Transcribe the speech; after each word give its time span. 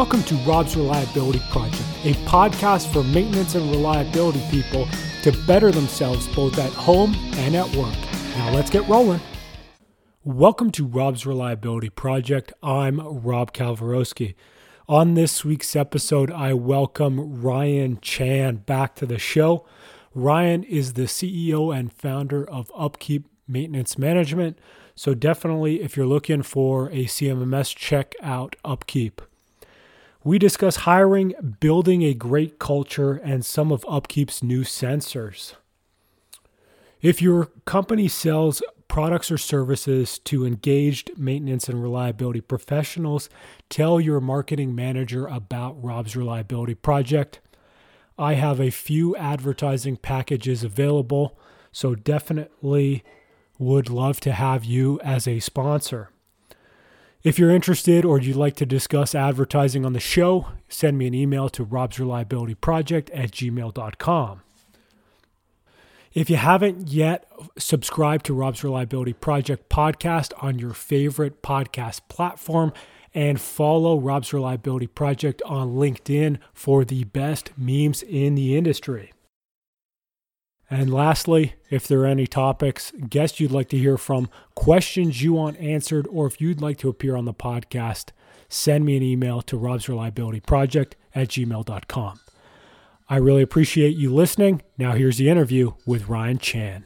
Welcome 0.00 0.22
to 0.22 0.34
Rob's 0.36 0.76
Reliability 0.76 1.42
Project, 1.50 1.84
a 2.04 2.14
podcast 2.24 2.90
for 2.90 3.04
maintenance 3.04 3.54
and 3.54 3.70
reliability 3.70 4.42
people 4.50 4.88
to 5.22 5.30
better 5.46 5.70
themselves 5.70 6.26
both 6.34 6.58
at 6.58 6.72
home 6.72 7.14
and 7.34 7.54
at 7.54 7.66
work. 7.76 7.94
Now 8.34 8.50
let's 8.50 8.70
get 8.70 8.88
rolling. 8.88 9.20
Welcome 10.24 10.70
to 10.70 10.86
Rob's 10.86 11.26
Reliability 11.26 11.90
Project. 11.90 12.50
I'm 12.62 12.98
Rob 12.98 13.52
Kalwarowskyj. 13.52 14.34
On 14.88 15.12
this 15.12 15.44
week's 15.44 15.76
episode, 15.76 16.30
I 16.30 16.54
welcome 16.54 17.42
Ryan 17.42 17.98
Chan 18.00 18.62
back 18.64 18.94
to 18.94 19.06
the 19.06 19.18
show. 19.18 19.66
Ryan 20.14 20.62
is 20.64 20.94
the 20.94 21.02
CEO 21.02 21.78
and 21.78 21.92
founder 21.92 22.48
of 22.48 22.72
Upkeep 22.74 23.28
Maintenance 23.46 23.98
Management. 23.98 24.58
So, 24.94 25.12
definitely, 25.12 25.82
if 25.82 25.94
you're 25.94 26.06
looking 26.06 26.42
for 26.42 26.86
a 26.86 27.04
CMMS, 27.04 27.76
check 27.76 28.14
out 28.22 28.56
Upkeep. 28.64 29.20
We 30.22 30.38
discuss 30.38 30.76
hiring, 30.76 31.32
building 31.60 32.02
a 32.02 32.12
great 32.12 32.58
culture, 32.58 33.14
and 33.14 33.44
some 33.44 33.72
of 33.72 33.84
Upkeep's 33.84 34.42
new 34.42 34.64
sensors. 34.64 35.54
If 37.00 37.22
your 37.22 37.46
company 37.64 38.06
sells 38.06 38.62
products 38.86 39.30
or 39.30 39.38
services 39.38 40.18
to 40.18 40.44
engaged 40.44 41.12
maintenance 41.16 41.70
and 41.70 41.82
reliability 41.82 42.42
professionals, 42.42 43.30
tell 43.70 43.98
your 43.98 44.20
marketing 44.20 44.74
manager 44.74 45.26
about 45.26 45.82
Rob's 45.82 46.14
Reliability 46.14 46.74
Project. 46.74 47.40
I 48.18 48.34
have 48.34 48.60
a 48.60 48.68
few 48.68 49.16
advertising 49.16 49.96
packages 49.96 50.62
available, 50.62 51.38
so 51.72 51.94
definitely 51.94 53.02
would 53.58 53.88
love 53.88 54.20
to 54.20 54.32
have 54.32 54.66
you 54.66 55.00
as 55.00 55.26
a 55.26 55.40
sponsor. 55.40 56.10
If 57.22 57.38
you're 57.38 57.50
interested 57.50 58.04
or 58.04 58.18
you'd 58.18 58.36
like 58.36 58.56
to 58.56 58.66
discuss 58.66 59.14
advertising 59.14 59.84
on 59.84 59.92
the 59.92 60.00
show, 60.00 60.46
send 60.68 60.96
me 60.96 61.06
an 61.06 61.14
email 61.14 61.48
to 61.50 61.66
robsreliabilityproject 61.66 63.10
at 63.12 63.30
gmail.com. 63.32 64.40
If 66.12 66.30
you 66.30 66.36
haven't 66.36 66.88
yet 66.88 67.30
subscribed 67.58 68.26
to 68.26 68.34
Rob's 68.34 68.64
Reliability 68.64 69.12
Project 69.12 69.68
podcast 69.68 70.32
on 70.42 70.58
your 70.58 70.72
favorite 70.72 71.42
podcast 71.42 72.00
platform, 72.08 72.72
and 73.14 73.40
follow 73.40 73.98
Rob's 73.98 74.32
Reliability 74.32 74.86
Project 74.86 75.42
on 75.44 75.74
LinkedIn 75.74 76.38
for 76.52 76.84
the 76.84 77.04
best 77.04 77.50
memes 77.56 78.02
in 78.02 78.34
the 78.34 78.56
industry. 78.56 79.12
And 80.70 80.94
lastly, 80.94 81.54
if 81.68 81.88
there 81.88 82.02
are 82.02 82.06
any 82.06 82.28
topics, 82.28 82.92
guests 83.08 83.40
you'd 83.40 83.50
like 83.50 83.68
to 83.70 83.78
hear 83.78 83.98
from, 83.98 84.30
questions 84.54 85.20
you 85.20 85.32
want 85.32 85.58
answered, 85.58 86.06
or 86.08 86.28
if 86.28 86.40
you'd 86.40 86.62
like 86.62 86.78
to 86.78 86.88
appear 86.88 87.16
on 87.16 87.24
the 87.24 87.34
podcast, 87.34 88.10
send 88.48 88.84
me 88.84 88.96
an 88.96 89.02
email 89.02 89.42
to 89.42 89.58
robsreliabilityproject 89.58 90.92
at 91.12 91.28
gmail.com. 91.28 92.20
I 93.08 93.16
really 93.16 93.42
appreciate 93.42 93.96
you 93.96 94.14
listening. 94.14 94.62
Now 94.78 94.92
here's 94.92 95.18
the 95.18 95.28
interview 95.28 95.72
with 95.84 96.08
Ryan 96.08 96.38
Chan. 96.38 96.84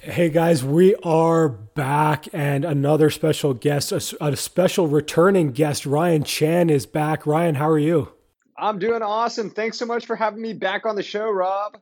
Hey 0.00 0.30
guys, 0.30 0.64
we 0.64 0.94
are 0.96 1.48
back 1.48 2.26
and 2.32 2.64
another 2.64 3.10
special 3.10 3.52
guest, 3.52 3.92
a, 3.92 4.24
a 4.24 4.36
special 4.36 4.86
returning 4.86 5.52
guest, 5.52 5.84
Ryan 5.84 6.24
Chan 6.24 6.70
is 6.70 6.86
back. 6.86 7.26
Ryan, 7.26 7.56
how 7.56 7.68
are 7.68 7.78
you? 7.78 8.12
I'm 8.56 8.78
doing 8.78 9.02
awesome. 9.02 9.50
Thanks 9.50 9.78
so 9.78 9.86
much 9.86 10.06
for 10.06 10.16
having 10.16 10.40
me 10.40 10.52
back 10.52 10.86
on 10.86 10.96
the 10.96 11.02
show, 11.02 11.30
Rob. 11.30 11.78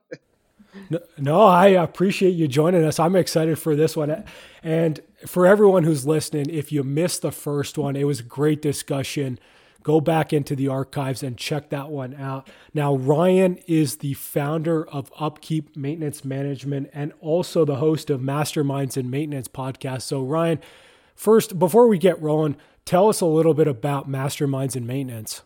No, 1.19 1.43
I 1.43 1.69
appreciate 1.69 2.31
you 2.31 2.49
joining 2.49 2.85
us. 2.85 2.99
I'm 2.99 3.15
excited 3.15 3.59
for 3.59 3.77
this 3.77 3.95
one. 3.95 4.25
And 4.63 5.01
for 5.27 5.47
everyone 5.47 5.85
who's 5.85 6.07
listening, 6.07 6.49
if 6.49 6.73
you 6.73 6.83
missed 6.83 7.23
the 7.23 7.33
first 7.33 7.77
one, 7.77 7.95
it 7.95 8.05
was 8.05 8.21
a 8.21 8.25
great 8.25 8.63
discussion. 8.63 9.39
Go 9.83 10.01
back 10.01 10.33
into 10.33 10.57
the 10.57 10.69
archives 10.69 11.23
and 11.23 11.37
check 11.37 11.69
that 11.71 11.91
one 11.91 12.15
out. 12.15 12.49
Now, 12.73 12.95
Ryan 12.95 13.59
is 13.67 13.97
the 13.97 14.15
founder 14.15 14.89
of 14.89 15.13
Upkeep 15.19 15.77
Maintenance 15.77 16.25
Management 16.25 16.89
and 16.95 17.13
also 17.21 17.65
the 17.65 17.77
host 17.77 18.09
of 18.09 18.21
Masterminds 18.21 18.97
in 18.97 19.11
Maintenance 19.11 19.49
podcast. 19.49 20.03
So, 20.03 20.23
Ryan, 20.23 20.61
first, 21.15 21.59
before 21.59 21.89
we 21.89 21.99
get 21.99 22.21
rolling, 22.23 22.57
tell 22.85 23.09
us 23.09 23.21
a 23.21 23.27
little 23.27 23.55
bit 23.55 23.69
about 23.69 24.09
Masterminds 24.09 24.77
in 24.77 24.87
Maintenance. 24.87 25.43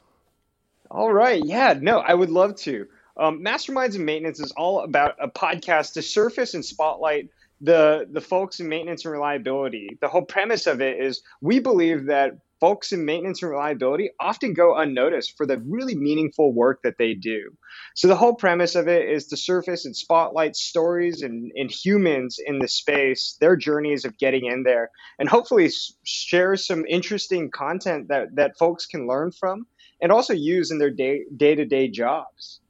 All 0.90 1.12
right. 1.12 1.42
Yeah, 1.44 1.74
no, 1.80 1.98
I 1.98 2.14
would 2.14 2.30
love 2.30 2.56
to. 2.56 2.86
Um, 3.18 3.42
Masterminds 3.42 3.96
in 3.96 4.04
Maintenance 4.04 4.40
is 4.40 4.52
all 4.52 4.80
about 4.80 5.14
a 5.20 5.28
podcast 5.28 5.94
to 5.94 6.02
surface 6.02 6.54
and 6.54 6.64
spotlight 6.64 7.28
the 7.60 8.06
the 8.12 8.20
folks 8.20 8.60
in 8.60 8.68
maintenance 8.68 9.04
and 9.04 9.12
reliability. 9.12 9.88
The 10.00 10.08
whole 10.08 10.24
premise 10.26 10.66
of 10.66 10.82
it 10.82 11.00
is 11.00 11.22
we 11.40 11.58
believe 11.58 12.06
that 12.06 12.32
folks 12.60 12.92
in 12.92 13.04
maintenance 13.04 13.42
and 13.42 13.50
reliability 13.50 14.10
often 14.20 14.52
go 14.54 14.76
unnoticed 14.76 15.34
for 15.36 15.46
the 15.46 15.58
really 15.66 15.94
meaningful 15.94 16.52
work 16.52 16.80
that 16.84 16.98
they 16.98 17.14
do. 17.14 17.50
So 17.94 18.08
the 18.08 18.16
whole 18.16 18.34
premise 18.34 18.74
of 18.74 18.88
it 18.88 19.08
is 19.08 19.26
to 19.28 19.36
surface 19.36 19.84
and 19.84 19.96
spotlight 19.96 20.56
stories 20.56 21.22
and, 21.22 21.50
and 21.54 21.70
humans 21.70 22.38
in 22.44 22.58
the 22.58 22.68
space, 22.68 23.36
their 23.40 23.56
journeys 23.56 24.04
of 24.04 24.16
getting 24.18 24.46
in 24.46 24.62
there, 24.62 24.90
and 25.18 25.28
hopefully 25.28 25.70
share 26.04 26.56
some 26.56 26.84
interesting 26.88 27.50
content 27.50 28.08
that, 28.08 28.34
that 28.36 28.56
folks 28.58 28.86
can 28.86 29.06
learn 29.06 29.32
from 29.32 29.66
and 30.00 30.12
also 30.12 30.32
use 30.32 30.70
in 30.70 30.78
their 30.78 30.90
day 30.90 31.24
day 31.36 31.54
to 31.54 31.64
day 31.64 31.88
jobs. 31.88 32.60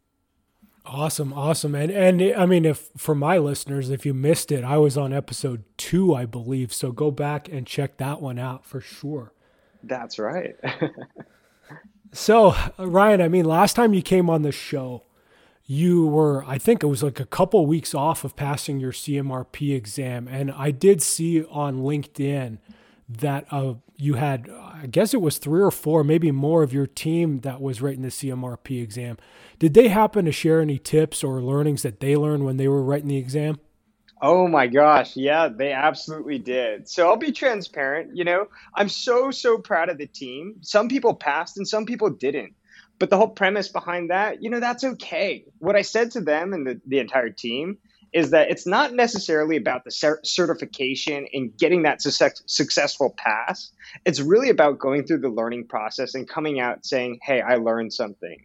Awesome, 0.85 1.33
awesome, 1.33 1.75
and 1.75 1.91
and 1.91 2.23
I 2.35 2.47
mean, 2.47 2.65
if 2.65 2.91
for 2.97 3.15
my 3.15 3.39
listeners, 3.39 3.91
if 3.91 4.07
you 4.07 4.15
missed 4.15 4.53
it, 4.53 4.63
I 4.63 4.77
was 4.77 4.97
on 4.97 5.13
episode 5.13 5.65
two, 5.77 6.15
I 6.15 6.27
believe. 6.27 6.73
So 6.73 6.93
go 6.93 7.11
back 7.11 7.49
and 7.49 7.67
check 7.67 7.97
that 7.97 8.23
one 8.23 8.39
out 8.39 8.65
for 8.65 8.81
sure. 8.81 9.33
That's 9.83 10.19
right. 10.19 10.55
so 12.13 12.55
Ryan, 12.79 13.21
I 13.21 13.29
mean, 13.29 13.45
last 13.45 13.75
time 13.75 13.95
you 13.95 14.03
came 14.03 14.31
on 14.31 14.43
the 14.43 14.53
show, 14.53 15.03
you 15.67 16.07
were, 16.07 16.45
I 16.45 16.59
think 16.59 16.83
it 16.83 16.87
was 16.87 17.03
like 17.03 17.19
a 17.19 17.27
couple 17.27 17.67
weeks 17.67 17.95
off 17.95 18.23
of 18.23 18.37
passing 18.37 18.79
your 18.79 18.93
CMRP 18.93 19.75
exam, 19.75 20.29
and 20.29 20.53
I 20.53 20.71
did 20.71 21.03
see 21.03 21.45
on 21.45 21.81
LinkedIn 21.81 22.59
that 23.09 23.47
uh, 23.51 23.75
you 23.99 24.15
had, 24.15 24.51
I 24.51 24.87
guess 24.87 25.15
it 25.15 25.21
was 25.21 25.39
three 25.39 25.63
or 25.63 25.71
four, 25.71 26.05
maybe 26.05 26.31
more 26.31 26.63
of 26.63 26.73
your 26.73 26.87
team 26.87 27.41
that 27.41 27.61
was 27.61 27.81
writing 27.81 28.03
the 28.03 28.09
CMRP 28.09 28.83
exam. 28.83 29.17
Did 29.59 29.75
they 29.75 29.89
happen 29.89 30.25
to 30.27 30.33
share 30.33 30.61
any 30.61 30.79
tips 30.79 31.25
or 31.25 31.41
learnings 31.41 31.83
that 31.83 32.01
they 32.01 32.17
learned 32.17 32.45
when 32.45 32.57
they 32.57 32.69
were 32.69 32.83
writing 32.83 33.09
the 33.09 33.17
exam? 33.17 33.59
Oh 34.21 34.49
my 34.49 34.67
gosh, 34.67 35.17
yeah, 35.17 35.49
they 35.49 35.73
absolutely 35.73 36.39
did. 36.39 36.89
So 36.89 37.07
I'll 37.07 37.17
be 37.17 37.33
transparent, 37.33 38.17
you 38.17 38.25
know, 38.25 38.49
I'm 38.75 38.89
so, 38.89 39.31
so 39.31 39.59
proud 39.59 39.91
of 39.91 39.99
the 39.99 40.07
team. 40.07 40.57
Some 40.63 40.89
people 40.89 41.15
passed 41.15 41.59
and 41.59 41.69
some 41.69 41.85
people 41.85 42.11
didn't. 42.11 42.55
But 42.99 43.11
the 43.11 43.19
whole 43.19 43.29
premise 43.29 43.69
behind 43.69 44.11
that, 44.11 44.43
you 44.43 44.49
know, 44.49 44.61
that's 44.61 44.85
okay. 44.85 45.45
What 45.59 45.77
I 45.77 45.83
said 45.83 46.13
to 46.13 46.23
them 46.23 46.55
and 46.55 46.67
the, 46.67 46.81
the 46.87 46.99
entire 46.99 47.29
team 47.29 47.77
is 48.13 48.31
that 48.31 48.51
it's 48.51 48.67
not 48.67 48.95
necessarily 48.95 49.57
about 49.57 49.85
the 49.85 50.19
certification 50.25 51.27
and 51.33 51.57
getting 51.57 51.83
that 51.83 52.01
success- 52.01 52.43
successful 52.47 53.15
pass. 53.17 53.73
It's 54.05 54.21
really 54.21 54.51
about 54.51 54.79
going 54.79 55.07
through 55.07 55.19
the 55.19 55.29
learning 55.29 55.67
process 55.69 56.15
and 56.15 56.29
coming 56.29 56.61
out 56.61 56.87
saying, 56.87 57.19
hey, 57.23 57.41
I 57.41 57.57
learned 57.57 57.93
something. 57.93 58.45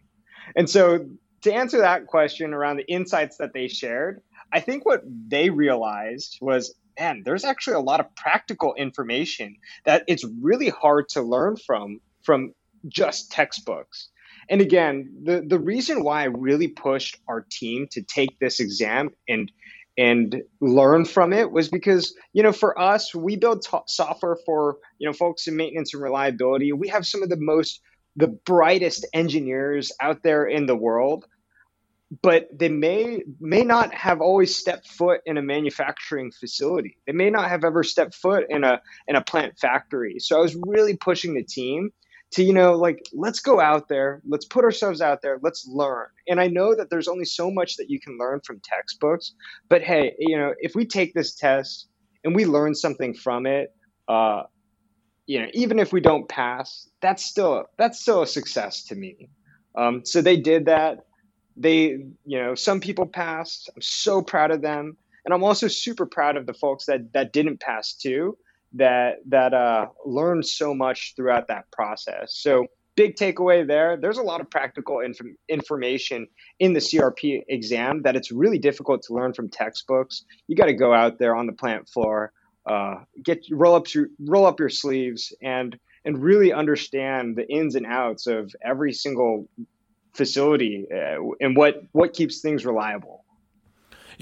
And 0.56 0.68
so, 0.68 1.06
to 1.42 1.52
answer 1.52 1.78
that 1.78 2.06
question 2.06 2.54
around 2.54 2.76
the 2.76 2.86
insights 2.86 3.38
that 3.38 3.52
they 3.52 3.66
shared, 3.66 4.22
I 4.52 4.60
think 4.60 4.86
what 4.86 5.02
they 5.04 5.50
realized 5.50 6.38
was 6.40 6.74
man, 6.98 7.22
there's 7.24 7.44
actually 7.44 7.74
a 7.74 7.80
lot 7.80 8.00
of 8.00 8.14
practical 8.14 8.74
information 8.74 9.56
that 9.84 10.04
it's 10.06 10.24
really 10.40 10.68
hard 10.68 11.08
to 11.10 11.22
learn 11.22 11.56
from 11.56 12.00
from 12.22 12.54
just 12.88 13.30
textbooks. 13.30 14.08
And 14.48 14.60
again, 14.60 15.12
the, 15.22 15.44
the 15.46 15.58
reason 15.58 16.02
why 16.02 16.22
I 16.22 16.26
really 16.26 16.68
pushed 16.68 17.18
our 17.28 17.46
team 17.50 17.86
to 17.92 18.02
take 18.02 18.38
this 18.38 18.60
exam 18.60 19.10
and 19.28 19.50
and 19.98 20.42
learn 20.62 21.04
from 21.04 21.34
it 21.34 21.52
was 21.52 21.68
because 21.68 22.14
you 22.32 22.42
know 22.42 22.52
for 22.52 22.78
us 22.80 23.14
we 23.14 23.36
build 23.36 23.62
t- 23.62 23.76
software 23.86 24.38
for 24.46 24.78
you 24.98 25.06
know 25.06 25.12
folks 25.12 25.46
in 25.46 25.56
maintenance 25.56 25.92
and 25.92 26.02
reliability. 26.02 26.72
We 26.72 26.88
have 26.88 27.06
some 27.06 27.22
of 27.22 27.28
the 27.28 27.36
most 27.36 27.80
the 28.16 28.28
brightest 28.28 29.06
engineers 29.12 29.92
out 30.00 30.22
there 30.22 30.46
in 30.46 30.66
the 30.66 30.76
world 30.76 31.26
but 32.20 32.46
they 32.52 32.68
may 32.68 33.22
may 33.40 33.62
not 33.62 33.94
have 33.94 34.20
always 34.20 34.54
stepped 34.54 34.86
foot 34.86 35.22
in 35.24 35.38
a 35.38 35.42
manufacturing 35.42 36.30
facility. 36.30 36.98
They 37.06 37.12
may 37.12 37.30
not 37.30 37.48
have 37.48 37.64
ever 37.64 37.82
stepped 37.82 38.14
foot 38.14 38.44
in 38.50 38.64
a 38.64 38.82
in 39.08 39.16
a 39.16 39.22
plant 39.22 39.58
factory. 39.58 40.18
So 40.18 40.36
i 40.36 40.42
was 40.42 40.56
really 40.66 40.96
pushing 40.96 41.34
the 41.34 41.42
team 41.42 41.90
to 42.32 42.42
you 42.42 42.52
know 42.52 42.72
like 42.74 43.04
let's 43.12 43.40
go 43.40 43.60
out 43.60 43.88
there 43.88 44.20
let's 44.26 44.44
put 44.46 44.64
ourselves 44.64 45.00
out 45.00 45.22
there 45.22 45.38
let's 45.42 45.66
learn. 45.66 46.06
And 46.28 46.40
i 46.40 46.48
know 46.48 46.74
that 46.74 46.90
there's 46.90 47.08
only 47.08 47.24
so 47.24 47.50
much 47.50 47.76
that 47.76 47.88
you 47.88 48.00
can 48.00 48.18
learn 48.18 48.40
from 48.44 48.60
textbooks 48.64 49.34
but 49.68 49.82
hey 49.82 50.14
you 50.18 50.36
know 50.36 50.52
if 50.58 50.74
we 50.74 50.84
take 50.86 51.14
this 51.14 51.34
test 51.34 51.88
and 52.24 52.34
we 52.34 52.44
learn 52.44 52.74
something 52.74 53.14
from 53.14 53.46
it 53.46 53.74
uh 54.08 54.42
you 55.26 55.40
know 55.40 55.48
even 55.54 55.78
if 55.78 55.92
we 55.92 56.00
don't 56.00 56.28
pass 56.28 56.88
that's 57.00 57.24
still 57.24 57.66
that's 57.78 58.00
still 58.00 58.22
a 58.22 58.26
success 58.26 58.84
to 58.84 58.94
me. 58.94 59.28
Um 59.76 60.04
so 60.04 60.20
they 60.22 60.36
did 60.36 60.66
that. 60.66 60.98
They 61.56 61.80
you 62.24 62.38
know 62.42 62.54
some 62.54 62.80
people 62.80 63.06
passed. 63.06 63.70
I'm 63.74 63.82
so 63.82 64.22
proud 64.22 64.50
of 64.50 64.62
them. 64.62 64.96
And 65.24 65.32
i'm 65.32 65.44
also 65.44 65.68
super 65.68 66.06
proud 66.06 66.36
of 66.36 66.46
the 66.46 66.54
folks 66.54 66.86
that 66.86 67.12
that 67.12 67.32
didn't 67.32 67.60
pass 67.60 67.94
too 67.94 68.36
that 68.74 69.16
that 69.28 69.54
uh, 69.54 69.86
so 70.42 70.74
much 70.74 71.14
throughout 71.16 71.48
that 71.48 71.70
process. 71.70 72.34
So 72.36 72.66
big 72.94 73.16
takeaway 73.16 73.66
there. 73.66 73.96
There's 73.96 74.18
a 74.18 74.22
lot 74.22 74.40
of 74.40 74.50
practical 74.50 75.00
inf- 75.00 75.20
information 75.48 76.26
in 76.58 76.72
the 76.72 76.80
CRP 76.80 77.42
exam 77.48 78.02
that 78.02 78.16
it's 78.16 78.30
really 78.30 78.58
difficult 78.58 79.02
to 79.04 79.14
learn 79.14 79.32
from 79.32 79.48
textbooks. 79.48 80.24
You 80.48 80.56
got 80.56 80.66
to 80.66 80.74
go 80.74 80.92
out 80.92 81.18
there 81.18 81.34
on 81.34 81.46
the 81.46 81.52
plant 81.52 81.88
floor, 81.88 82.32
uh, 82.66 82.96
get 83.22 83.44
roll 83.50 83.74
up 83.74 83.92
your 83.94 84.08
roll 84.20 84.46
up 84.46 84.60
your 84.60 84.68
sleeves, 84.68 85.32
and 85.42 85.78
and 86.04 86.22
really 86.22 86.52
understand 86.52 87.36
the 87.36 87.48
ins 87.48 87.74
and 87.74 87.86
outs 87.86 88.26
of 88.26 88.54
every 88.64 88.92
single 88.92 89.48
facility 90.14 90.86
uh, 90.92 91.16
and 91.40 91.56
what 91.56 91.82
what 91.92 92.12
keeps 92.12 92.40
things 92.40 92.64
reliable. 92.66 93.24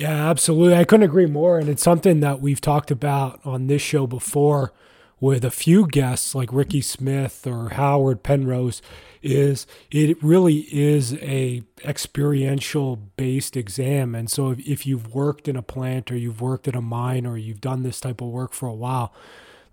Yeah, 0.00 0.30
absolutely. 0.30 0.76
I 0.76 0.84
couldn't 0.84 1.04
agree 1.04 1.26
more. 1.26 1.58
And 1.58 1.68
it's 1.68 1.82
something 1.82 2.20
that 2.20 2.40
we've 2.40 2.60
talked 2.60 2.90
about 2.90 3.38
on 3.44 3.66
this 3.66 3.82
show 3.82 4.06
before 4.06 4.72
with 5.20 5.44
a 5.44 5.50
few 5.50 5.86
guests 5.86 6.34
like 6.34 6.50
Ricky 6.54 6.80
Smith 6.80 7.46
or 7.46 7.68
Howard 7.68 8.22
Penrose 8.22 8.80
is 9.22 9.66
it 9.90 10.16
really 10.22 10.60
is 10.72 11.12
a 11.16 11.62
experiential 11.84 12.96
based 12.96 13.54
exam 13.54 14.14
and 14.14 14.30
so 14.30 14.52
if, 14.52 14.60
if 14.60 14.86
you've 14.86 15.14
worked 15.14 15.46
in 15.46 15.56
a 15.56 15.62
plant 15.62 16.10
or 16.10 16.16
you've 16.16 16.40
worked 16.40 16.66
at 16.66 16.74
a 16.74 16.80
mine 16.80 17.26
or 17.26 17.36
you've 17.36 17.60
done 17.60 17.82
this 17.82 18.00
type 18.00 18.22
of 18.22 18.28
work 18.28 18.54
for 18.54 18.66
a 18.66 18.74
while 18.74 19.12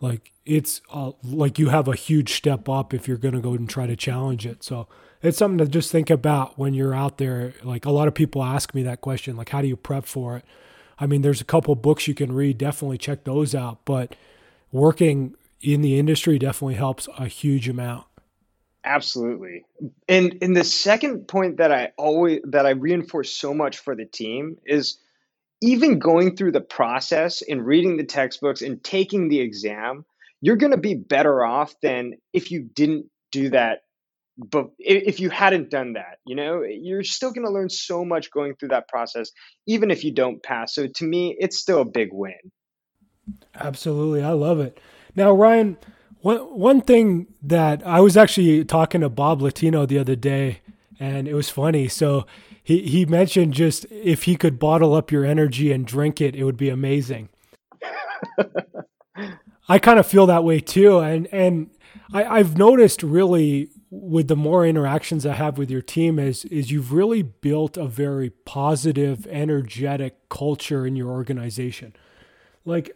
like 0.01 0.33
it's 0.45 0.81
like 1.23 1.57
you 1.57 1.69
have 1.69 1.87
a 1.87 1.95
huge 1.95 2.33
step 2.33 2.67
up 2.67 2.93
if 2.93 3.07
you're 3.07 3.15
going 3.15 3.33
to 3.33 3.39
go 3.39 3.53
and 3.53 3.69
try 3.69 3.87
to 3.87 3.95
challenge 3.95 4.45
it 4.45 4.65
so 4.65 4.85
it's 5.21 5.37
something 5.37 5.57
to 5.57 5.71
just 5.71 5.91
think 5.91 6.09
about 6.09 6.57
when 6.57 6.73
you're 6.73 6.93
out 6.93 7.17
there 7.17 7.53
like 7.63 7.85
a 7.85 7.91
lot 7.91 8.07
of 8.07 8.13
people 8.13 8.43
ask 8.43 8.73
me 8.73 8.83
that 8.83 9.01
question 9.01 9.35
like 9.35 9.49
how 9.49 9.61
do 9.61 9.67
you 9.67 9.75
prep 9.75 10.05
for 10.05 10.37
it 10.37 10.45
i 10.99 11.05
mean 11.05 11.21
there's 11.21 11.41
a 11.41 11.45
couple 11.45 11.73
books 11.75 12.07
you 12.07 12.13
can 12.13 12.31
read 12.31 12.57
definitely 12.57 12.97
check 12.97 13.23
those 13.23 13.55
out 13.55 13.79
but 13.85 14.15
working 14.71 15.35
in 15.61 15.81
the 15.81 15.97
industry 15.97 16.37
definitely 16.37 16.75
helps 16.75 17.07
a 17.17 17.27
huge 17.27 17.67
amount. 17.67 18.05
Absolutely. 18.83 19.65
And 20.07 20.37
and 20.41 20.55
the 20.55 20.63
second 20.63 21.27
point 21.27 21.57
that 21.57 21.71
I 21.71 21.91
always 21.97 22.39
that 22.45 22.65
I 22.65 22.71
reinforce 22.71 23.35
so 23.35 23.53
much 23.53 23.79
for 23.79 23.95
the 23.95 24.05
team 24.05 24.57
is 24.65 24.99
even 25.61 25.99
going 25.99 26.35
through 26.35 26.53
the 26.53 26.61
process 26.61 27.41
and 27.41 27.65
reading 27.65 27.97
the 27.97 28.05
textbooks 28.05 28.61
and 28.61 28.81
taking 28.83 29.27
the 29.27 29.39
exam, 29.39 30.05
you're 30.39 30.55
going 30.55 30.71
to 30.71 30.77
be 30.77 30.93
better 30.93 31.43
off 31.43 31.73
than 31.81 32.13
if 32.31 32.51
you 32.51 32.61
didn't 32.61 33.07
do 33.31 33.49
that 33.49 33.79
but 34.37 34.69
if 34.77 35.19
you 35.19 35.29
hadn't 35.29 35.71
done 35.71 35.93
that, 35.93 36.19
you 36.25 36.35
know, 36.35 36.63
you're 36.63 37.03
still 37.03 37.31
going 37.31 37.45
to 37.45 37.51
learn 37.51 37.69
so 37.69 38.05
much 38.05 38.29
going 38.31 38.55
through 38.55 38.69
that 38.69 38.87
process 38.87 39.31
even 39.65 39.89
if 39.89 40.03
you 40.03 40.13
don't 40.13 40.43
pass. 40.43 40.75
So 40.75 40.87
to 40.87 41.05
me, 41.05 41.35
it's 41.39 41.57
still 41.57 41.81
a 41.81 41.85
big 41.85 42.09
win. 42.11 42.33
Absolutely. 43.55 44.23
I 44.23 44.31
love 44.31 44.59
it. 44.59 44.79
Now, 45.15 45.31
Ryan, 45.31 45.77
one 46.21 46.37
one 46.37 46.81
thing 46.81 47.27
that 47.41 47.85
I 47.85 47.99
was 47.99 48.15
actually 48.15 48.63
talking 48.65 49.01
to 49.01 49.09
Bob 49.09 49.41
Latino 49.41 49.85
the 49.85 49.99
other 49.99 50.15
day, 50.15 50.61
and 50.99 51.27
it 51.27 51.33
was 51.33 51.49
funny. 51.49 51.87
So 51.87 52.25
he 52.63 52.83
he 52.83 53.05
mentioned 53.05 53.53
just 53.53 53.85
if 53.91 54.23
he 54.23 54.35
could 54.35 54.59
bottle 54.59 54.93
up 54.93 55.11
your 55.11 55.25
energy 55.25 55.71
and 55.71 55.85
drink 55.85 56.21
it, 56.21 56.35
it 56.35 56.43
would 56.43 56.57
be 56.57 56.69
amazing. 56.69 57.29
I 59.69 59.79
kind 59.79 59.99
of 59.99 60.07
feel 60.07 60.27
that 60.27 60.43
way 60.43 60.59
too, 60.59 60.99
and 60.99 61.27
and 61.31 61.69
I, 62.13 62.23
I've 62.23 62.57
noticed 62.57 63.03
really 63.03 63.69
with 63.89 64.27
the 64.27 64.35
more 64.35 64.65
interactions 64.65 65.25
I 65.25 65.33
have 65.33 65.57
with 65.57 65.71
your 65.71 65.81
team 65.81 66.19
is 66.19 66.45
is 66.45 66.71
you've 66.71 66.91
really 66.91 67.21
built 67.21 67.77
a 67.77 67.87
very 67.87 68.29
positive, 68.29 69.25
energetic 69.27 70.29
culture 70.29 70.85
in 70.85 70.95
your 70.95 71.09
organization. 71.09 71.95
Like 72.65 72.91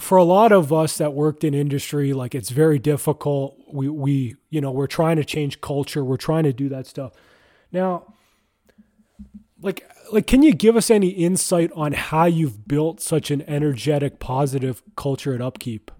for 0.00 0.16
a 0.18 0.24
lot 0.24 0.52
of 0.52 0.72
us 0.72 0.96
that 0.98 1.12
worked 1.12 1.44
in 1.44 1.54
industry, 1.54 2.12
like 2.12 2.34
it's 2.34 2.50
very 2.50 2.78
difficult. 2.78 3.58
We 3.70 3.88
we 3.88 4.36
you 4.48 4.60
know 4.60 4.70
we're 4.70 4.86
trying 4.86 5.16
to 5.16 5.24
change 5.24 5.60
culture. 5.60 6.02
We're 6.02 6.16
trying 6.16 6.44
to 6.44 6.52
do 6.52 6.68
that 6.70 6.86
stuff. 6.86 7.12
Now, 7.70 8.14
like 9.60 9.86
like 10.10 10.26
can 10.26 10.42
you 10.42 10.54
give 10.54 10.76
us 10.76 10.90
any 10.90 11.08
insight 11.08 11.70
on 11.74 11.92
how 11.92 12.24
you've 12.24 12.66
built 12.66 13.00
such 13.00 13.30
an 13.30 13.42
energetic, 13.42 14.18
positive 14.18 14.82
culture 14.96 15.34
at 15.34 15.42
Upkeep? 15.42 15.90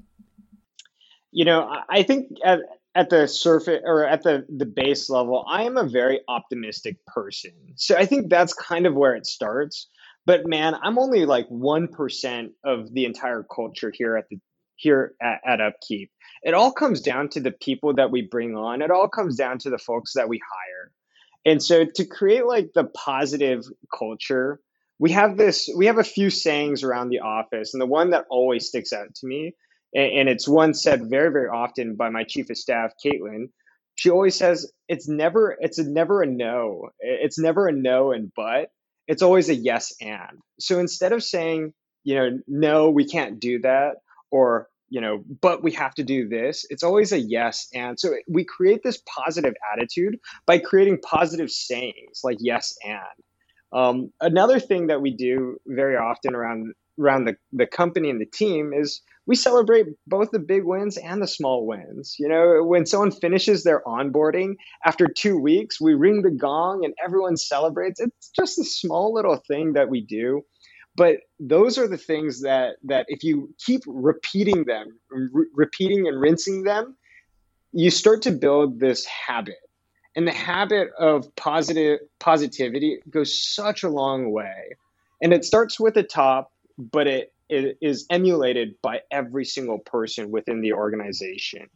You 1.33 1.45
know, 1.45 1.71
I 1.91 2.03
think 2.03 2.29
uh, 2.47 2.59
at, 2.97 3.11
the 3.11 3.29
surface 3.29 3.81
or 3.85 4.05
at 4.05 4.23
the 4.23 4.47
the 4.49 4.67
base 4.67 5.11
level, 5.11 5.45
I 5.49 5.65
am 5.65 5.77
a 5.77 5.89
very 5.89 6.21
optimistic 6.29 6.97
person. 7.07 7.53
So 7.77 7.97
I 7.97 8.07
think 8.07 8.31
that's 8.31 8.55
kind 8.55 8.87
of 8.87 8.95
where 8.95 9.15
it 9.15 9.27
starts. 9.27 9.89
But 10.25 10.47
man, 10.47 10.75
I'm 10.83 10.99
only 10.99 11.25
like 11.25 11.49
1% 11.49 12.49
of 12.65 12.93
the 12.93 13.05
entire 13.05 13.45
culture 13.45 13.93
here 13.95 14.17
at 14.17 14.25
the 14.29 14.39
here 14.75 15.15
at, 15.23 15.41
at 15.47 15.61
Upkeep. 15.61 16.11
It 16.43 16.55
all 16.55 16.73
comes 16.73 17.01
down 17.01 17.29
to 17.31 17.41
the 17.41 17.53
people 17.53 17.95
that 17.95 18.11
we 18.11 18.23
bring 18.23 18.57
on. 18.57 18.83
It 18.83 18.91
all 18.91 19.09
comes 19.09 19.37
down 19.37 19.59
to 19.61 19.71
the 19.71 19.79
folks 19.79 20.13
that 20.15 20.29
we 20.29 20.39
hire. 20.39 20.93
And 21.45 21.63
so 21.63 21.85
to 21.85 22.05
create 22.05 22.45
like 22.45 22.73
the 22.75 22.85
positive 22.85 23.65
culture, 23.97 24.61
we 24.99 25.13
have 25.13 25.37
this 25.37 25.71
we 25.77 25.87
have 25.87 25.99
a 25.99 26.05
few 26.05 26.31
sayings 26.31 26.83
around 26.83 27.11
the 27.11 27.21
office 27.21 27.75
and 27.75 27.81
the 27.81 27.87
one 27.87 28.11
that 28.11 28.25
always 28.31 28.67
sticks 28.67 28.93
out 28.93 29.15
to 29.15 29.27
me 29.27 29.55
and, 29.95 30.29
it's 30.29 30.49
one 30.49 30.75
said 30.75 31.09
very 31.09 31.31
very 31.31 31.49
often 31.49 31.97
by 31.97 32.09
my 32.11 32.25
chief 32.25 32.51
of 32.51 32.57
staff 32.57 32.93
caitlin 33.05 33.49
she 33.95 34.11
always 34.11 34.35
says 34.35 34.71
it's 34.89 35.09
never 35.09 35.57
it's 35.61 35.79
a 35.79 35.89
never 35.89 36.23
a 36.23 36.27
no 36.27 36.89
it's 37.01 37.39
never 37.39 37.69
a 37.69 37.73
no 37.73 38.13
and 38.13 38.33
but 38.37 38.71
it's 39.07 39.23
always 39.23 39.49
a 39.49 39.55
yes 39.55 39.95
and. 40.01 40.39
So 40.59 40.79
instead 40.79 41.13
of 41.13 41.23
saying, 41.23 41.73
you 42.05 42.15
know, 42.17 42.39
no, 42.47 42.91
we 42.91 43.07
can't 43.07 43.41
do 43.41 43.61
that, 43.61 43.97
or, 44.31 44.69
you 44.89 45.01
know, 45.01 45.23
but 45.41 45.63
we 45.63 45.73
have 45.73 45.95
to 45.95 46.05
do 46.05 46.29
this, 46.29 46.65
it's 46.71 46.83
always 46.83 47.13
a 47.13 47.19
yes 47.19 47.69
and. 47.75 47.99
So 47.99 48.15
we 48.29 48.45
create 48.45 48.83
this 48.83 49.03
positive 49.07 49.55
attitude 49.73 50.19
by 50.47 50.59
creating 50.59 50.99
positive 50.99 51.51
sayings 51.51 52.21
like 52.23 52.39
yes 52.41 52.75
and. 52.85 53.01
Um, 53.73 54.13
another 54.21 54.61
thing 54.61 54.87
that 54.89 55.01
we 55.01 55.11
do 55.11 55.59
very 55.67 55.97
often 55.97 56.35
around 56.35 56.73
around 56.99 57.27
the, 57.27 57.37
the 57.53 57.67
company 57.67 58.09
and 58.09 58.21
the 58.21 58.27
team 58.27 58.73
is 58.73 59.03
we 59.27 59.35
celebrate 59.35 59.87
both 60.07 60.31
the 60.31 60.39
big 60.39 60.65
wins 60.65 60.97
and 60.97 61.21
the 61.21 61.27
small 61.27 61.67
wins. 61.67 62.17
You 62.19 62.29
know, 62.29 62.63
when 62.63 62.87
someone 62.87 63.11
finishes 63.11 63.65
their 63.65 63.83
onboarding 63.85 64.55
after 64.85 65.09
two 65.09 65.39
weeks, 65.39 65.81
we 65.81 65.95
ring 65.95 66.23
the 66.23 66.31
gong 66.31 66.85
and 66.85 66.95
everyone 67.05 67.37
celebrates. 67.37 68.01
It's 68.01 68.31
just 68.31 68.59
a 68.59 68.65
small 68.65 69.13
little 69.13 69.37
thing 69.37 69.73
that 69.73 69.89
we 69.89 70.01
do. 70.01 70.43
But 70.97 71.19
those 71.39 71.77
are 71.77 71.89
the 71.89 71.99
things 71.99 72.43
that 72.43 72.77
that 72.85 73.07
if 73.09 73.23
you 73.23 73.55
keep 73.59 73.83
repeating 73.87 74.65
them, 74.65 74.99
re- 75.11 75.47
repeating 75.53 76.07
and 76.07 76.19
rinsing 76.19 76.63
them, 76.63 76.97
you 77.73 77.91
start 77.91 78.23
to 78.23 78.31
build 78.31 78.81
this 78.81 79.05
habit. 79.05 79.57
And 80.15 80.27
the 80.27 80.33
habit 80.33 80.89
of 80.99 81.35
positive 81.37 81.99
positivity 82.21 83.01
goes 83.11 83.39
such 83.39 83.83
a 83.83 83.91
long 83.91 84.31
way. 84.31 84.77
And 85.21 85.35
it 85.35 85.45
starts 85.45 85.79
with 85.79 85.93
the 85.93 86.03
top, 86.03 86.51
but 86.79 87.07
it 87.07 87.33
it 87.49 87.79
is 87.81 88.07
emulated 88.11 88.75
by 88.83 89.01
every 89.11 89.45
single 89.45 89.79
person 89.79 90.31
within 90.31 90.61
the 90.61 90.73
organization. 90.73 91.69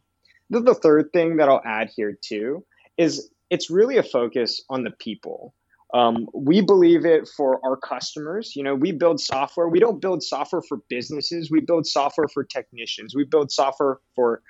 The, 0.49 0.61
the 0.61 0.75
third 0.75 1.11
thing 1.13 1.37
that 1.37 1.49
I'll 1.49 1.61
add 1.65 1.89
here 1.95 2.17
too 2.21 2.65
is 2.97 3.29
it's 3.49 3.69
really 3.69 3.97
a 3.97 4.03
focus 4.03 4.61
on 4.69 4.83
the 4.83 4.91
people. 4.91 5.53
Um, 5.93 6.27
we 6.33 6.61
believe 6.61 7.05
it 7.05 7.27
for 7.35 7.59
our 7.65 7.75
customers. 7.75 8.53
You 8.55 8.63
know, 8.63 8.75
we 8.75 8.93
build 8.93 9.19
software. 9.19 9.67
We 9.67 9.79
don't 9.79 10.01
build 10.01 10.23
software 10.23 10.61
for 10.61 10.77
businesses. 10.89 11.51
We 11.51 11.59
build 11.61 11.85
software 11.85 12.27
for 12.33 12.43
technicians. 12.43 13.13
We 13.13 13.25
build 13.25 13.51
software 13.51 13.99
for 14.15 14.41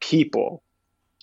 people. 0.00 0.62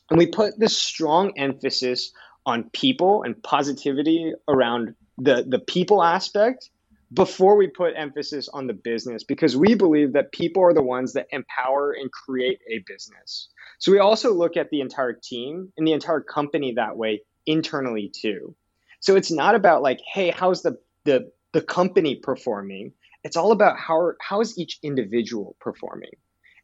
And 0.09 0.19
we 0.19 0.27
put 0.27 0.59
this 0.59 0.77
strong 0.77 1.33
emphasis 1.37 2.11
on 2.45 2.69
people 2.71 3.23
and 3.23 3.41
positivity 3.41 4.33
around 4.47 4.95
the, 5.17 5.45
the 5.47 5.59
people 5.59 6.03
aspect 6.03 6.69
before 7.13 7.55
we 7.55 7.67
put 7.67 7.93
emphasis 7.95 8.49
on 8.49 8.67
the 8.67 8.73
business 8.73 9.23
because 9.23 9.55
we 9.55 9.75
believe 9.75 10.13
that 10.13 10.31
people 10.31 10.63
are 10.63 10.73
the 10.73 10.83
ones 10.83 11.13
that 11.13 11.27
empower 11.31 11.91
and 11.91 12.11
create 12.11 12.59
a 12.69 12.83
business. 12.87 13.49
So 13.79 13.91
we 13.91 13.99
also 13.99 14.33
look 14.33 14.57
at 14.57 14.69
the 14.69 14.81
entire 14.81 15.13
team 15.13 15.71
and 15.77 15.87
the 15.87 15.93
entire 15.93 16.21
company 16.21 16.73
that 16.75 16.97
way 16.97 17.21
internally 17.45 18.11
too. 18.13 18.55
So 18.99 19.15
it's 19.15 19.31
not 19.31 19.55
about 19.55 19.81
like, 19.81 19.99
hey, 20.13 20.31
how's 20.31 20.63
the 20.63 20.77
the 21.03 21.31
the 21.51 21.61
company 21.61 22.15
performing? 22.15 22.93
It's 23.23 23.37
all 23.37 23.51
about 23.51 23.77
how 23.77 24.13
how 24.21 24.41
is 24.41 24.57
each 24.57 24.79
individual 24.81 25.55
performing? 25.59 26.15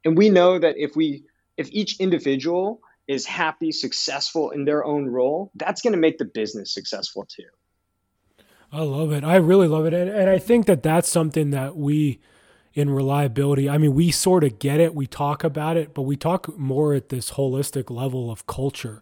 And 0.05 0.17
we 0.17 0.29
know 0.29 0.57
that 0.57 0.75
if 0.77 0.95
we 0.95 1.25
if 1.57 1.69
each 1.71 1.99
individual 1.99 2.81
is 3.07 3.25
happy, 3.25 3.71
successful 3.71 4.51
in 4.51 4.65
their 4.65 4.85
own 4.85 5.07
role, 5.07 5.51
that's 5.55 5.81
going 5.81 5.93
to 5.93 5.99
make 5.99 6.17
the 6.17 6.25
business 6.25 6.73
successful 6.73 7.25
too. 7.25 7.43
I 8.71 8.81
love 8.81 9.11
it. 9.11 9.23
I 9.23 9.35
really 9.37 9.67
love 9.67 9.85
it. 9.85 9.93
And, 9.93 10.09
and 10.09 10.29
I 10.29 10.37
think 10.37 10.65
that 10.67 10.83
that's 10.83 11.09
something 11.09 11.49
that 11.51 11.75
we 11.75 12.19
in 12.73 12.89
reliability, 12.89 13.69
I 13.69 13.77
mean, 13.77 13.93
we 13.93 14.11
sort 14.11 14.43
of 14.43 14.59
get 14.59 14.79
it, 14.79 14.93
we 14.93 15.07
talk 15.07 15.43
about 15.43 15.75
it, 15.75 15.93
but 15.93 16.03
we 16.03 16.15
talk 16.15 16.57
more 16.57 16.93
at 16.93 17.09
this 17.09 17.31
holistic 17.31 17.89
level 17.89 18.31
of 18.31 18.45
culture. 18.45 19.01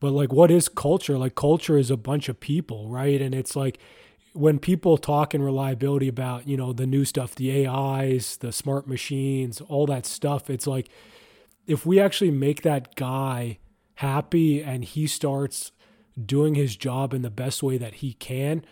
But 0.00 0.12
like, 0.12 0.32
what 0.32 0.50
is 0.50 0.68
culture? 0.68 1.16
Like, 1.16 1.34
culture 1.34 1.78
is 1.78 1.90
a 1.90 1.96
bunch 1.96 2.28
of 2.28 2.40
people, 2.40 2.88
right? 2.88 3.22
And 3.22 3.34
it's 3.34 3.56
like, 3.56 3.78
when 4.32 4.58
people 4.58 4.98
talk 4.98 5.34
in 5.34 5.40
reliability 5.40 6.08
about, 6.08 6.46
you 6.46 6.56
know, 6.56 6.72
the 6.72 6.86
new 6.86 7.04
stuff, 7.06 7.34
the 7.34 7.66
AIs, 7.66 8.36
the 8.36 8.52
smart 8.52 8.86
machines, 8.86 9.62
all 9.62 9.86
that 9.86 10.04
stuff, 10.04 10.50
it's 10.50 10.66
like 10.66 10.90
if 11.66 11.86
we 11.86 11.98
actually 11.98 12.30
make 12.30 12.62
that 12.62 12.94
guy 12.96 13.58
happy 13.94 14.62
and 14.62 14.84
he 14.84 15.06
starts 15.06 15.72
doing 16.22 16.54
his 16.54 16.76
job 16.76 17.14
in 17.14 17.22
the 17.22 17.30
best 17.30 17.62
way 17.62 17.78
that 17.78 17.94
he 17.94 18.12
can, 18.14 18.62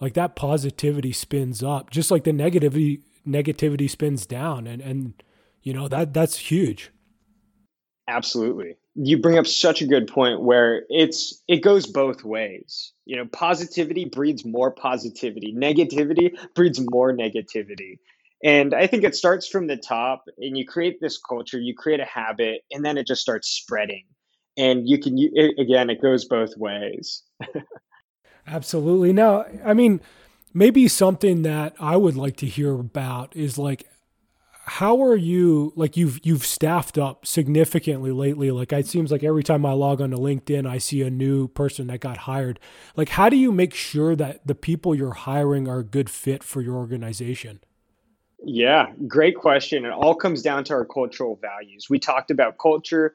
like 0.00 0.14
that 0.14 0.36
positivity 0.36 1.12
spins 1.12 1.62
up, 1.62 1.90
just 1.90 2.10
like 2.10 2.24
the 2.24 2.32
negativity 2.32 3.02
negativity 3.26 3.90
spins 3.90 4.24
down 4.24 4.66
and 4.66 4.80
and 4.80 5.22
you 5.62 5.72
know 5.72 5.88
that 5.88 6.14
that's 6.14 6.36
huge. 6.36 6.90
Absolutely. 8.08 8.76
You 8.94 9.20
bring 9.20 9.38
up 9.38 9.46
such 9.46 9.82
a 9.82 9.86
good 9.86 10.08
point 10.08 10.42
where 10.42 10.84
it's 10.88 11.42
it 11.46 11.62
goes 11.62 11.86
both 11.86 12.24
ways. 12.24 12.92
You 13.04 13.16
know, 13.16 13.26
positivity 13.26 14.06
breeds 14.06 14.44
more 14.44 14.70
positivity. 14.70 15.54
Negativity 15.54 16.36
breeds 16.54 16.80
more 16.90 17.12
negativity. 17.12 17.98
And 18.42 18.72
I 18.72 18.86
think 18.86 19.04
it 19.04 19.16
starts 19.16 19.48
from 19.48 19.66
the 19.66 19.76
top 19.76 20.24
and 20.38 20.56
you 20.56 20.64
create 20.64 21.00
this 21.00 21.18
culture, 21.18 21.58
you 21.58 21.74
create 21.74 22.00
a 22.00 22.04
habit 22.04 22.62
and 22.70 22.84
then 22.84 22.96
it 22.96 23.06
just 23.06 23.20
starts 23.20 23.48
spreading. 23.48 24.04
And 24.56 24.88
you 24.88 24.98
can 24.98 25.16
it, 25.18 25.58
again 25.58 25.90
it 25.90 26.00
goes 26.00 26.24
both 26.24 26.56
ways. 26.56 27.22
Absolutely. 28.48 29.12
Now, 29.12 29.44
I 29.64 29.74
mean, 29.74 30.00
maybe 30.54 30.88
something 30.88 31.42
that 31.42 31.74
I 31.78 31.96
would 31.96 32.16
like 32.16 32.36
to 32.38 32.46
hear 32.46 32.72
about 32.74 33.34
is 33.36 33.58
like 33.58 33.86
how 34.68 35.02
are 35.02 35.16
you 35.16 35.72
like 35.76 35.96
you've 35.96 36.20
you've 36.22 36.44
staffed 36.44 36.98
up 36.98 37.26
significantly 37.26 38.12
lately? 38.12 38.50
Like 38.50 38.72
it 38.72 38.86
seems 38.86 39.10
like 39.10 39.24
every 39.24 39.42
time 39.42 39.64
i 39.64 39.72
log 39.72 40.00
on 40.00 40.10
to 40.10 40.16
linkedin 40.18 40.66
i 40.66 40.76
see 40.78 41.00
a 41.02 41.10
new 41.10 41.48
person 41.48 41.86
that 41.86 42.00
got 42.00 42.18
hired. 42.18 42.60
Like 42.94 43.10
how 43.10 43.28
do 43.28 43.36
you 43.36 43.50
make 43.50 43.74
sure 43.74 44.14
that 44.16 44.46
the 44.46 44.54
people 44.54 44.94
you're 44.94 45.12
hiring 45.12 45.68
are 45.68 45.78
a 45.78 45.84
good 45.84 46.10
fit 46.10 46.42
for 46.42 46.60
your 46.60 46.76
organization? 46.76 47.60
Yeah 48.44 48.92
great 49.06 49.36
question. 49.36 49.84
It 49.84 49.92
all 49.92 50.14
comes 50.14 50.42
down 50.42 50.64
to 50.64 50.74
our 50.74 50.84
cultural 50.84 51.36
values. 51.36 51.86
We 51.88 51.98
talked 51.98 52.30
about 52.30 52.58
culture. 52.58 53.14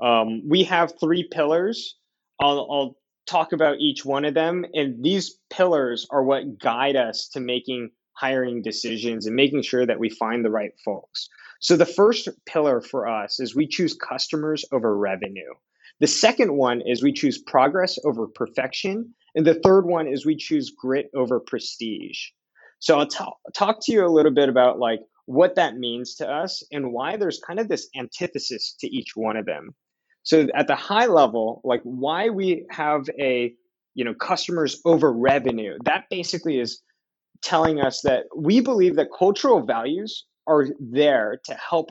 Um, 0.00 0.48
we 0.48 0.64
have 0.64 0.94
three 0.98 1.22
pillars. 1.22 1.96
I'll, 2.40 2.66
I'll 2.70 2.96
talk 3.26 3.52
about 3.52 3.80
each 3.80 4.04
one 4.04 4.24
of 4.24 4.34
them 4.34 4.64
and 4.74 5.02
these 5.02 5.38
pillars 5.50 6.06
are 6.10 6.22
what 6.22 6.58
guide 6.58 6.96
us 6.96 7.28
to 7.28 7.40
making 7.40 7.90
hiring 8.14 8.62
decisions 8.62 9.26
and 9.26 9.34
making 9.34 9.62
sure 9.62 9.84
that 9.84 9.98
we 9.98 10.08
find 10.08 10.44
the 10.44 10.50
right 10.50 10.72
folks. 10.84 11.28
So 11.60 11.76
the 11.76 11.86
first 11.86 12.28
pillar 12.46 12.80
for 12.80 13.08
us 13.08 13.40
is 13.40 13.54
we 13.54 13.66
choose 13.66 13.94
customers 13.94 14.64
over 14.72 14.96
revenue. 14.96 15.52
The 16.00 16.06
second 16.06 16.56
one 16.56 16.82
is 16.84 17.02
we 17.02 17.12
choose 17.12 17.38
progress 17.38 17.98
over 18.04 18.26
perfection. 18.26 19.14
And 19.34 19.46
the 19.46 19.54
third 19.54 19.86
one 19.86 20.06
is 20.06 20.26
we 20.26 20.36
choose 20.36 20.70
grit 20.76 21.10
over 21.14 21.40
prestige. 21.40 22.18
So 22.80 22.98
I'll 22.98 23.06
t- 23.06 23.24
talk 23.54 23.78
to 23.82 23.92
you 23.92 24.04
a 24.04 24.12
little 24.12 24.32
bit 24.32 24.48
about 24.48 24.78
like 24.78 25.00
what 25.26 25.56
that 25.56 25.76
means 25.76 26.16
to 26.16 26.30
us 26.30 26.62
and 26.70 26.92
why 26.92 27.16
there's 27.16 27.40
kind 27.40 27.58
of 27.58 27.68
this 27.68 27.88
antithesis 27.96 28.76
to 28.80 28.86
each 28.86 29.12
one 29.14 29.36
of 29.36 29.46
them. 29.46 29.74
So 30.24 30.48
at 30.54 30.66
the 30.66 30.74
high 30.74 31.06
level, 31.06 31.60
like 31.64 31.82
why 31.84 32.30
we 32.30 32.66
have 32.70 33.08
a 33.18 33.54
you 33.94 34.04
know 34.04 34.14
customers 34.14 34.80
over 34.84 35.12
revenue, 35.12 35.78
that 35.84 36.06
basically 36.10 36.58
is 36.58 36.82
telling 37.42 37.80
us 37.80 38.00
that 38.02 38.24
we 38.36 38.60
believe 38.60 38.96
that 38.96 39.08
cultural 39.16 39.64
values 39.64 40.24
are 40.46 40.66
there 40.80 41.40
to 41.44 41.54
help 41.54 41.90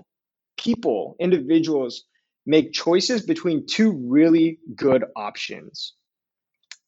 people, 0.58 1.16
individuals, 1.20 2.04
make 2.46 2.74
choices 2.74 3.26
between 3.26 3.66
two 3.68 3.92
really 4.08 4.60
good 4.76 5.06
options. 5.16 5.94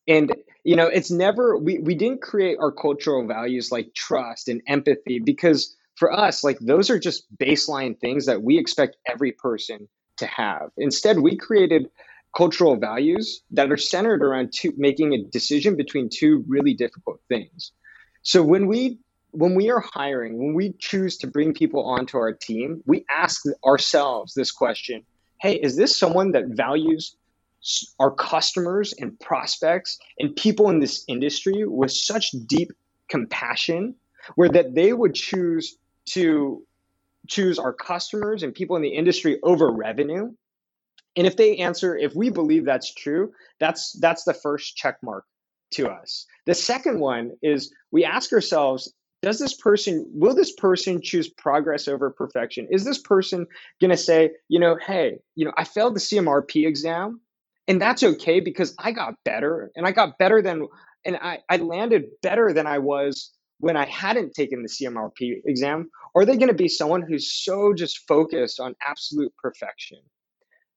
And 0.08 0.36
you 0.64 0.76
know, 0.76 0.88
it's 0.88 1.12
never 1.12 1.58
we 1.58 1.78
we 1.80 1.94
didn't 1.94 2.24
create 2.24 2.58
our 2.60 2.72
cultural 2.72 3.28
values 3.28 3.72
like 3.72 3.94
trust 3.96 4.50
and 4.50 4.62
empathy 4.68 5.20
because 5.20 5.76
for 5.96 6.12
us, 6.12 6.44
like 6.44 6.58
those 6.60 6.90
are 6.90 7.00
just 7.00 7.26
baseline 7.38 8.00
things 8.00 8.26
that 8.26 8.42
we 8.42 8.58
expect 8.58 8.98
every 9.08 9.32
person 9.32 9.88
to 10.18 10.26
have. 10.26 10.72
Instead, 10.78 11.20
we 11.20 11.36
created 11.36 11.90
cultural 12.36 12.76
values 12.76 13.42
that 13.52 13.72
are 13.72 13.78
centered 13.78 14.22
around 14.22 14.52
two, 14.54 14.74
making 14.78 15.14
a 15.14 15.24
decision 15.24 15.76
between 15.76 16.10
two 16.10 16.44
really 16.48 16.74
difficult 16.74 17.20
things. 17.30 17.72
So 18.24 18.44
when 18.44 18.68
we 18.68 19.00
when 19.32 19.54
we 19.54 19.70
are 19.70 19.82
hiring, 19.82 20.38
when 20.38 20.54
we 20.54 20.74
choose 20.80 21.18
to 21.18 21.28
bring 21.28 21.54
people 21.54 21.84
onto 21.84 22.18
our 22.18 22.32
team, 22.32 22.82
we 22.86 23.06
ask 23.10 23.44
ourselves 23.66 24.34
this 24.34 24.52
question: 24.52 25.04
Hey, 25.42 25.56
is 25.56 25.76
this 25.76 25.96
someone 25.96 26.32
that 26.32 26.46
values 26.50 27.16
our 28.00 28.12
customers 28.12 28.94
and 29.00 29.20
prospects 29.20 29.98
and 30.20 30.36
people 30.36 30.70
in 30.70 30.80
this 30.80 31.04
industry 31.08 31.66
with 31.66 31.92
such 31.92 32.32
deep 32.46 32.72
compassion, 33.10 33.96
where 34.36 34.50
that 34.50 34.76
they 34.76 34.94
would 34.94 35.16
choose 35.16 35.78
to 36.06 36.64
choose 37.28 37.60
our 37.60 37.74
customers 37.74 38.44
and 38.44 38.54
people 38.54 38.76
in 38.76 38.82
the 38.82 38.96
industry 38.96 39.40
over 39.44 39.70
revenue? 39.70 40.32
And 41.18 41.26
if 41.26 41.38
they 41.38 41.58
answer, 41.58 41.96
if 41.96 42.14
we 42.14 42.30
believe 42.30 42.66
that's 42.66 42.94
true, 42.94 43.32
that's 43.60 43.98
that's 44.00 44.24
the 44.24 44.34
first 44.34 44.76
check 44.76 44.98
mark 45.02 45.26
to 45.72 45.90
us. 45.90 46.26
The 46.46 46.54
second 46.54 47.00
one 47.00 47.32
is 47.42 47.74
we 47.92 48.06
ask 48.06 48.32
ourselves, 48.34 48.94
does 49.22 49.40
this 49.40 49.56
person, 49.56 50.06
will 50.14 50.36
this 50.36 50.54
person 50.54 51.02
choose 51.02 51.30
progress 51.30 51.88
over 51.88 52.12
perfection? 52.12 52.68
Is 52.70 52.86
this 52.86 53.00
person 53.00 53.48
going 53.82 53.92
to 53.92 53.98
say, 53.98 54.32
you 54.50 54.60
know, 54.60 54.78
hey, 54.86 55.18
you 55.36 55.46
know, 55.46 55.54
I 55.58 55.64
failed 55.64 55.96
the 55.96 56.00
CMRP 56.00 56.68
exam 56.68 57.22
and 57.68 57.82
that's 57.82 58.04
okay 58.04 58.40
because 58.40 58.76
I 58.78 58.92
got 58.92 59.16
better 59.24 59.72
and 59.76 59.88
I 59.88 59.92
got 59.92 60.18
better 60.20 60.42
than, 60.42 60.68
and 61.04 61.16
I, 61.16 61.40
I 61.50 61.58
landed 61.58 62.06
better 62.22 62.54
than 62.54 62.68
I 62.68 62.80
was 62.80 63.32
when 63.66 63.76
I 63.76 63.88
hadn't 63.88 64.36
taken 64.36 64.62
the 64.62 64.70
CMRP 64.70 65.42
exam? 65.44 65.90
Are 66.14 66.24
they 66.24 66.38
going 66.38 66.50
to 66.50 66.54
be 66.54 66.68
someone 66.68 67.02
who's 67.02 67.34
so 67.34 67.74
just 67.74 68.08
focused 68.08 68.60
on 68.60 68.76
absolute 68.88 69.34
perfection? 69.42 69.98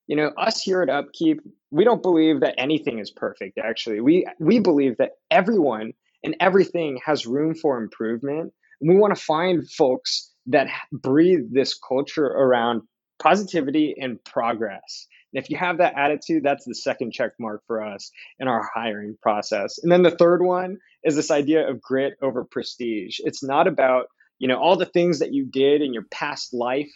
you 0.06 0.16
know 0.16 0.28
us 0.38 0.62
here 0.62 0.80
at 0.80 0.88
upkeep 0.88 1.40
we 1.70 1.84
don't 1.84 2.02
believe 2.02 2.40
that 2.40 2.54
anything 2.56 2.98
is 2.98 3.10
perfect 3.10 3.58
actually 3.58 4.00
we 4.00 4.26
we 4.38 4.58
believe 4.58 4.96
that 4.96 5.10
everyone 5.30 5.92
and 6.24 6.34
everything 6.40 6.98
has 7.04 7.26
room 7.26 7.54
for 7.54 7.76
improvement 7.76 8.52
we 8.80 8.96
want 8.96 9.14
to 9.14 9.22
find 9.22 9.70
folks 9.70 10.32
that 10.46 10.66
breathe 10.90 11.44
this 11.52 11.78
culture 11.86 12.24
around 12.24 12.80
positivity 13.18 13.94
and 14.00 14.24
progress 14.24 15.06
and 15.32 15.42
if 15.42 15.50
you 15.50 15.56
have 15.56 15.78
that 15.78 15.94
attitude 15.96 16.42
that's 16.42 16.64
the 16.64 16.74
second 16.74 17.12
check 17.12 17.32
mark 17.38 17.62
for 17.66 17.82
us 17.82 18.10
in 18.38 18.48
our 18.48 18.68
hiring 18.74 19.16
process 19.22 19.78
and 19.82 19.90
then 19.90 20.02
the 20.02 20.10
third 20.10 20.42
one 20.42 20.78
is 21.04 21.16
this 21.16 21.30
idea 21.30 21.68
of 21.68 21.80
grit 21.80 22.14
over 22.22 22.44
prestige 22.44 23.18
it's 23.24 23.42
not 23.42 23.66
about 23.66 24.06
you 24.38 24.48
know 24.48 24.58
all 24.58 24.76
the 24.76 24.86
things 24.86 25.18
that 25.18 25.32
you 25.32 25.44
did 25.44 25.82
in 25.82 25.92
your 25.92 26.04
past 26.10 26.52
life 26.52 26.90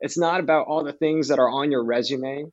it's 0.00 0.18
not 0.18 0.40
about 0.40 0.66
all 0.66 0.84
the 0.84 0.92
things 0.92 1.28
that 1.28 1.38
are 1.38 1.48
on 1.48 1.70
your 1.70 1.84
resume 1.84 2.46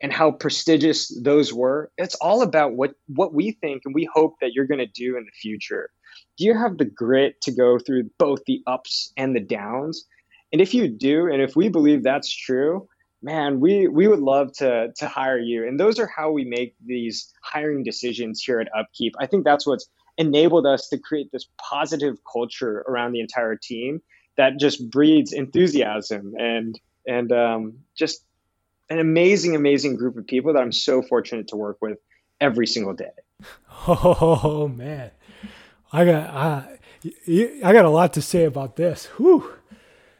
and 0.00 0.12
how 0.12 0.30
prestigious 0.30 1.08
those 1.22 1.52
were. 1.52 1.90
It's 1.98 2.14
all 2.16 2.42
about 2.42 2.72
what 2.72 2.92
what 3.08 3.34
we 3.34 3.52
think 3.52 3.82
and 3.84 3.94
we 3.94 4.08
hope 4.12 4.36
that 4.40 4.52
you're 4.52 4.66
going 4.66 4.78
to 4.78 4.86
do 4.86 5.16
in 5.16 5.24
the 5.24 5.30
future. 5.32 5.90
Do 6.36 6.44
you 6.44 6.56
have 6.56 6.78
the 6.78 6.86
grit 6.86 7.40
to 7.42 7.52
go 7.52 7.78
through 7.78 8.10
both 8.18 8.44
the 8.46 8.62
ups 8.66 9.12
and 9.16 9.34
the 9.34 9.40
downs? 9.40 10.06
And 10.52 10.60
if 10.60 10.74
you 10.74 10.88
do, 10.88 11.30
and 11.30 11.40
if 11.40 11.54
we 11.54 11.68
believe 11.68 12.02
that's 12.02 12.34
true, 12.34 12.88
man, 13.22 13.60
we 13.60 13.88
we 13.88 14.08
would 14.08 14.20
love 14.20 14.52
to 14.54 14.92
to 14.96 15.08
hire 15.08 15.38
you. 15.38 15.66
And 15.66 15.78
those 15.78 15.98
are 15.98 16.06
how 16.06 16.30
we 16.30 16.44
make 16.44 16.74
these 16.84 17.32
hiring 17.42 17.82
decisions 17.82 18.42
here 18.42 18.60
at 18.60 18.68
Upkeep. 18.76 19.14
I 19.18 19.26
think 19.26 19.44
that's 19.44 19.66
what's 19.66 19.88
enabled 20.18 20.66
us 20.66 20.88
to 20.88 20.98
create 20.98 21.30
this 21.32 21.46
positive 21.58 22.18
culture 22.30 22.84
around 22.86 23.12
the 23.12 23.20
entire 23.20 23.56
team 23.56 24.02
that 24.36 24.58
just 24.58 24.90
breeds 24.90 25.32
enthusiasm 25.32 26.34
and 26.38 26.78
and 27.06 27.32
um, 27.32 27.78
just 27.96 28.24
an 28.88 28.98
amazing, 28.98 29.54
amazing 29.54 29.96
group 29.96 30.16
of 30.16 30.26
people 30.26 30.52
that 30.52 30.60
I'm 30.60 30.72
so 30.72 31.00
fortunate 31.00 31.48
to 31.48 31.56
work 31.56 31.78
with 31.80 31.98
every 32.40 32.66
single 32.66 32.94
day. 32.94 33.12
Oh 33.86 34.68
man, 34.68 35.10
I 35.92 36.04
got 36.04 36.30
I, 36.34 36.78
I 37.64 37.72
got 37.72 37.84
a 37.86 37.90
lot 37.90 38.12
to 38.14 38.22
say 38.22 38.44
about 38.44 38.76
this. 38.76 39.06
Whew. 39.16 39.54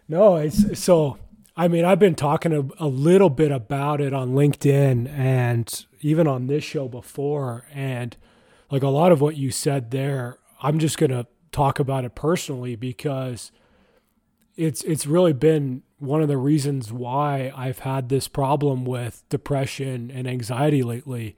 No, 0.09 0.37
it's 0.37 0.81
so. 0.81 1.19
I 1.57 1.69
mean, 1.69 1.85
I've 1.85 1.99
been 1.99 2.15
talking 2.15 2.53
a, 2.53 2.85
a 2.85 2.87
little 2.87 3.31
bit 3.31 3.51
about 3.51 4.01
it 4.01 4.13
on 4.13 4.31
LinkedIn 4.31 5.09
and 5.11 5.87
even 6.01 6.27
on 6.27 6.47
this 6.47 6.65
show 6.65 6.89
before, 6.89 7.67
and 7.73 8.17
like 8.71 8.83
a 8.83 8.89
lot 8.89 9.13
of 9.13 9.21
what 9.21 9.37
you 9.37 9.51
said 9.51 9.91
there, 9.91 10.39
I'm 10.63 10.79
just 10.79 10.97
gonna 10.99 11.27
talk 11.53 11.79
about 11.79 12.05
it 12.05 12.15
personally 12.15 12.77
because 12.77 13.51
it's 14.57 14.83
it's 14.85 15.07
really 15.07 15.33
been 15.33 15.83
one 15.99 16.23
of 16.23 16.29
the 16.29 16.37
reasons 16.37 16.93
why 16.93 17.53
I've 17.55 17.81
had 17.81 18.09
this 18.09 18.29
problem 18.29 18.85
with 18.85 19.23
depression 19.29 20.11
and 20.11 20.27
anxiety 20.27 20.83
lately. 20.83 21.37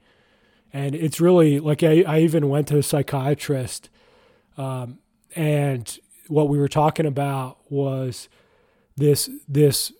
And 0.71 0.95
it's 0.95 1.19
really 1.19 1.59
like 1.59 1.83
I, 1.83 2.03
I 2.07 2.19
even 2.19 2.49
went 2.49 2.67
to 2.69 2.77
a 2.77 2.83
psychiatrist, 2.83 3.89
um, 4.57 4.99
and 5.35 5.99
what 6.27 6.49
we 6.49 6.57
were 6.57 6.67
talking 6.67 7.05
about 7.05 7.59
was 7.69 8.29
this 8.95 9.29
this 9.47 9.91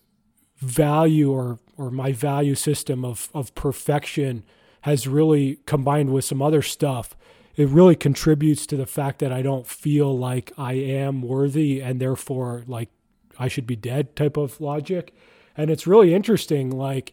value 0.58 1.30
or 1.30 1.58
or 1.76 1.90
my 1.90 2.12
value 2.12 2.54
system 2.54 3.04
of 3.04 3.28
of 3.34 3.54
perfection 3.54 4.44
has 4.82 5.08
really 5.08 5.58
combined 5.66 6.12
with 6.12 6.24
some 6.24 6.42
other 6.42 6.62
stuff 6.62 7.16
it 7.56 7.68
really 7.68 7.94
contributes 7.94 8.66
to 8.66 8.76
the 8.76 8.86
fact 8.86 9.20
that 9.20 9.32
I 9.32 9.42
don't 9.42 9.66
feel 9.66 10.16
like 10.16 10.52
I 10.58 10.72
am 10.72 11.22
worthy 11.22 11.80
and 11.80 12.00
therefore 12.00 12.64
like 12.66 12.90
I 13.38 13.48
should 13.48 13.66
be 13.66 13.76
dead 13.76 14.16
type 14.16 14.36
of 14.36 14.60
logic. 14.60 15.14
And 15.56 15.70
it's 15.70 15.86
really 15.86 16.14
interesting, 16.14 16.70
like 16.70 17.12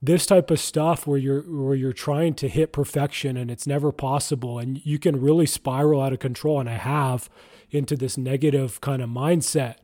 this 0.00 0.26
type 0.26 0.50
of 0.50 0.60
stuff 0.60 1.06
where 1.06 1.18
you're 1.18 1.42
where 1.42 1.74
you're 1.74 1.92
trying 1.92 2.34
to 2.34 2.48
hit 2.48 2.72
perfection 2.72 3.36
and 3.36 3.50
it's 3.50 3.66
never 3.66 3.90
possible 3.90 4.58
and 4.58 4.84
you 4.86 4.98
can 4.98 5.20
really 5.20 5.46
spiral 5.46 6.02
out 6.02 6.12
of 6.12 6.18
control 6.18 6.60
and 6.60 6.68
I 6.68 6.74
have 6.74 7.28
into 7.70 7.96
this 7.96 8.16
negative 8.16 8.80
kind 8.80 9.02
of 9.02 9.08
mindset. 9.08 9.76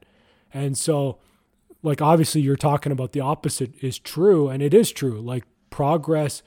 And 0.54 0.78
so 0.78 1.18
like 1.82 2.02
obviously 2.02 2.40
you're 2.40 2.56
talking 2.56 2.92
about 2.92 3.12
the 3.12 3.20
opposite 3.20 3.72
is 3.82 3.98
true 3.98 4.48
and 4.48 4.62
it 4.62 4.74
is 4.74 4.92
true. 4.92 5.20
Like 5.20 5.44
progress 5.70 6.42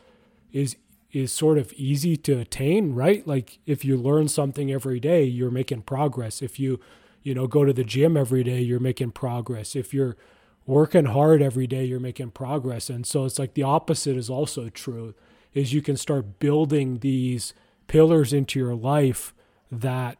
is 0.52 0.78
is 1.12 1.32
sort 1.32 1.60
of 1.60 1.72
easy 1.74 2.18
to 2.18 2.40
attain, 2.40 2.96
right? 2.96 3.25
Like 3.28 3.60
if 3.68 3.86
you 3.86 3.96
learn 3.96 4.28
something 4.28 4.72
every 4.72 5.00
day, 5.00 5.24
you're 5.24 5.52
making 5.52 5.84
progress. 5.84 6.42
If 6.42 6.60
you, 6.60 6.80
you 7.22 7.36
know, 7.36 7.46
go 7.46 7.63
to 7.63 7.72
the 7.72 7.84
gym 7.84 8.18
every 8.18 8.44
day, 8.44 8.62
you're 8.62 8.80
making 8.80 9.12
progress. 9.12 9.75
If 9.75 9.94
you're 9.94 10.18
working 10.66 11.06
hard 11.06 11.42
every 11.44 11.68
day, 11.68 11.86
you're 11.86 12.00
making 12.00 12.32
progress. 12.32 12.90
And 12.90 13.06
so 13.06 13.25
it's 13.25 13.38
like 13.38 13.54
the 13.54 13.62
opposite 13.62 14.18
is 14.18 14.30
also 14.30 14.70
true 14.70 15.13
is 15.54 15.72
you 15.72 15.84
can 15.84 15.98
start 15.98 16.40
building 16.40 17.00
these 17.00 17.54
pillars 17.88 18.34
into 18.34 18.58
your 18.58 18.74
life 18.74 19.36
that 19.72 20.18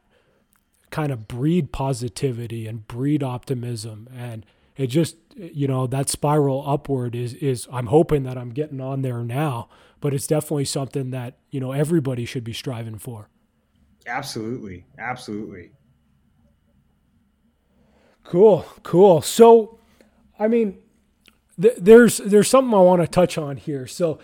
kind 0.92 1.12
of 1.12 1.28
breed 1.28 1.72
positivity 1.72 2.68
and 2.68 2.88
breed 2.88 3.24
optimism 3.24 4.08
and 4.16 4.46
it 4.76 4.88
just 4.88 5.18
you 5.36 5.68
know 5.68 5.88
that 5.88 6.10
spiral 6.10 6.64
upward 6.68 7.16
is 7.16 7.34
is 7.36 7.68
I'm 7.72 7.88
hoping 7.88 8.24
that 8.24 8.38
I'm 8.38 8.50
getting 8.52 8.82
on 8.82 9.02
there 9.02 9.24
now 9.24 9.70
but 10.04 10.14
it's 10.14 10.28
definitely 10.28 10.66
something 10.66 11.12
that 11.12 11.38
you 11.50 11.62
know 11.62 11.72
everybody 11.72 12.26
should 12.26 12.44
be 12.44 12.52
striving 12.52 12.98
for. 12.98 13.30
Absolutely. 14.06 14.86
Absolutely. 15.00 15.72
Cool. 18.26 18.66
Cool. 18.84 19.22
So 19.22 19.80
i 20.38 20.50
mean 20.50 20.78
th- 21.62 21.78
there's 21.78 22.18
there's 22.18 22.50
something 22.50 22.74
i 22.74 22.82
want 22.82 23.02
to 23.02 23.08
touch 23.08 23.38
on 23.38 23.56
here. 23.56 23.88
So 23.88 24.20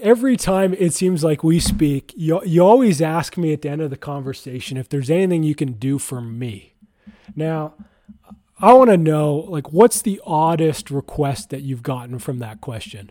every 0.00 0.38
time 0.38 0.72
it 0.72 0.94
seems 0.94 1.22
like 1.22 1.44
we 1.44 1.60
speak 1.60 2.14
you, 2.16 2.42
you 2.46 2.64
always 2.64 3.02
ask 3.02 3.36
me 3.36 3.52
at 3.52 3.60
the 3.60 3.68
end 3.68 3.82
of 3.82 3.90
the 3.90 3.98
conversation 3.98 4.78
if 4.78 4.88
there's 4.88 5.10
anything 5.10 5.42
you 5.42 5.54
can 5.54 5.72
do 5.74 5.98
for 5.98 6.22
me. 6.22 6.76
Now 7.36 7.74
i 8.60 8.72
want 8.72 8.90
to 8.90 8.96
know 8.96 9.36
like 9.36 9.72
what's 9.72 10.02
the 10.02 10.20
oddest 10.24 10.90
request 10.90 11.50
that 11.50 11.62
you've 11.62 11.82
gotten 11.82 12.18
from 12.18 12.38
that 12.38 12.60
question 12.60 13.10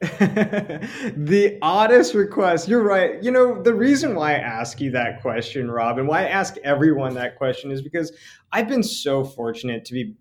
the 0.18 1.58
oddest 1.60 2.14
request. 2.14 2.66
You're 2.66 2.82
right. 2.82 3.22
You 3.22 3.30
know, 3.30 3.62
the 3.62 3.74
reason 3.74 4.14
why 4.14 4.30
I 4.30 4.38
ask 4.38 4.80
you 4.80 4.90
that 4.92 5.20
question, 5.20 5.70
Rob, 5.70 5.98
and 5.98 6.08
why 6.08 6.22
I 6.22 6.28
ask 6.28 6.56
everyone 6.64 7.12
that 7.16 7.36
question 7.36 7.70
is 7.70 7.82
because 7.82 8.10
I've 8.50 8.66
been 8.66 8.82
so 8.82 9.22
fortunate 9.22 9.84
to 9.84 9.92
be 9.92 10.14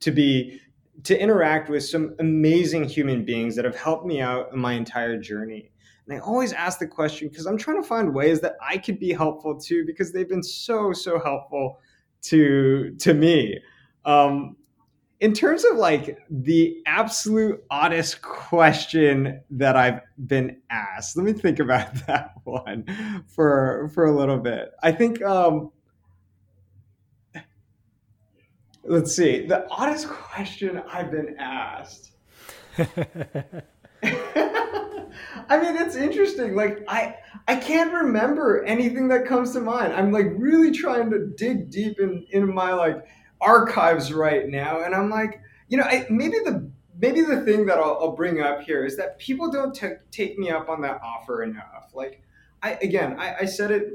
to 0.00 0.10
be 0.10 0.60
to 1.04 1.18
interact 1.18 1.70
with 1.70 1.84
some 1.84 2.16
amazing 2.18 2.84
human 2.84 3.24
beings 3.24 3.56
that 3.56 3.64
have 3.64 3.76
helped 3.76 4.04
me 4.04 4.20
out 4.20 4.52
in 4.52 4.58
my 4.58 4.74
entire 4.74 5.18
journey. 5.18 5.70
And 6.06 6.14
I 6.14 6.20
always 6.20 6.52
ask 6.52 6.78
the 6.78 6.86
question 6.86 7.28
because 7.28 7.46
I'm 7.46 7.56
trying 7.56 7.80
to 7.80 7.88
find 7.88 8.14
ways 8.14 8.42
that 8.42 8.56
I 8.60 8.76
could 8.76 8.98
be 8.98 9.12
helpful 9.14 9.58
too, 9.58 9.86
because 9.86 10.12
they've 10.12 10.28
been 10.28 10.42
so, 10.42 10.92
so 10.92 11.18
helpful 11.18 11.78
to 12.22 12.94
to 12.98 13.14
me. 13.14 13.60
Um, 14.04 14.56
in 15.20 15.32
terms 15.32 15.64
of 15.64 15.76
like 15.76 16.18
the 16.30 16.80
absolute 16.86 17.62
oddest 17.70 18.22
question 18.22 19.40
that 19.50 19.76
I've 19.76 20.00
been 20.26 20.60
asked, 20.70 21.16
let 21.16 21.26
me 21.26 21.32
think 21.32 21.58
about 21.58 21.94
that 22.06 22.34
one 22.44 23.24
for 23.26 23.90
for 23.94 24.06
a 24.06 24.16
little 24.16 24.38
bit. 24.38 24.70
I 24.82 24.92
think 24.92 25.22
um 25.22 25.70
let's 28.84 29.14
see, 29.14 29.46
the 29.46 29.66
oddest 29.70 30.08
question 30.08 30.82
I've 30.90 31.10
been 31.10 31.36
asked. 31.38 32.12
I 35.48 35.60
mean, 35.60 35.76
it's 35.76 35.96
interesting. 35.96 36.54
Like 36.54 36.84
I 36.88 37.16
I 37.46 37.56
can't 37.56 37.92
remember 37.92 38.64
anything 38.64 39.08
that 39.08 39.26
comes 39.26 39.52
to 39.52 39.60
mind. 39.60 39.92
I'm 39.92 40.12
like 40.12 40.26
really 40.36 40.70
trying 40.70 41.10
to 41.10 41.26
dig 41.36 41.70
deep 41.70 41.98
in 42.00 42.26
in 42.30 42.52
my 42.52 42.72
like 42.72 43.06
archives 43.40 44.12
right 44.12 44.48
now, 44.48 44.82
and 44.82 44.94
I'm 44.94 45.10
like, 45.10 45.40
you 45.68 45.78
know, 45.78 45.84
I, 45.84 46.06
maybe 46.10 46.38
the 46.44 46.70
maybe 47.00 47.22
the 47.22 47.40
thing 47.42 47.66
that 47.66 47.78
I'll, 47.78 47.98
I'll 48.00 48.16
bring 48.16 48.40
up 48.40 48.62
here 48.62 48.84
is 48.84 48.96
that 48.96 49.18
people 49.18 49.50
don't 49.50 49.74
t- 49.74 49.88
take 50.10 50.38
me 50.38 50.50
up 50.50 50.68
on 50.68 50.82
that 50.82 51.00
offer 51.02 51.42
enough. 51.42 51.90
Like, 51.94 52.22
I 52.62 52.72
again, 52.82 53.18
I, 53.18 53.36
I 53.40 53.44
said 53.44 53.70
it 53.70 53.92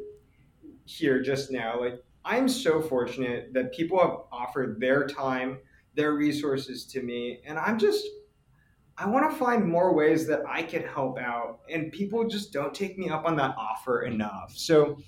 here 0.86 1.22
just 1.22 1.52
now. 1.52 1.80
Like, 1.80 2.04
I'm 2.26 2.48
so 2.48 2.82
fortunate 2.82 3.54
that 3.54 3.74
people 3.74 4.00
have 4.00 4.18
offered 4.32 4.80
their 4.80 5.06
time, 5.06 5.60
their 5.96 6.14
resources 6.14 6.86
to 6.86 7.02
me, 7.02 7.42
and 7.46 7.60
I'm 7.60 7.78
just 7.78 8.06
I 8.98 9.08
want 9.08 9.30
to 9.30 9.36
find 9.38 9.68
more 9.68 9.94
ways 9.94 10.28
that 10.28 10.44
I 10.48 10.62
can 10.62 10.84
help 10.84 11.18
out, 11.18 11.62
and 11.70 11.92
people 11.92 12.28
just 12.28 12.54
don't 12.54 12.74
take 12.74 12.98
me 12.98 13.10
up 13.10 13.26
on 13.26 13.36
that 13.38 13.56
offer 13.58 14.04
enough. 14.04 14.54
So, 14.56 15.00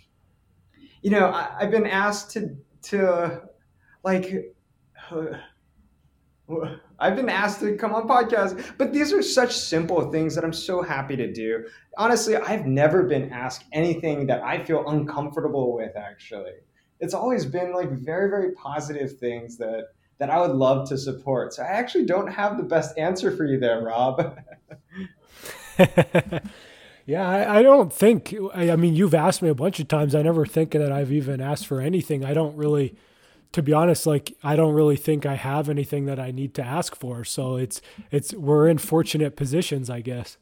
you 1.01 1.11
know, 1.11 1.27
I, 1.27 1.55
have 1.59 1.71
been 1.71 1.85
asked 1.85 2.31
to 2.31 2.55
to 2.83 3.41
like 4.03 4.31
I've 6.99 7.15
been 7.15 7.29
asked 7.29 7.59
to 7.61 7.75
come 7.75 7.93
on 7.93 8.07
podcasts, 8.07 8.73
but 8.77 8.93
these 8.93 9.11
are 9.11 9.21
such 9.21 9.55
simple 9.57 10.11
things 10.11 10.35
that 10.35 10.43
I'm 10.43 10.53
so 10.53 10.81
happy 10.81 11.15
to 11.15 11.31
do. 11.31 11.65
Honestly, 11.97 12.35
I've 12.35 12.67
never 12.67 13.03
been 13.03 13.31
asked 13.31 13.65
anything 13.73 14.27
that 14.27 14.43
I 14.43 14.63
feel 14.63 14.87
uncomfortable 14.87 15.75
with 15.75 15.95
actually. 15.95 16.53
It's 16.99 17.13
always 17.13 17.45
been 17.45 17.73
like 17.73 17.91
very 17.91 18.29
very 18.29 18.53
positive 18.53 19.17
things 19.19 19.57
that 19.57 19.89
that 20.17 20.29
I 20.29 20.39
would 20.39 20.55
love 20.55 20.87
to 20.89 20.97
support. 20.97 21.53
So 21.53 21.63
I 21.63 21.67
actually 21.67 22.05
don't 22.05 22.27
have 22.27 22.57
the 22.57 22.63
best 22.63 22.97
answer 22.97 23.35
for 23.35 23.45
you 23.45 23.59
there, 23.59 23.81
Rob. 23.81 24.39
yeah, 27.05 27.27
I, 27.27 27.59
I, 27.59 27.61
don't 27.61 27.91
think 27.91 28.33
I, 28.53 28.71
I 28.71 28.75
mean 28.75 28.95
you've 28.95 29.13
asked 29.13 29.41
me 29.41 29.49
a 29.49 29.55
bunch 29.55 29.79
of 29.79 29.87
times. 29.87 30.15
I 30.15 30.21
never 30.21 30.45
think 30.45 30.71
that 30.71 30.91
I've 30.91 31.11
even 31.11 31.41
asked 31.41 31.67
for 31.67 31.81
anything. 31.81 32.23
I 32.23 32.33
don't 32.33 32.55
really 32.55 32.95
to 33.55 33.63
be 33.63 33.71
honest, 33.71 34.05
like 34.05 34.35
I 34.43 34.57
don't 34.57 34.73
really 34.73 34.97
think 34.97 35.25
I 35.25 35.35
have 35.35 35.69
anything 35.69 36.05
that 36.05 36.19
I 36.19 36.31
need 36.31 36.53
to 36.55 36.61
ask 36.61 36.93
for. 36.93 37.23
So 37.23 37.55
it's 37.55 37.81
it's 38.11 38.33
we're 38.33 38.67
in 38.67 38.77
fortunate 38.77 39.37
positions, 39.37 39.89
I 39.89 40.01
guess. 40.01 40.37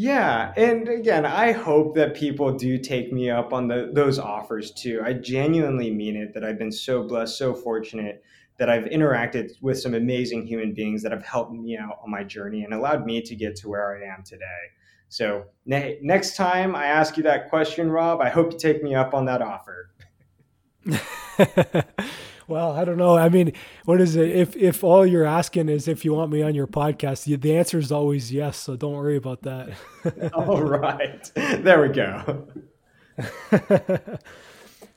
Yeah, 0.00 0.54
and 0.56 0.88
again, 0.88 1.26
I 1.26 1.52
hope 1.52 1.94
that 1.96 2.14
people 2.14 2.56
do 2.56 2.78
take 2.78 3.12
me 3.12 3.28
up 3.28 3.52
on 3.52 3.66
the, 3.66 3.90
those 3.92 4.18
offers 4.18 4.70
too. 4.70 5.02
I 5.04 5.12
genuinely 5.12 5.90
mean 5.90 6.16
it 6.16 6.32
that 6.34 6.44
I've 6.44 6.56
been 6.56 6.72
so 6.72 7.02
blessed, 7.02 7.36
so 7.36 7.52
fortunate 7.52 8.22
that 8.58 8.68
I've 8.68 8.84
interacted 8.84 9.52
with 9.62 9.80
some 9.80 9.94
amazing 9.94 10.46
human 10.46 10.74
beings 10.74 11.02
that 11.02 11.12
have 11.12 11.24
helped 11.24 11.52
me 11.52 11.76
out 11.76 11.98
on 12.02 12.10
my 12.10 12.24
journey 12.24 12.64
and 12.64 12.74
allowed 12.74 13.06
me 13.06 13.22
to 13.22 13.34
get 13.34 13.56
to 13.56 13.68
where 13.68 13.96
I 13.96 14.14
am 14.14 14.22
today. 14.24 14.44
So 15.08 15.44
ne- 15.64 15.98
next 16.02 16.36
time 16.36 16.74
I 16.74 16.86
ask 16.86 17.16
you 17.16 17.22
that 17.22 17.48
question, 17.48 17.90
Rob, 17.90 18.20
I 18.20 18.28
hope 18.28 18.52
you 18.52 18.58
take 18.58 18.82
me 18.82 18.94
up 18.94 19.14
on 19.14 19.24
that 19.26 19.40
offer. 19.40 19.90
well, 22.48 22.72
I 22.72 22.84
don't 22.84 22.96
know. 22.96 23.16
I 23.16 23.28
mean, 23.28 23.52
what 23.84 24.00
is 24.00 24.16
it? 24.16 24.28
If 24.30 24.56
if 24.56 24.82
all 24.84 25.06
you're 25.06 25.24
asking 25.24 25.68
is 25.68 25.88
if 25.88 26.04
you 26.04 26.12
want 26.12 26.30
me 26.30 26.42
on 26.42 26.54
your 26.54 26.66
podcast, 26.66 27.40
the 27.40 27.56
answer 27.56 27.78
is 27.78 27.92
always 27.92 28.32
yes. 28.32 28.58
So 28.58 28.76
don't 28.76 28.94
worry 28.94 29.16
about 29.16 29.42
that. 29.42 29.70
all 30.34 30.62
right, 30.62 31.30
there 31.34 31.80
we 31.80 31.88
go. 31.88 32.48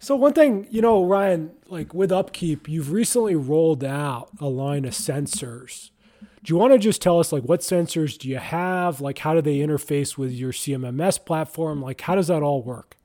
so 0.02 0.16
one 0.16 0.34
thing, 0.34 0.68
you 0.72 0.82
know, 0.82 1.06
Ryan, 1.06 1.52
like 1.68 1.94
with 1.94 2.12
Upkeep, 2.12 2.68
you've 2.68 2.92
recently 2.92 3.36
rolled 3.36 3.84
out 3.84 4.30
a 4.40 4.48
line 4.48 4.84
of 4.84 4.94
sensors. 4.94 5.92
Do 6.44 6.52
you 6.52 6.58
want 6.58 6.74
to 6.74 6.80
just 6.80 7.04
tell 7.04 7.20
us 7.20 7.32
like 7.32 7.44
what 7.44 7.60
sensors 7.60 8.18
do 8.18 8.28
you 8.28 8.40
have? 8.40 9.00
Like 9.00 9.20
how 9.20 9.36
do 9.36 9.42
they 9.42 9.60
interface 9.60 10.18
with 10.18 10.32
your 10.32 10.52
CMMS 10.52 11.24
platform? 11.24 11.84
Like 11.84 12.02
how 12.02 12.16
does 12.16 12.28
that 12.28 12.42
all 12.42 12.64
work? 12.64 12.98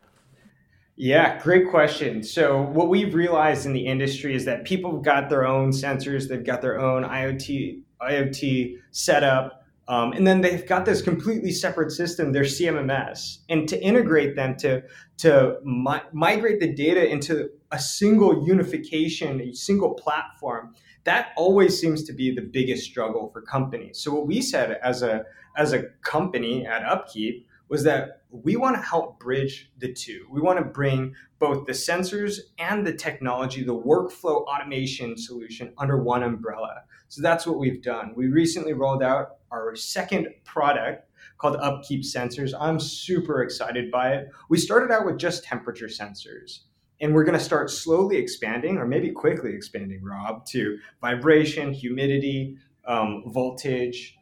Yeah, 0.96 1.38
great 1.42 1.68
question. 1.68 2.22
So, 2.22 2.62
what 2.62 2.88
we've 2.88 3.14
realized 3.14 3.66
in 3.66 3.74
the 3.74 3.84
industry 3.84 4.34
is 4.34 4.46
that 4.46 4.64
people 4.64 4.94
have 4.94 5.02
got 5.02 5.28
their 5.28 5.46
own 5.46 5.68
sensors, 5.72 6.26
they've 6.26 6.42
got 6.42 6.62
their 6.62 6.80
own 6.80 7.04
IoT 7.04 7.82
IoT 8.00 8.78
setup, 8.92 9.65
um, 9.88 10.12
and 10.12 10.26
then 10.26 10.40
they've 10.40 10.66
got 10.66 10.84
this 10.84 11.00
completely 11.00 11.52
separate 11.52 11.92
system, 11.92 12.32
their 12.32 12.42
CMMS, 12.42 13.38
and 13.48 13.68
to 13.68 13.80
integrate 13.80 14.34
them 14.34 14.56
to 14.56 14.82
to 15.18 15.58
mi- 15.64 16.02
migrate 16.12 16.60
the 16.60 16.72
data 16.72 17.08
into 17.08 17.48
a 17.70 17.78
single 17.78 18.46
unification, 18.46 19.40
a 19.40 19.52
single 19.52 19.94
platform. 19.94 20.74
That 21.04 21.28
always 21.36 21.80
seems 21.80 22.02
to 22.04 22.12
be 22.12 22.34
the 22.34 22.42
biggest 22.42 22.84
struggle 22.84 23.30
for 23.32 23.42
companies. 23.42 24.00
So, 24.00 24.12
what 24.12 24.26
we 24.26 24.42
said 24.42 24.78
as 24.82 25.02
a 25.02 25.24
as 25.56 25.72
a 25.72 25.84
company 26.02 26.66
at 26.66 26.82
Upkeep 26.82 27.46
was 27.68 27.84
that 27.84 28.22
we 28.30 28.56
want 28.56 28.76
to 28.76 28.82
help 28.82 29.18
bridge 29.18 29.70
the 29.78 29.92
two. 29.92 30.26
We 30.30 30.40
want 30.40 30.58
to 30.58 30.64
bring 30.64 31.14
both 31.38 31.66
the 31.66 31.72
sensors 31.72 32.40
and 32.58 32.86
the 32.86 32.92
technology, 32.92 33.62
the 33.62 33.76
workflow 33.76 34.44
automation 34.44 35.16
solution 35.16 35.72
under 35.78 36.02
one 36.02 36.22
umbrella. 36.22 36.82
So 37.08 37.22
that's 37.22 37.46
what 37.46 37.58
we've 37.58 37.82
done. 37.82 38.12
We 38.16 38.28
recently 38.28 38.72
rolled 38.72 39.02
out 39.02 39.35
our 39.50 39.74
second 39.76 40.28
product 40.44 41.08
called 41.38 41.56
Upkeep 41.56 42.02
Sensors. 42.02 42.52
I'm 42.58 42.80
super 42.80 43.42
excited 43.42 43.90
by 43.90 44.14
it. 44.14 44.28
We 44.48 44.58
started 44.58 44.90
out 44.90 45.04
with 45.04 45.18
just 45.18 45.44
temperature 45.44 45.86
sensors. 45.86 46.60
And 47.00 47.14
we're 47.14 47.24
going 47.24 47.38
to 47.38 47.44
start 47.44 47.70
slowly 47.70 48.16
expanding, 48.16 48.78
or 48.78 48.86
maybe 48.86 49.10
quickly 49.10 49.52
expanding, 49.52 50.02
Rob, 50.02 50.46
to 50.46 50.78
vibration, 51.02 51.72
humidity, 51.72 52.56
um, 52.86 53.24
voltage, 53.26 54.16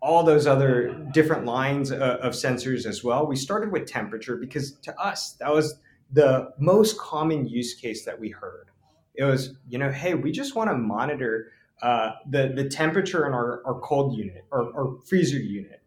all 0.00 0.22
those 0.22 0.46
other 0.46 1.06
different 1.12 1.44
lines 1.44 1.92
uh, 1.92 2.18
of 2.22 2.32
sensors 2.32 2.86
as 2.86 3.04
well. 3.04 3.26
We 3.26 3.36
started 3.36 3.72
with 3.72 3.86
temperature 3.86 4.36
because 4.36 4.72
to 4.82 4.98
us, 4.98 5.32
that 5.34 5.52
was 5.52 5.78
the 6.12 6.50
most 6.58 6.98
common 6.98 7.46
use 7.46 7.74
case 7.74 8.04
that 8.04 8.18
we 8.18 8.30
heard. 8.30 8.70
It 9.14 9.24
was, 9.24 9.56
you 9.68 9.78
know, 9.78 9.90
hey, 9.90 10.14
we 10.14 10.32
just 10.32 10.54
want 10.56 10.70
to 10.70 10.76
monitor 10.76 11.52
uh, 11.82 12.12
the, 12.28 12.52
the 12.54 12.68
temperature 12.68 13.26
in 13.26 13.32
our, 13.32 13.62
our 13.66 13.80
cold 13.80 14.16
unit 14.16 14.44
or, 14.50 14.70
or 14.72 15.00
freezer 15.06 15.38
unit. 15.38 15.82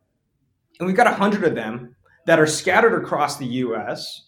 And 0.80 0.88
we've 0.88 0.96
got 0.96 1.08
a 1.08 1.14
hundred 1.14 1.44
of 1.44 1.56
them 1.56 1.96
that 2.26 2.40
are 2.40 2.48
scattered 2.48 3.02
across 3.02 3.38
the 3.38 3.46
US. 3.46 4.28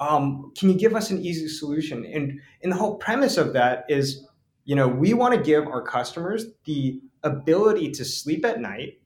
Um, 0.00 0.52
can 0.56 0.70
you 0.70 0.76
give 0.76 0.94
us 0.94 1.10
an 1.10 1.22
easy 1.24 1.48
solution? 1.48 2.04
And, 2.04 2.40
and 2.62 2.72
the 2.72 2.76
whole 2.76 2.96
premise 2.96 3.36
of 3.36 3.52
that 3.52 3.84
is, 3.88 4.26
you 4.64 4.74
know, 4.74 4.88
we 4.88 5.14
want 5.14 5.34
to 5.34 5.40
give 5.40 5.66
our 5.66 5.82
customers 5.82 6.46
the 6.64 7.00
ability 7.22 7.90
to 7.92 8.04
sleep 8.04 8.44
at 8.44 8.60
night, 8.60 9.00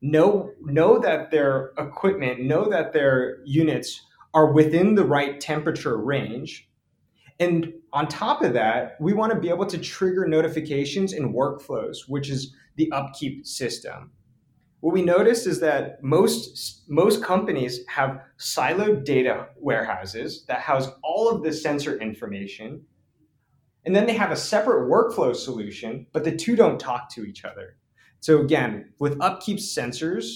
know 0.00 0.52
know 0.60 0.98
that 0.98 1.30
their 1.30 1.72
equipment, 1.78 2.42
know 2.42 2.68
that 2.68 2.92
their 2.92 3.38
units 3.44 4.00
are 4.34 4.52
within 4.52 4.94
the 4.94 5.04
right 5.04 5.40
temperature 5.40 5.96
range. 5.96 6.68
And 7.40 7.72
on 7.96 8.06
top 8.08 8.42
of 8.42 8.52
that, 8.52 8.96
we 9.00 9.14
want 9.14 9.32
to 9.32 9.40
be 9.40 9.48
able 9.48 9.64
to 9.64 9.78
trigger 9.78 10.28
notifications 10.28 11.14
and 11.14 11.34
workflows, 11.34 12.00
which 12.06 12.28
is 12.28 12.54
the 12.76 12.92
upkeep 12.92 13.46
system. 13.46 14.10
What 14.80 14.92
we 14.92 15.00
noticed 15.00 15.46
is 15.46 15.60
that 15.60 16.02
most 16.02 16.84
most 16.88 17.24
companies 17.24 17.80
have 17.88 18.20
siloed 18.38 19.06
data 19.06 19.46
warehouses 19.56 20.44
that 20.46 20.60
house 20.60 20.88
all 21.02 21.30
of 21.30 21.42
the 21.42 21.50
sensor 21.50 21.98
information 21.98 22.82
and 23.86 23.96
then 23.96 24.04
they 24.04 24.12
have 24.12 24.30
a 24.30 24.36
separate 24.36 24.90
workflow 24.90 25.34
solution, 25.34 26.06
but 26.12 26.22
the 26.22 26.36
two 26.36 26.54
don't 26.54 26.78
talk 26.78 27.08
to 27.14 27.24
each 27.24 27.46
other. 27.46 27.78
So 28.20 28.42
again, 28.42 28.92
with 28.98 29.18
Upkeep 29.22 29.56
sensors 29.58 30.26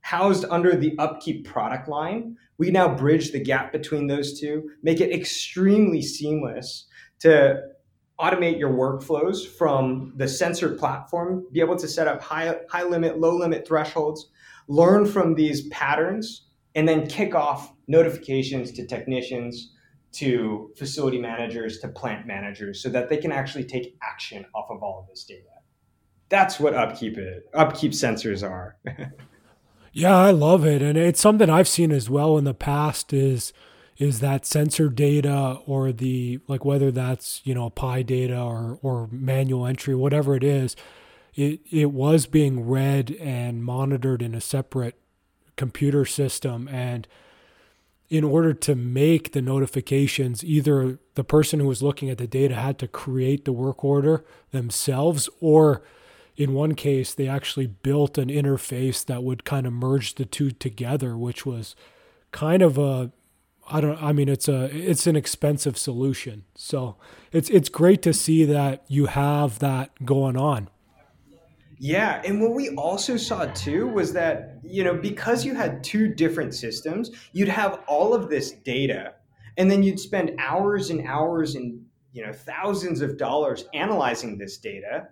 housed 0.00 0.46
under 0.50 0.74
the 0.74 0.98
Upkeep 0.98 1.46
product 1.46 1.88
line, 1.88 2.36
we 2.58 2.72
now 2.72 2.92
bridge 2.92 3.30
the 3.30 3.40
gap 3.40 3.70
between 3.70 4.08
those 4.08 4.40
two, 4.40 4.70
make 4.82 5.00
it 5.00 5.12
extremely 5.12 6.02
seamless 6.02 6.86
to 7.20 7.60
automate 8.20 8.58
your 8.58 8.70
workflows 8.70 9.46
from 9.46 10.12
the 10.16 10.28
sensor 10.28 10.70
platform, 10.70 11.46
be 11.52 11.60
able 11.60 11.76
to 11.76 11.88
set 11.88 12.06
up 12.06 12.22
high, 12.22 12.56
high 12.70 12.84
limit, 12.84 13.18
low 13.18 13.36
limit 13.36 13.66
thresholds, 13.66 14.30
learn 14.68 15.04
from 15.04 15.34
these 15.34 15.68
patterns, 15.68 16.46
and 16.74 16.88
then 16.88 17.06
kick 17.06 17.34
off 17.34 17.72
notifications 17.88 18.72
to 18.72 18.86
technicians, 18.86 19.72
to 20.14 20.70
facility 20.76 21.18
managers 21.18 21.78
to 21.80 21.88
plant 21.88 22.26
managers 22.26 22.80
so 22.80 22.88
that 22.88 23.08
they 23.08 23.16
can 23.16 23.32
actually 23.32 23.64
take 23.64 23.96
action 24.02 24.46
off 24.54 24.70
of 24.70 24.82
all 24.82 25.00
of 25.00 25.08
this 25.08 25.24
data. 25.24 25.42
That's 26.28 26.58
what 26.58 26.74
upkeep 26.74 27.18
is. 27.18 27.42
Upkeep 27.52 27.92
sensors 27.92 28.48
are. 28.48 28.76
yeah, 29.92 30.16
I 30.16 30.30
love 30.30 30.64
it, 30.64 30.82
and 30.82 30.96
it's 30.96 31.20
something 31.20 31.50
I've 31.50 31.68
seen 31.68 31.92
as 31.92 32.08
well 32.08 32.38
in 32.38 32.44
the 32.44 32.54
past. 32.54 33.12
Is 33.12 33.52
is 33.96 34.20
that 34.20 34.44
sensor 34.44 34.88
data 34.88 35.58
or 35.66 35.92
the 35.92 36.40
like 36.48 36.64
whether 36.64 36.90
that's 36.90 37.40
you 37.44 37.54
know 37.54 37.70
PI 37.70 38.02
data 38.02 38.38
or 38.38 38.78
or 38.82 39.08
manual 39.10 39.66
entry, 39.66 39.94
whatever 39.94 40.34
it 40.34 40.44
is, 40.44 40.74
it 41.34 41.60
it 41.70 41.92
was 41.92 42.26
being 42.26 42.66
read 42.66 43.12
and 43.20 43.64
monitored 43.64 44.22
in 44.22 44.34
a 44.34 44.40
separate 44.40 44.98
computer 45.56 46.04
system. 46.04 46.68
And 46.68 47.06
in 48.08 48.24
order 48.24 48.52
to 48.52 48.74
make 48.74 49.32
the 49.32 49.42
notifications, 49.42 50.44
either 50.44 50.98
the 51.14 51.24
person 51.24 51.60
who 51.60 51.66
was 51.66 51.82
looking 51.82 52.10
at 52.10 52.18
the 52.18 52.26
data 52.26 52.54
had 52.54 52.78
to 52.78 52.88
create 52.88 53.44
the 53.44 53.52
work 53.52 53.84
order 53.84 54.24
themselves, 54.50 55.28
or 55.40 55.82
in 56.36 56.52
one 56.52 56.74
case, 56.74 57.14
they 57.14 57.28
actually 57.28 57.66
built 57.66 58.18
an 58.18 58.28
interface 58.28 59.04
that 59.06 59.22
would 59.22 59.44
kind 59.44 59.66
of 59.66 59.72
merge 59.72 60.16
the 60.16 60.24
two 60.24 60.50
together, 60.50 61.16
which 61.16 61.46
was 61.46 61.74
kind 62.32 62.60
of 62.62 62.76
a 62.76 63.12
I 63.68 63.80
don't 63.80 64.02
I 64.02 64.12
mean 64.12 64.28
it's 64.28 64.48
a 64.48 64.64
it's 64.72 65.06
an 65.06 65.16
expensive 65.16 65.76
solution. 65.78 66.44
So 66.54 66.96
it's 67.32 67.50
it's 67.50 67.68
great 67.68 68.02
to 68.02 68.12
see 68.12 68.44
that 68.44 68.84
you 68.88 69.06
have 69.06 69.58
that 69.60 70.04
going 70.04 70.36
on. 70.36 70.68
Yeah, 71.78 72.22
and 72.24 72.40
what 72.40 72.54
we 72.54 72.70
also 72.76 73.16
saw 73.16 73.46
too 73.46 73.86
was 73.86 74.12
that, 74.12 74.58
you 74.62 74.84
know, 74.84 74.94
because 74.94 75.44
you 75.44 75.54
had 75.54 75.82
two 75.82 76.08
different 76.08 76.54
systems, 76.54 77.10
you'd 77.32 77.48
have 77.48 77.80
all 77.86 78.14
of 78.14 78.30
this 78.30 78.52
data 78.52 79.14
and 79.58 79.70
then 79.70 79.82
you'd 79.82 80.00
spend 80.00 80.32
hours 80.38 80.90
and 80.90 81.06
hours 81.06 81.56
and, 81.56 81.84
you 82.12 82.24
know, 82.24 82.32
thousands 82.32 83.00
of 83.00 83.18
dollars 83.18 83.66
analyzing 83.74 84.38
this 84.38 84.56
data. 84.58 85.08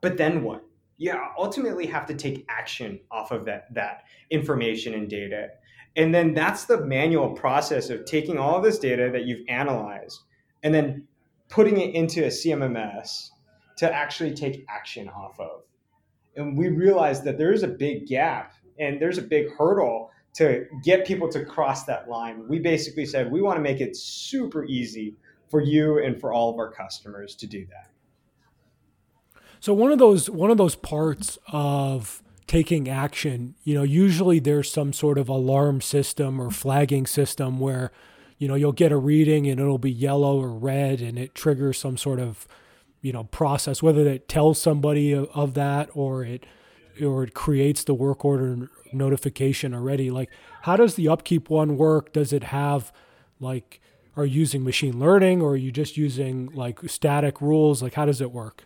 But 0.00 0.16
then 0.16 0.42
what? 0.42 0.64
You 0.98 1.14
ultimately 1.38 1.86
have 1.86 2.04
to 2.06 2.14
take 2.14 2.44
action 2.48 3.00
off 3.10 3.30
of 3.30 3.46
that 3.46 3.72
that 3.72 4.02
information 4.30 4.92
and 4.94 5.08
data. 5.08 5.48
And 5.96 6.14
then 6.14 6.34
that's 6.34 6.64
the 6.64 6.84
manual 6.84 7.30
process 7.30 7.90
of 7.90 8.04
taking 8.04 8.38
all 8.38 8.56
of 8.56 8.62
this 8.62 8.78
data 8.78 9.10
that 9.12 9.24
you've 9.24 9.46
analyzed 9.48 10.20
and 10.62 10.74
then 10.74 11.06
putting 11.48 11.78
it 11.80 11.94
into 11.94 12.24
a 12.24 12.28
CMMS 12.28 13.30
to 13.78 13.92
actually 13.92 14.34
take 14.34 14.64
action 14.68 15.08
off 15.08 15.38
of. 15.40 15.62
And 16.36 16.56
we 16.56 16.68
realized 16.68 17.24
that 17.24 17.38
there 17.38 17.52
is 17.52 17.62
a 17.62 17.68
big 17.68 18.06
gap 18.06 18.54
and 18.78 19.00
there's 19.00 19.18
a 19.18 19.22
big 19.22 19.50
hurdle 19.52 20.10
to 20.34 20.66
get 20.84 21.06
people 21.06 21.28
to 21.30 21.44
cross 21.44 21.84
that 21.84 22.08
line. 22.08 22.46
We 22.48 22.60
basically 22.60 23.04
said 23.04 23.30
we 23.30 23.42
want 23.42 23.56
to 23.56 23.62
make 23.62 23.80
it 23.80 23.96
super 23.96 24.64
easy 24.64 25.16
for 25.48 25.60
you 25.60 25.98
and 25.98 26.20
for 26.20 26.32
all 26.32 26.50
of 26.50 26.58
our 26.58 26.70
customers 26.70 27.34
to 27.36 27.46
do 27.46 27.66
that. 27.66 27.90
So 29.58 29.74
one 29.74 29.92
of 29.92 29.98
those 29.98 30.30
one 30.30 30.50
of 30.50 30.56
those 30.56 30.76
parts 30.76 31.38
of 31.48 32.22
taking 32.50 32.88
action, 32.88 33.54
you 33.62 33.72
know, 33.72 33.84
usually 33.84 34.40
there's 34.40 34.72
some 34.72 34.92
sort 34.92 35.18
of 35.18 35.28
alarm 35.28 35.80
system 35.80 36.40
or 36.40 36.50
flagging 36.50 37.06
system 37.06 37.60
where 37.60 37.92
you 38.38 38.48
know 38.48 38.56
you'll 38.56 38.72
get 38.72 38.90
a 38.90 38.96
reading 38.96 39.46
and 39.46 39.60
it'll 39.60 39.78
be 39.78 39.92
yellow 39.92 40.40
or 40.40 40.50
red 40.50 41.00
and 41.00 41.16
it 41.16 41.32
triggers 41.32 41.78
some 41.78 41.96
sort 41.96 42.18
of 42.18 42.48
you 43.02 43.12
know 43.12 43.22
process 43.22 43.84
whether 43.84 44.04
it 44.08 44.28
tells 44.28 44.60
somebody 44.60 45.12
of, 45.12 45.54
that 45.54 45.90
or 45.94 46.24
it 46.24 46.44
or 47.00 47.22
it 47.22 47.34
creates 47.34 47.84
the 47.84 47.94
work 47.94 48.24
order 48.24 48.68
notification 48.92 49.72
already. 49.72 50.10
Like 50.10 50.28
how 50.62 50.74
does 50.74 50.96
the 50.96 51.06
upkeep 51.06 51.50
one 51.50 51.76
work? 51.76 52.12
Does 52.12 52.32
it 52.32 52.42
have 52.42 52.92
like 53.38 53.80
are 54.16 54.26
you 54.26 54.40
using 54.40 54.64
machine 54.64 54.98
learning 54.98 55.40
or 55.40 55.50
are 55.50 55.56
you 55.56 55.70
just 55.70 55.96
using 55.96 56.50
like 56.52 56.80
static 56.88 57.40
rules? 57.40 57.80
Like 57.80 57.94
how 57.94 58.06
does 58.06 58.20
it 58.20 58.32
work 58.32 58.64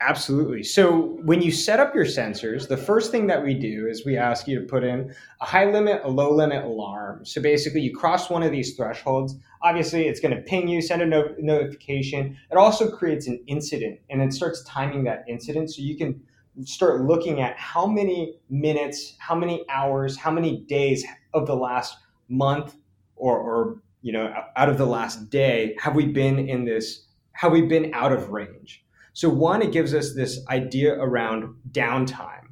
Absolutely. 0.00 0.62
So 0.62 1.18
when 1.24 1.42
you 1.42 1.50
set 1.50 1.80
up 1.80 1.92
your 1.92 2.04
sensors, 2.04 2.68
the 2.68 2.76
first 2.76 3.10
thing 3.10 3.26
that 3.26 3.42
we 3.42 3.52
do 3.52 3.88
is 3.88 4.06
we 4.06 4.16
ask 4.16 4.46
you 4.46 4.60
to 4.60 4.64
put 4.64 4.84
in 4.84 5.12
a 5.40 5.44
high 5.44 5.64
limit, 5.64 6.02
a 6.04 6.08
low 6.08 6.32
limit 6.32 6.64
alarm. 6.64 7.24
So 7.24 7.42
basically, 7.42 7.80
you 7.80 7.96
cross 7.96 8.30
one 8.30 8.44
of 8.44 8.52
these 8.52 8.76
thresholds. 8.76 9.34
Obviously, 9.60 10.06
it's 10.06 10.20
going 10.20 10.36
to 10.36 10.42
ping 10.42 10.68
you, 10.68 10.80
send 10.80 11.02
a 11.02 11.06
no- 11.06 11.34
notification. 11.38 12.36
It 12.48 12.56
also 12.56 12.88
creates 12.88 13.26
an 13.26 13.42
incident 13.48 13.98
and 14.08 14.22
it 14.22 14.32
starts 14.32 14.62
timing 14.62 15.02
that 15.04 15.24
incident 15.26 15.72
so 15.72 15.82
you 15.82 15.96
can 15.96 16.20
start 16.62 17.00
looking 17.00 17.40
at 17.40 17.58
how 17.58 17.84
many 17.84 18.38
minutes, 18.48 19.16
how 19.18 19.34
many 19.34 19.64
hours, 19.68 20.16
how 20.16 20.30
many 20.30 20.60
days 20.68 21.04
of 21.34 21.46
the 21.48 21.56
last 21.56 21.96
month 22.28 22.76
or, 23.16 23.36
or 23.36 23.82
you 24.02 24.12
know, 24.12 24.32
out 24.54 24.68
of 24.68 24.78
the 24.78 24.86
last 24.86 25.28
day 25.28 25.74
have 25.80 25.96
we 25.96 26.06
been 26.06 26.48
in 26.48 26.64
this, 26.64 27.06
have 27.32 27.50
we 27.50 27.62
been 27.62 27.92
out 27.94 28.12
of 28.12 28.28
range? 28.28 28.84
So, 29.18 29.28
one, 29.28 29.62
it 29.62 29.72
gives 29.72 29.94
us 29.94 30.14
this 30.14 30.46
idea 30.48 30.94
around 30.94 31.56
downtime. 31.72 32.50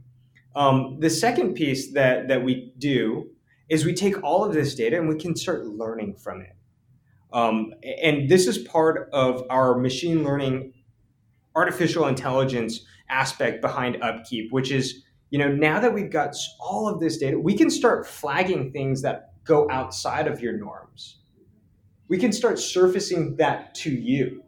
Um, 0.57 0.99
the 0.99 1.09
second 1.09 1.55
piece 1.55 1.93
that, 1.93 2.27
that 2.27 2.43
we 2.43 2.73
do 2.77 3.31
is 3.69 3.85
we 3.85 3.95
take 3.95 4.21
all 4.25 4.45
of 4.45 4.53
this 4.53 4.75
data 4.75 4.99
and 4.99 5.09
we 5.09 5.15
can 5.15 5.37
start 5.37 5.65
learning 5.65 6.17
from 6.17 6.41
it. 6.41 6.57
Um, 7.33 7.73
and 8.03 8.29
this 8.29 8.49
is 8.49 8.59
part 8.59 9.09
of 9.13 9.45
our 9.49 9.79
machine 9.79 10.25
learning, 10.25 10.73
artificial 11.55 12.09
intelligence 12.09 12.81
aspect 13.09 13.63
behind 13.63 14.03
Upkeep, 14.03 14.51
which 14.51 14.73
is, 14.73 15.05
you 15.31 15.39
know, 15.39 15.47
now 15.47 15.79
that 15.79 15.95
we've 15.95 16.11
got 16.11 16.35
all 16.59 16.89
of 16.89 16.99
this 16.99 17.17
data, 17.17 17.39
we 17.39 17.57
can 17.57 17.71
start 17.71 18.09
flagging 18.09 18.73
things 18.73 19.03
that 19.03 19.35
go 19.45 19.71
outside 19.71 20.27
of 20.27 20.41
your 20.41 20.55
norms. 20.59 21.19
We 22.09 22.19
can 22.19 22.33
start 22.33 22.59
surfacing 22.59 23.37
that 23.37 23.73
to 23.77 23.91
you 23.93 24.43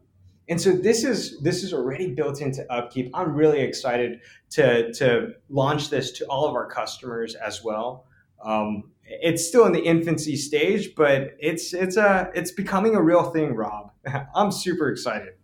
and 0.48 0.60
so 0.60 0.72
this 0.72 1.04
is 1.04 1.40
this 1.40 1.62
is 1.62 1.72
already 1.72 2.14
built 2.14 2.40
into 2.40 2.70
upkeep. 2.72 3.10
I'm 3.14 3.34
really 3.34 3.60
excited 3.60 4.20
to 4.50 4.92
to 4.94 5.34
launch 5.48 5.90
this 5.90 6.12
to 6.12 6.26
all 6.26 6.46
of 6.46 6.54
our 6.54 6.66
customers 6.66 7.34
as 7.34 7.62
well. 7.62 8.06
Um, 8.42 8.92
it's 9.04 9.46
still 9.46 9.66
in 9.66 9.72
the 9.72 9.80
infancy 9.80 10.36
stage 10.36 10.94
but 10.94 11.34
it's 11.40 11.72
it's 11.72 11.96
a 11.96 12.30
it's 12.34 12.52
becoming 12.52 12.94
a 12.94 13.02
real 13.02 13.30
thing 13.30 13.54
rob. 13.54 13.92
I'm 14.34 14.52
super 14.52 14.90
excited. 14.90 15.34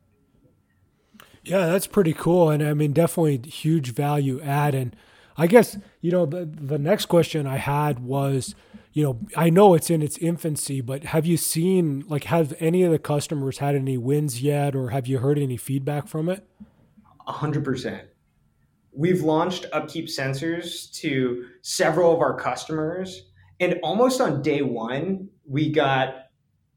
Yeah 1.44 1.66
that's 1.66 1.86
pretty 1.86 2.14
cool 2.14 2.48
and 2.48 2.62
i 2.62 2.72
mean 2.72 2.94
definitely 2.94 3.36
huge 3.50 3.92
value 3.92 4.40
add 4.40 4.74
and 4.74 4.96
I 5.36 5.46
guess 5.46 5.76
you 6.00 6.10
know 6.10 6.26
the 6.26 6.44
the 6.44 6.78
next 6.78 7.06
question 7.06 7.46
I 7.46 7.56
had 7.56 8.00
was, 8.00 8.54
you 8.94 9.02
know, 9.02 9.18
I 9.36 9.50
know 9.50 9.74
it's 9.74 9.90
in 9.90 10.02
its 10.02 10.16
infancy, 10.18 10.80
but 10.80 11.02
have 11.02 11.26
you 11.26 11.36
seen 11.36 12.04
like 12.08 12.24
have 12.24 12.54
any 12.60 12.84
of 12.84 12.92
the 12.92 12.98
customers 12.98 13.58
had 13.58 13.74
any 13.74 13.98
wins 13.98 14.40
yet, 14.40 14.76
or 14.76 14.90
have 14.90 15.08
you 15.08 15.18
heard 15.18 15.36
any 15.36 15.56
feedback 15.56 16.06
from 16.06 16.28
it? 16.28 16.46
A 17.26 17.32
hundred 17.32 17.64
percent. 17.64 18.04
We've 18.92 19.22
launched 19.22 19.66
upkeep 19.72 20.06
sensors 20.06 20.92
to 21.00 21.46
several 21.62 22.14
of 22.14 22.20
our 22.20 22.38
customers, 22.38 23.24
and 23.58 23.80
almost 23.82 24.20
on 24.20 24.42
day 24.42 24.62
one, 24.62 25.28
we 25.44 25.72
got 25.72 26.26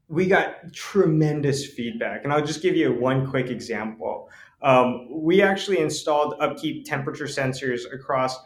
we 0.08 0.26
got 0.26 0.72
tremendous 0.72 1.66
feedback. 1.66 2.24
And 2.24 2.32
I'll 2.32 2.44
just 2.44 2.62
give 2.62 2.74
you 2.74 2.92
one 2.92 3.30
quick 3.30 3.48
example. 3.48 4.28
Um, 4.60 5.06
we 5.08 5.40
actually 5.40 5.78
installed 5.78 6.34
upkeep 6.40 6.84
temperature 6.84 7.26
sensors 7.26 7.82
across 7.92 8.36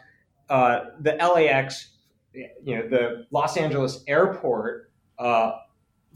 uh, 0.49 0.81
the 0.99 1.13
LAX, 1.13 1.92
you 2.33 2.75
know, 2.75 2.87
the 2.87 3.25
Los 3.31 3.57
Angeles 3.57 4.03
airport 4.07 4.91
uh, 5.19 5.53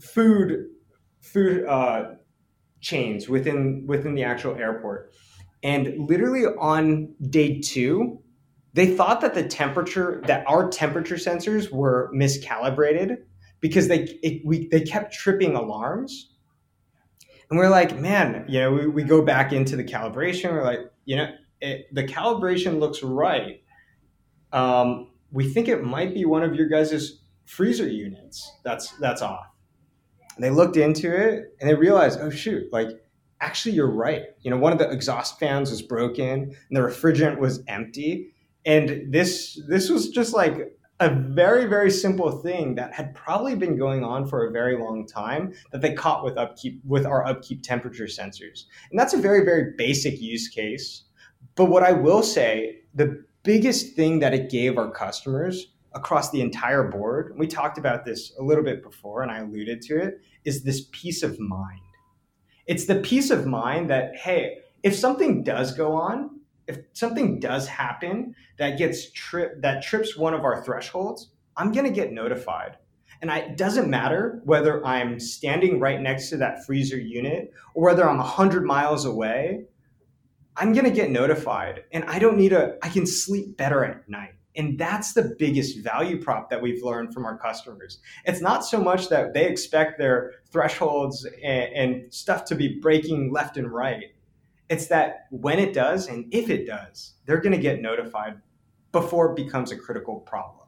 food 0.00 0.66
food 1.20 1.64
uh, 1.66 2.14
chains 2.80 3.28
within 3.28 3.84
within 3.86 4.14
the 4.14 4.24
actual 4.24 4.54
airport. 4.56 5.12
And 5.62 6.08
literally 6.08 6.44
on 6.44 7.14
day 7.30 7.60
two, 7.60 8.20
they 8.74 8.94
thought 8.94 9.20
that 9.20 9.34
the 9.34 9.46
temperature 9.46 10.22
that 10.26 10.44
our 10.46 10.68
temperature 10.68 11.16
sensors 11.16 11.70
were 11.70 12.10
miscalibrated 12.14 13.18
because 13.60 13.88
they 13.88 14.18
it, 14.22 14.42
we 14.44 14.68
they 14.68 14.82
kept 14.82 15.12
tripping 15.12 15.54
alarms. 15.54 16.34
And 17.50 17.58
we're 17.58 17.70
like 17.70 17.98
man 17.98 18.44
you 18.48 18.60
know 18.60 18.72
we, 18.72 18.86
we 18.86 19.02
go 19.04 19.22
back 19.22 19.52
into 19.52 19.76
the 19.76 19.84
calibration. 19.84 20.52
We're 20.52 20.64
like 20.64 20.80
you 21.04 21.16
know 21.16 21.28
it, 21.60 21.86
the 21.92 22.04
calibration 22.04 22.78
looks 22.78 23.02
right. 23.02 23.62
Um, 24.52 25.10
we 25.30 25.48
think 25.48 25.68
it 25.68 25.82
might 25.82 26.14
be 26.14 26.24
one 26.24 26.42
of 26.42 26.54
your 26.54 26.68
guys' 26.68 27.20
freezer 27.46 27.88
units 27.88 28.50
that's 28.64 28.92
that's 28.98 29.22
off. 29.22 29.46
And 30.36 30.44
they 30.44 30.50
looked 30.50 30.76
into 30.76 31.14
it 31.14 31.56
and 31.60 31.68
they 31.68 31.74
realized 31.74 32.20
oh 32.20 32.30
shoot 32.30 32.72
like 32.72 32.88
actually 33.40 33.74
you're 33.74 33.90
right. 33.90 34.24
You 34.40 34.50
know 34.50 34.58
one 34.58 34.72
of 34.72 34.78
the 34.78 34.90
exhaust 34.90 35.38
fans 35.38 35.70
was 35.70 35.82
broken 35.82 36.54
and 36.68 36.76
the 36.76 36.80
refrigerant 36.80 37.38
was 37.38 37.62
empty. 37.68 38.34
And 38.64 39.12
this 39.12 39.60
this 39.68 39.88
was 39.88 40.10
just 40.10 40.34
like 40.34 40.74
a 41.00 41.10
very 41.10 41.66
very 41.66 41.90
simple 41.90 42.30
thing 42.30 42.74
that 42.74 42.92
had 42.92 43.14
probably 43.14 43.54
been 43.54 43.78
going 43.78 44.04
on 44.04 44.26
for 44.26 44.46
a 44.46 44.50
very 44.50 44.76
long 44.76 45.06
time 45.06 45.52
that 45.72 45.80
they 45.80 45.94
caught 45.94 46.24
with 46.24 46.36
upkeep 46.36 46.80
with 46.84 47.06
our 47.06 47.24
upkeep 47.26 47.62
temperature 47.62 48.06
sensors. 48.06 48.64
And 48.90 48.98
that's 48.98 49.14
a 49.14 49.18
very 49.18 49.44
very 49.44 49.72
basic 49.76 50.20
use 50.20 50.48
case. 50.48 51.04
But 51.54 51.66
what 51.66 51.82
i 51.82 51.92
will 51.92 52.22
say 52.22 52.80
the 52.94 53.24
biggest 53.42 53.94
thing 53.94 54.18
that 54.18 54.34
it 54.34 54.50
gave 54.50 54.78
our 54.78 54.90
customers 54.90 55.72
across 55.94 56.30
the 56.30 56.40
entire 56.40 56.84
board 56.84 57.34
we 57.38 57.46
talked 57.46 57.78
about 57.78 58.04
this 58.04 58.32
a 58.38 58.42
little 58.42 58.64
bit 58.64 58.82
before 58.82 59.22
and 59.22 59.30
i 59.30 59.38
alluded 59.38 59.80
to 59.80 59.96
it 59.96 60.20
is 60.44 60.62
this 60.62 60.88
peace 60.92 61.22
of 61.22 61.38
mind 61.40 61.80
it's 62.66 62.84
the 62.86 63.00
peace 63.00 63.30
of 63.30 63.46
mind 63.46 63.88
that 63.88 64.14
hey 64.16 64.58
if 64.82 64.94
something 64.94 65.42
does 65.42 65.72
go 65.72 65.92
on 65.92 66.38
if 66.68 66.80
something 66.92 67.40
does 67.40 67.66
happen 67.66 68.34
that 68.58 68.78
gets 68.78 69.10
trip 69.12 69.60
that 69.62 69.82
trips 69.82 70.16
one 70.16 70.34
of 70.34 70.44
our 70.44 70.62
thresholds, 70.62 71.30
I'm 71.56 71.72
going 71.72 71.86
to 71.86 71.92
get 71.92 72.12
notified. 72.12 72.76
And 73.20 73.32
I, 73.32 73.38
it 73.38 73.56
doesn't 73.56 73.90
matter 73.90 74.40
whether 74.44 74.84
I'm 74.86 75.18
standing 75.18 75.80
right 75.80 76.00
next 76.00 76.28
to 76.28 76.36
that 76.36 76.64
freezer 76.64 77.00
unit 77.00 77.52
or 77.74 77.86
whether 77.86 78.08
I'm 78.08 78.18
100 78.18 78.64
miles 78.64 79.06
away, 79.06 79.64
I'm 80.58 80.72
going 80.72 80.84
to 80.84 80.90
get 80.90 81.10
notified. 81.10 81.84
And 81.92 82.04
I 82.04 82.18
don't 82.18 82.36
need 82.36 82.52
a, 82.52 82.76
I 82.82 82.88
can 82.88 83.06
sleep 83.06 83.56
better 83.56 83.84
at 83.84 84.08
night. 84.08 84.34
And 84.56 84.76
that's 84.76 85.12
the 85.12 85.36
biggest 85.38 85.78
value 85.78 86.20
prop 86.20 86.50
that 86.50 86.60
we've 86.60 86.82
learned 86.82 87.14
from 87.14 87.24
our 87.24 87.38
customers. 87.38 88.00
It's 88.24 88.40
not 88.40 88.64
so 88.64 88.80
much 88.80 89.08
that 89.08 89.32
they 89.32 89.46
expect 89.46 89.98
their 89.98 90.32
thresholds 90.50 91.24
and, 91.44 91.72
and 91.72 92.12
stuff 92.14 92.44
to 92.46 92.56
be 92.56 92.80
breaking 92.80 93.32
left 93.32 93.56
and 93.56 93.70
right 93.70 94.06
it's 94.68 94.88
that 94.88 95.26
when 95.30 95.58
it 95.58 95.72
does 95.72 96.08
and 96.08 96.26
if 96.32 96.50
it 96.50 96.66
does, 96.66 97.14
they're 97.24 97.40
going 97.40 97.54
to 97.54 97.60
get 97.60 97.80
notified 97.80 98.40
before 98.92 99.30
it 99.30 99.36
becomes 99.36 99.72
a 99.72 99.76
critical 99.76 100.20
problem. 100.20 100.66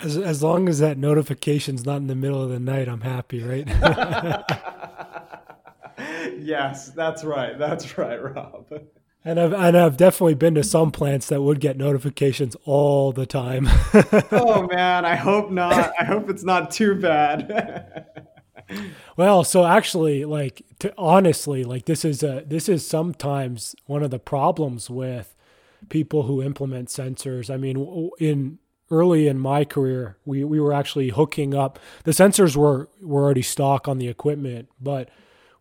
As, 0.00 0.16
as 0.16 0.42
long 0.42 0.68
as 0.68 0.78
that 0.78 0.96
notification's 0.96 1.84
not 1.84 1.96
in 1.96 2.06
the 2.06 2.14
middle 2.14 2.42
of 2.42 2.50
the 2.50 2.60
night, 2.60 2.88
I'm 2.88 3.00
happy, 3.00 3.42
right? 3.42 3.66
yes, 6.38 6.90
that's 6.90 7.24
right. 7.24 7.58
That's 7.58 7.98
right, 7.98 8.22
Rob. 8.22 8.66
And 9.24 9.38
I've 9.38 9.52
and 9.52 9.76
I've 9.76 9.96
definitely 9.96 10.34
been 10.34 10.54
to 10.54 10.64
some 10.64 10.90
plants 10.90 11.28
that 11.28 11.42
would 11.42 11.60
get 11.60 11.76
notifications 11.76 12.56
all 12.64 13.12
the 13.12 13.26
time. 13.26 13.68
oh 14.32 14.66
man, 14.72 15.04
I 15.04 15.16
hope 15.16 15.50
not. 15.50 15.92
I 16.00 16.04
hope 16.04 16.30
it's 16.30 16.44
not 16.44 16.70
too 16.70 16.94
bad. 16.94 18.06
well, 19.16 19.44
so 19.44 19.66
actually, 19.66 20.24
like 20.24 20.62
to 20.78 20.94
honestly, 20.96 21.64
like 21.64 21.86
this 21.86 22.04
is 22.04 22.22
a 22.22 22.44
this 22.46 22.68
is 22.68 22.86
sometimes 22.86 23.74
one 23.86 24.02
of 24.02 24.10
the 24.10 24.20
problems 24.20 24.88
with 24.88 25.34
people 25.88 26.22
who 26.22 26.42
implement 26.42 26.88
sensors. 26.88 27.52
I 27.52 27.56
mean, 27.56 28.10
in 28.18 28.58
early 28.90 29.26
in 29.26 29.38
my 29.38 29.64
career, 29.64 30.16
we 30.24 30.44
we 30.44 30.60
were 30.60 30.72
actually 30.72 31.10
hooking 31.10 31.54
up 31.54 31.78
the 32.04 32.12
sensors 32.12 32.56
were 32.56 32.88
were 33.02 33.24
already 33.24 33.42
stock 33.42 33.88
on 33.88 33.98
the 33.98 34.08
equipment, 34.08 34.68
but 34.80 35.10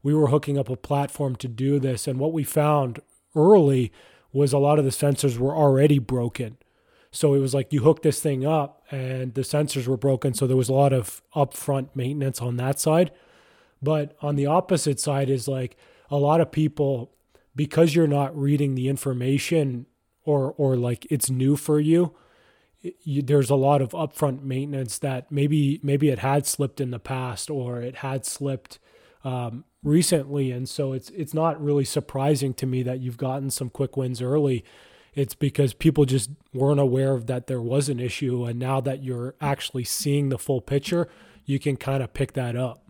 we 0.03 0.13
were 0.13 0.27
hooking 0.27 0.57
up 0.57 0.69
a 0.69 0.75
platform 0.75 1.35
to 1.37 1.47
do 1.47 1.79
this. 1.79 2.07
And 2.07 2.19
what 2.19 2.33
we 2.33 2.43
found 2.43 2.99
early 3.35 3.91
was 4.31 4.53
a 4.53 4.57
lot 4.57 4.79
of 4.79 4.85
the 4.85 4.91
sensors 4.91 5.37
were 5.37 5.55
already 5.55 5.99
broken. 5.99 6.57
So 7.11 7.33
it 7.33 7.39
was 7.39 7.53
like 7.53 7.73
you 7.73 7.81
hook 7.81 8.03
this 8.03 8.19
thing 8.19 8.45
up 8.45 8.83
and 8.91 9.33
the 9.33 9.41
sensors 9.41 9.87
were 9.87 9.97
broken. 9.97 10.33
So 10.33 10.45
there 10.45 10.57
was 10.57 10.69
a 10.69 10.73
lot 10.73 10.93
of 10.93 11.21
upfront 11.35 11.89
maintenance 11.95 12.41
on 12.41 12.57
that 12.57 12.79
side. 12.79 13.11
But 13.81 14.15
on 14.21 14.35
the 14.35 14.45
opposite 14.45 14.99
side 14.99 15.29
is 15.29 15.47
like 15.47 15.77
a 16.09 16.17
lot 16.17 16.41
of 16.41 16.51
people, 16.51 17.11
because 17.55 17.95
you're 17.95 18.07
not 18.07 18.37
reading 18.37 18.75
the 18.75 18.87
information 18.87 19.87
or, 20.23 20.53
or 20.57 20.75
like 20.75 21.07
it's 21.09 21.29
new 21.29 21.55
for 21.55 21.79
you, 21.79 22.13
you, 23.01 23.21
there's 23.21 23.49
a 23.49 23.55
lot 23.55 23.81
of 23.81 23.89
upfront 23.91 24.43
maintenance 24.43 24.99
that 24.99 25.31
maybe 25.31 25.79
maybe 25.83 26.09
it 26.09 26.19
had 26.19 26.45
slipped 26.45 26.79
in 26.79 26.91
the 26.91 26.99
past 26.99 27.49
or 27.49 27.81
it 27.81 27.97
had 27.97 28.25
slipped 28.25 28.79
um, 29.23 29.65
recently, 29.83 30.51
and 30.51 30.67
so 30.67 30.93
it's 30.93 31.09
it's 31.11 31.33
not 31.33 31.61
really 31.61 31.85
surprising 31.85 32.53
to 32.55 32.65
me 32.65 32.83
that 32.83 32.99
you've 32.99 33.17
gotten 33.17 33.49
some 33.49 33.69
quick 33.69 33.95
wins 33.97 34.21
early 34.21 34.63
it's 35.17 35.33
because 35.33 35.73
people 35.73 36.05
just 36.05 36.29
weren't 36.53 36.79
aware 36.79 37.13
of 37.13 37.25
that 37.25 37.47
there 37.47 37.61
was 37.61 37.89
an 37.89 37.99
issue 37.99 38.45
and 38.45 38.59
now 38.59 38.79
that 38.79 39.03
you're 39.03 39.33
actually 39.41 39.83
seeing 39.83 40.29
the 40.29 40.37
full 40.37 40.61
picture 40.61 41.07
you 41.43 41.57
can 41.57 41.75
kind 41.75 42.03
of 42.03 42.13
pick 42.13 42.33
that 42.33 42.55
up 42.55 42.83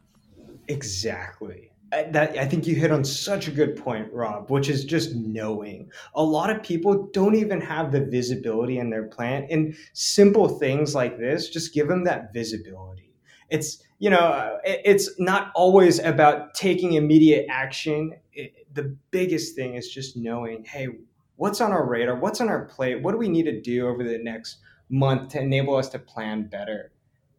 exactly 0.67 1.71
that 1.91 2.37
I 2.37 2.45
think 2.45 2.67
you 2.67 2.75
hit 2.75 2.91
on 2.91 3.05
such 3.05 3.47
a 3.47 3.51
good 3.51 3.77
point, 3.77 4.11
Rob, 4.11 4.49
which 4.49 4.67
is 4.67 4.83
just 4.83 5.15
knowing. 5.15 5.89
A 6.15 6.23
lot 6.23 6.49
of 6.49 6.61
people 6.61 7.07
don't 7.13 7.35
even 7.35 7.61
have 7.61 7.93
the 7.93 8.01
visibility 8.01 8.79
in 8.79 8.89
their 8.89 9.05
plant, 9.05 9.49
and 9.49 9.73
simple 9.93 10.49
things 10.49 10.93
like 10.93 11.17
this 11.17 11.49
just 11.49 11.73
give 11.73 11.87
them 11.87 12.03
that 12.03 12.33
visibility. 12.33 13.06
It's 13.49 13.83
you 13.99 14.11
know, 14.11 14.59
it's 14.63 15.19
not 15.19 15.51
always 15.55 15.97
about 15.99 16.53
taking 16.53 16.93
immediate 16.93 17.47
action. 17.49 18.13
It, 18.31 18.67
the 18.73 18.95
biggest 19.09 19.55
thing 19.55 19.73
is 19.73 19.91
just 19.91 20.15
knowing, 20.15 20.65
hey, 20.65 20.87
what's 21.35 21.61
on 21.61 21.71
our 21.71 21.83
radar, 21.83 22.15
what's 22.15 22.39
on 22.41 22.49
our 22.49 22.65
plate, 22.65 23.01
what 23.01 23.13
do 23.13 23.17
we 23.17 23.27
need 23.27 23.45
to 23.45 23.59
do 23.59 23.87
over 23.87 24.03
the 24.03 24.19
next 24.19 24.57
month 24.89 25.31
to 25.31 25.41
enable 25.41 25.75
us 25.75 25.89
to 25.89 25.99
plan 25.99 26.47
better. 26.47 26.91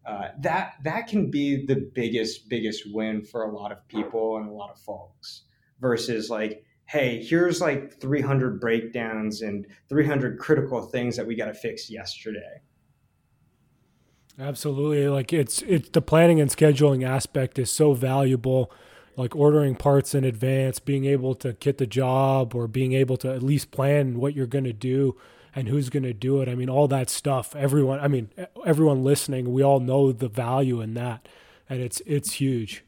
Uh, 0.07 0.29
that 0.41 0.75
that 0.85 1.07
can 1.07 1.31
be 1.31 1.67
the 1.67 1.91
biggest 1.95 2.49
biggest 2.49 2.85
win 2.93 3.23
for 3.23 3.45
a 3.45 3.55
lot 3.55 3.71
of 3.71 3.87
people 3.89 4.39
and 4.39 4.49
a 4.49 4.53
lot 4.53 4.71
of 4.71 4.79
folks 4.79 5.43
versus 5.81 6.31
like 6.31 6.65
hey 6.87 7.23
here's 7.23 7.61
like 7.61 8.01
300 8.01 8.59
breakdowns 8.59 9.43
and 9.43 9.67
300 9.91 10.39
critical 10.39 10.81
things 10.81 11.15
that 11.15 11.27
we 11.27 11.37
got 11.37 11.47
to 11.47 11.53
fix 11.53 11.91
yesterday 11.91 12.63
absolutely 14.39 15.09
like 15.09 15.33
it's 15.33 15.63
it's 15.63 15.89
the 15.91 16.03
planning 16.03 16.41
and 16.41 16.51
scheduling 16.51 17.07
aspect 17.07 17.59
is 17.59 17.71
so 17.71 17.93
valuable 17.93 18.71
like 19.19 19.35
ordering 19.35 19.75
parts 19.75 20.15
in 20.15 20.23
advance, 20.23 20.79
being 20.79 21.05
able 21.05 21.35
to 21.35 21.53
get 21.55 21.79
the 21.79 21.87
job 21.89 22.55
or 22.55 22.69
being 22.69 22.93
able 22.93 23.17
to 23.17 23.29
at 23.35 23.43
least 23.43 23.73
plan 23.73 24.21
what 24.21 24.33
you're 24.33 24.47
going 24.47 24.63
to 24.63 24.73
do 24.73 25.17
and 25.57 25.67
who's 25.67 25.91
going 25.91 26.05
to 26.05 26.13
do 26.13 26.41
it. 26.41 26.49
I 26.49 26.55
mean, 26.55 26.71
all 26.71 26.87
that 26.87 27.11
stuff, 27.11 27.57
everyone, 27.57 27.99
I 27.99 28.07
mean, 28.07 28.31
everyone 28.65 29.03
listening, 29.03 29.53
we 29.53 29.61
all 29.61 29.81
know 29.81 30.13
the 30.13 30.29
value 30.29 30.81
in 30.81 30.95
that 30.95 31.27
and 31.69 31.81
it's 31.81 32.01
it's 32.07 32.33
huge. 32.35 32.85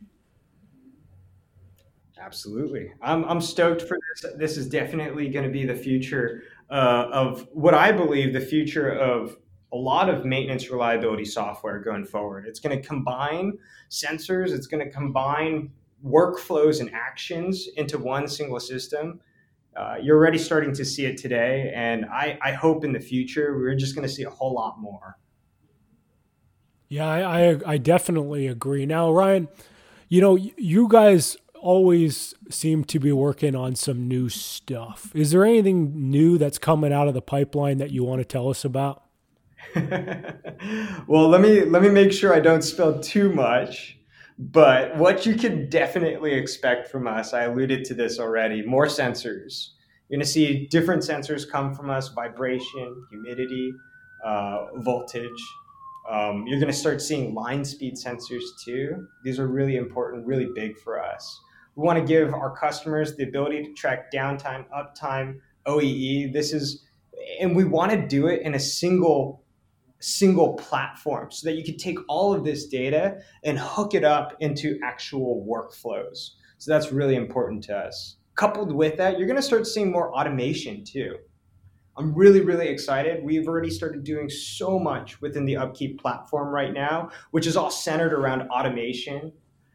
Absolutely. 2.18 2.92
I'm 3.02 3.24
I'm 3.24 3.40
stoked 3.40 3.82
for 3.82 3.98
this. 4.14 4.32
This 4.36 4.56
is 4.56 4.68
definitely 4.68 5.28
going 5.28 5.44
to 5.44 5.50
be 5.50 5.64
the 5.64 5.74
future 5.74 6.44
uh, 6.70 7.08
of 7.10 7.48
what 7.52 7.74
I 7.74 7.92
believe 7.92 8.32
the 8.32 8.40
future 8.40 8.90
of 8.90 9.36
a 9.72 9.76
lot 9.76 10.08
of 10.08 10.24
maintenance 10.24 10.70
reliability 10.70 11.24
software 11.24 11.78
going 11.78 12.04
forward. 12.04 12.46
It's 12.46 12.60
going 12.60 12.80
to 12.80 12.86
combine 12.86 13.58
sensors, 13.90 14.50
it's 14.50 14.66
going 14.66 14.84
to 14.84 14.90
combine 14.90 15.70
workflows 16.04 16.80
and 16.80 16.90
actions 16.92 17.68
into 17.76 17.98
one 17.98 18.26
single 18.26 18.60
system. 18.60 19.20
Uh, 19.76 19.96
you're 20.02 20.16
already 20.16 20.38
starting 20.38 20.74
to 20.74 20.84
see 20.84 21.06
it 21.06 21.16
today, 21.16 21.72
and 21.74 22.04
I, 22.06 22.38
I 22.42 22.52
hope 22.52 22.84
in 22.84 22.92
the 22.92 23.00
future 23.00 23.56
we're 23.56 23.76
just 23.76 23.94
going 23.94 24.06
to 24.06 24.12
see 24.12 24.24
a 24.24 24.30
whole 24.30 24.54
lot 24.54 24.80
more. 24.80 25.18
Yeah, 26.88 27.06
I, 27.06 27.50
I, 27.50 27.60
I 27.66 27.78
definitely 27.78 28.48
agree. 28.48 28.84
Now, 28.84 29.12
Ryan, 29.12 29.48
you 30.08 30.20
know 30.20 30.34
you 30.34 30.88
guys 30.88 31.36
always 31.60 32.34
seem 32.50 32.84
to 32.84 32.98
be 32.98 33.12
working 33.12 33.54
on 33.54 33.76
some 33.76 34.08
new 34.08 34.28
stuff. 34.28 35.12
Is 35.14 35.30
there 35.30 35.44
anything 35.44 36.10
new 36.10 36.36
that's 36.36 36.58
coming 36.58 36.92
out 36.92 37.06
of 37.06 37.14
the 37.14 37.22
pipeline 37.22 37.78
that 37.78 37.90
you 37.90 38.02
want 38.02 38.20
to 38.20 38.24
tell 38.24 38.48
us 38.48 38.64
about? 38.64 39.04
well, 41.06 41.28
let 41.28 41.40
me 41.40 41.64
let 41.64 41.82
me 41.82 41.88
make 41.88 42.12
sure 42.12 42.34
I 42.34 42.40
don't 42.40 42.62
spill 42.62 43.00
too 43.00 43.32
much. 43.32 43.98
But 44.38 44.96
what 44.96 45.26
you 45.26 45.34
can 45.34 45.68
definitely 45.68 46.32
expect 46.32 46.88
from 46.88 47.06
us, 47.06 47.34
I 47.34 47.42
alluded 47.42 47.84
to 47.86 47.94
this 47.94 48.18
already, 48.18 48.62
more 48.62 48.86
sensors. 48.86 49.72
You're 50.08 50.16
going 50.16 50.24
to 50.24 50.30
see 50.30 50.66
different 50.68 51.02
sensors 51.02 51.48
come 51.48 51.74
from 51.74 51.90
us: 51.90 52.08
vibration, 52.08 53.06
humidity, 53.10 53.72
uh, 54.24 54.66
voltage. 54.76 55.28
Um, 56.10 56.46
you're 56.46 56.58
going 56.58 56.72
to 56.72 56.78
start 56.78 57.00
seeing 57.00 57.34
line 57.34 57.64
speed 57.64 57.94
sensors 57.94 58.42
too. 58.64 59.06
These 59.22 59.38
are 59.38 59.46
really 59.46 59.76
important, 59.76 60.26
really 60.26 60.48
big 60.54 60.76
for 60.78 61.00
us. 61.00 61.40
We 61.76 61.84
want 61.84 61.98
to 61.98 62.04
give 62.04 62.34
our 62.34 62.56
customers 62.56 63.16
the 63.16 63.24
ability 63.24 63.62
to 63.64 63.72
track 63.74 64.10
downtime, 64.10 64.64
uptime, 64.70 65.38
OEE. 65.66 66.32
This 66.32 66.52
is, 66.52 66.84
and 67.40 67.54
we 67.54 67.64
want 67.64 67.92
to 67.92 68.06
do 68.08 68.26
it 68.26 68.42
in 68.42 68.54
a 68.54 68.58
single 68.58 69.44
single 70.00 70.54
platform 70.54 71.30
so 71.30 71.48
that 71.48 71.56
you 71.56 71.64
can 71.64 71.76
take 71.76 71.98
all 72.08 72.32
of 72.34 72.44
this 72.44 72.66
data 72.66 73.18
and 73.44 73.58
hook 73.58 73.94
it 73.94 74.04
up 74.04 74.36
into 74.40 74.78
actual 74.82 75.46
workflows. 75.48 76.30
So 76.58 76.70
that's 76.70 76.92
really 76.92 77.16
important 77.16 77.64
to 77.64 77.76
us. 77.76 78.16
Coupled 78.34 78.72
with 78.72 78.96
that, 78.96 79.18
you're 79.18 79.26
going 79.26 79.36
to 79.36 79.42
start 79.42 79.66
seeing 79.66 79.90
more 79.90 80.14
automation 80.14 80.84
too. 80.84 81.16
I'm 81.96 82.14
really, 82.14 82.40
really 82.40 82.68
excited. 82.68 83.22
We've 83.22 83.46
already 83.46 83.68
started 83.68 84.04
doing 84.04 84.30
so 84.30 84.78
much 84.78 85.20
within 85.20 85.44
the 85.44 85.56
Upkeep 85.56 86.00
platform 86.00 86.48
right 86.48 86.72
now, 86.72 87.10
which 87.30 87.46
is 87.46 87.56
all 87.56 87.70
centered 87.70 88.14
around 88.14 88.48
automation 88.48 89.32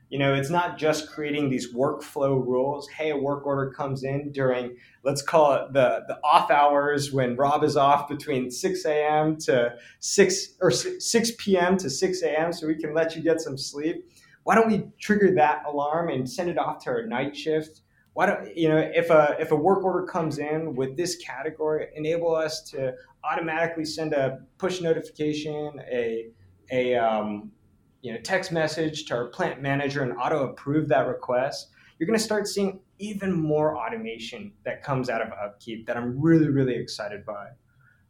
you 0.09 0.19
know, 0.19 0.33
it's 0.33 0.49
not 0.49 0.77
just 0.77 1.09
creating 1.11 1.49
these 1.49 1.73
workflow 1.73 2.45
rules. 2.45 2.87
Hey, 2.89 3.11
a 3.11 3.17
work 3.17 3.45
order 3.45 3.71
comes 3.71 4.03
in 4.03 4.31
during, 4.31 4.75
let's 5.03 5.21
call 5.21 5.53
it 5.53 5.73
the, 5.73 6.03
the 6.07 6.19
off 6.23 6.51
hours 6.51 7.11
when 7.11 7.35
Rob 7.35 7.63
is 7.63 7.75
off 7.75 8.07
between 8.07 8.51
6 8.51 8.85
a.m. 8.85 9.37
to 9.37 9.75
6 9.99 10.47
or 10.61 10.71
6 10.71 11.31
p.m. 11.39 11.77
to 11.77 11.89
6 11.89 12.21
a.m. 12.21 12.53
so 12.53 12.67
we 12.67 12.75
can 12.75 12.93
let 12.93 13.15
you 13.15 13.23
get 13.23 13.41
some 13.41 13.57
sleep. 13.57 14.07
Why 14.43 14.53
don't 14.53 14.67
we 14.67 14.83
trigger 14.99 15.33
that 15.35 15.63
alarm 15.65 16.09
and 16.09 16.29
send 16.29 16.49
it 16.49 16.59
off 16.59 16.83
to 16.83 16.91
our 16.91 17.05
night 17.05 17.35
shift? 17.35 17.81
Why 18.13 18.27
don't 18.27 18.55
you 18.55 18.69
know 18.69 18.77
if 18.77 19.09
a 19.09 19.35
if 19.39 19.51
a 19.51 19.55
work 19.57 19.83
order 19.83 20.05
comes 20.05 20.37
in 20.37 20.73
with 20.75 20.95
this 20.95 21.17
category, 21.17 21.87
enable 21.95 22.33
us 22.33 22.61
to 22.71 22.93
automatically 23.25 23.83
send 23.83 24.13
a 24.13 24.39
push 24.57 24.79
notification, 24.79 25.81
a 25.91 26.29
a 26.71 26.95
um, 26.95 27.51
you 28.05 28.13
know, 28.13 28.19
text 28.19 28.51
message 28.51 29.05
to 29.05 29.15
our 29.15 29.25
plant 29.25 29.63
manager 29.63 30.03
and 30.03 30.13
auto 30.13 30.43
approve 30.43 30.87
that 30.89 31.07
request, 31.07 31.69
you're 31.97 32.05
going 32.05 32.17
to 32.17 32.23
start 32.23 32.47
seeing 32.47 32.79
even 32.99 33.33
more 33.33 33.75
automation 33.75 34.53
that 34.63 34.83
comes 34.83 35.09
out 35.09 35.23
of 35.23 35.29
Upkeep 35.29 35.87
that 35.87 35.97
I'm 35.97 36.21
really, 36.21 36.49
really 36.49 36.75
excited 36.75 37.25
by. 37.25 37.47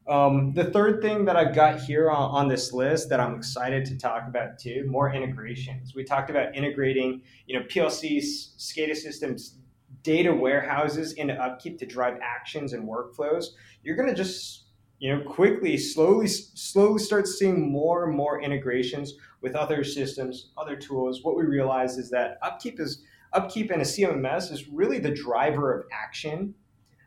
Um, 0.05 0.53
the 0.53 0.65
third 0.65 1.01
thing 1.01 1.23
that 1.25 1.37
I've 1.37 1.55
got 1.55 1.79
here 1.79 2.11
on, 2.11 2.31
on, 2.31 2.47
this 2.49 2.73
list 2.73 3.07
that 3.07 3.21
I'm 3.21 3.35
excited 3.35 3.85
to 3.85 3.97
talk 3.97 4.27
about 4.27 4.59
too, 4.59 4.85
more 4.85 5.13
integrations. 5.13 5.95
We 5.95 6.03
talked 6.03 6.29
about 6.29 6.53
integrating, 6.53 7.21
you 7.47 7.57
know, 7.57 7.65
PLCs, 7.65 8.57
SCADA 8.57 8.97
systems, 8.97 9.59
data 10.03 10.33
warehouses 10.33 11.13
into 11.13 11.33
Upkeep 11.41 11.79
to 11.79 11.85
drive 11.85 12.19
actions 12.21 12.73
and 12.73 12.85
workflows. 12.87 13.45
You're 13.81 13.95
going 13.95 14.09
to 14.09 14.13
just 14.15 14.64
you 14.99 15.15
know 15.15 15.23
quickly 15.23 15.77
slowly 15.77 16.27
slowly 16.27 16.99
start 16.99 17.27
seeing 17.27 17.71
more 17.71 18.05
and 18.05 18.15
more 18.15 18.41
integrations 18.41 19.13
with 19.41 19.55
other 19.55 19.83
systems 19.83 20.51
other 20.57 20.75
tools. 20.75 21.23
What 21.23 21.35
we 21.35 21.43
realize 21.43 21.97
is 21.97 22.09
that 22.11 22.37
upkeep 22.41 22.79
is 22.79 23.03
upkeep 23.33 23.69
in 23.69 23.81
a 23.81 23.83
cmms 23.83 24.51
is 24.51 24.69
really 24.69 24.97
the 24.97 25.11
driver 25.11 25.77
of 25.77 25.85
action 25.91 26.53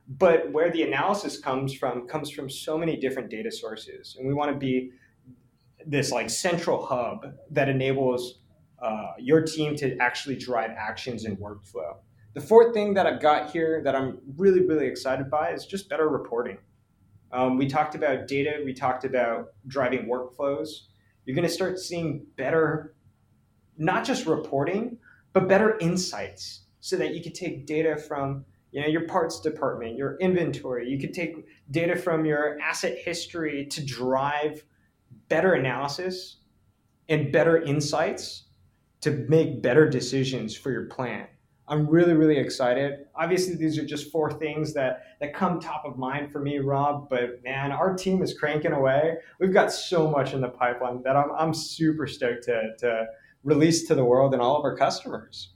but 0.08 0.50
where 0.52 0.70
the 0.70 0.82
analysis 0.82 1.38
comes 1.38 1.74
from 1.74 2.08
comes 2.08 2.30
from 2.30 2.48
so 2.48 2.78
many 2.78 2.96
different 2.96 3.28
data 3.28 3.50
sources. 3.50 4.16
And 4.18 4.26
we 4.26 4.32
want 4.32 4.50
to 4.50 4.56
be 4.56 4.92
this 5.86 6.10
like 6.10 6.30
central 6.30 6.84
hub 6.84 7.34
that 7.50 7.68
enables 7.68 8.40
uh, 8.80 9.12
your 9.18 9.42
team 9.42 9.76
to 9.76 9.96
actually 9.98 10.36
drive 10.36 10.70
actions 10.76 11.24
and 11.24 11.36
workflow. 11.38 11.96
The 12.34 12.40
fourth 12.40 12.72
thing 12.72 12.94
that 12.94 13.04
i've 13.04 13.20
got 13.20 13.50
here 13.50 13.82
that 13.82 13.96
i'm 13.96 14.18
really 14.36 14.64
really 14.64 14.86
excited 14.86 15.28
by 15.28 15.50
is 15.50 15.66
just 15.66 15.88
better 15.88 16.08
reporting 16.08 16.58
um, 17.32 17.58
we 17.58 17.66
talked 17.66 17.94
about 17.94 18.26
data, 18.26 18.62
we 18.64 18.72
talked 18.72 19.04
about 19.04 19.48
driving 19.66 20.06
workflows. 20.06 20.68
You're 21.24 21.34
going 21.34 21.46
to 21.46 21.52
start 21.52 21.78
seeing 21.78 22.26
better, 22.36 22.94
not 23.76 24.04
just 24.04 24.26
reporting, 24.26 24.98
but 25.32 25.48
better 25.48 25.76
insights 25.78 26.62
so 26.80 26.96
that 26.96 27.14
you 27.14 27.22
can 27.22 27.32
take 27.32 27.66
data 27.66 27.96
from 27.96 28.44
you 28.70 28.80
know 28.80 28.86
your 28.86 29.06
parts 29.06 29.40
department 29.40 29.96
your 29.96 30.16
inventory 30.18 30.88
you 30.88 30.98
could 30.98 31.14
take 31.14 31.46
data 31.70 31.96
from 31.96 32.24
your 32.24 32.58
asset 32.60 32.98
history 32.98 33.66
to 33.66 33.84
drive 33.84 34.62
better 35.28 35.54
analysis 35.54 36.36
and 37.08 37.32
better 37.32 37.62
insights 37.62 38.44
to 39.00 39.10
make 39.28 39.62
better 39.62 39.88
decisions 39.88 40.54
for 40.54 40.70
your 40.70 40.84
plant 40.86 41.28
I'm 41.68 41.86
really, 41.86 42.14
really 42.14 42.38
excited. 42.38 43.06
Obviously, 43.14 43.54
these 43.54 43.78
are 43.78 43.84
just 43.84 44.10
four 44.10 44.30
things 44.30 44.72
that 44.74 45.02
that 45.20 45.34
come 45.34 45.60
top 45.60 45.84
of 45.84 45.98
mind 45.98 46.32
for 46.32 46.40
me, 46.40 46.58
Rob. 46.58 47.08
But 47.08 47.42
man, 47.44 47.72
our 47.72 47.94
team 47.94 48.22
is 48.22 48.36
cranking 48.38 48.72
away. 48.72 49.16
We've 49.38 49.52
got 49.52 49.72
so 49.72 50.10
much 50.10 50.32
in 50.32 50.40
the 50.40 50.48
pipeline 50.48 51.02
that 51.02 51.16
I'm 51.16 51.30
I'm 51.36 51.54
super 51.54 52.06
stoked 52.06 52.44
to 52.44 52.76
to 52.78 53.06
release 53.44 53.86
to 53.88 53.94
the 53.94 54.04
world 54.04 54.32
and 54.32 54.42
all 54.42 54.56
of 54.56 54.64
our 54.64 54.76
customers. 54.76 55.50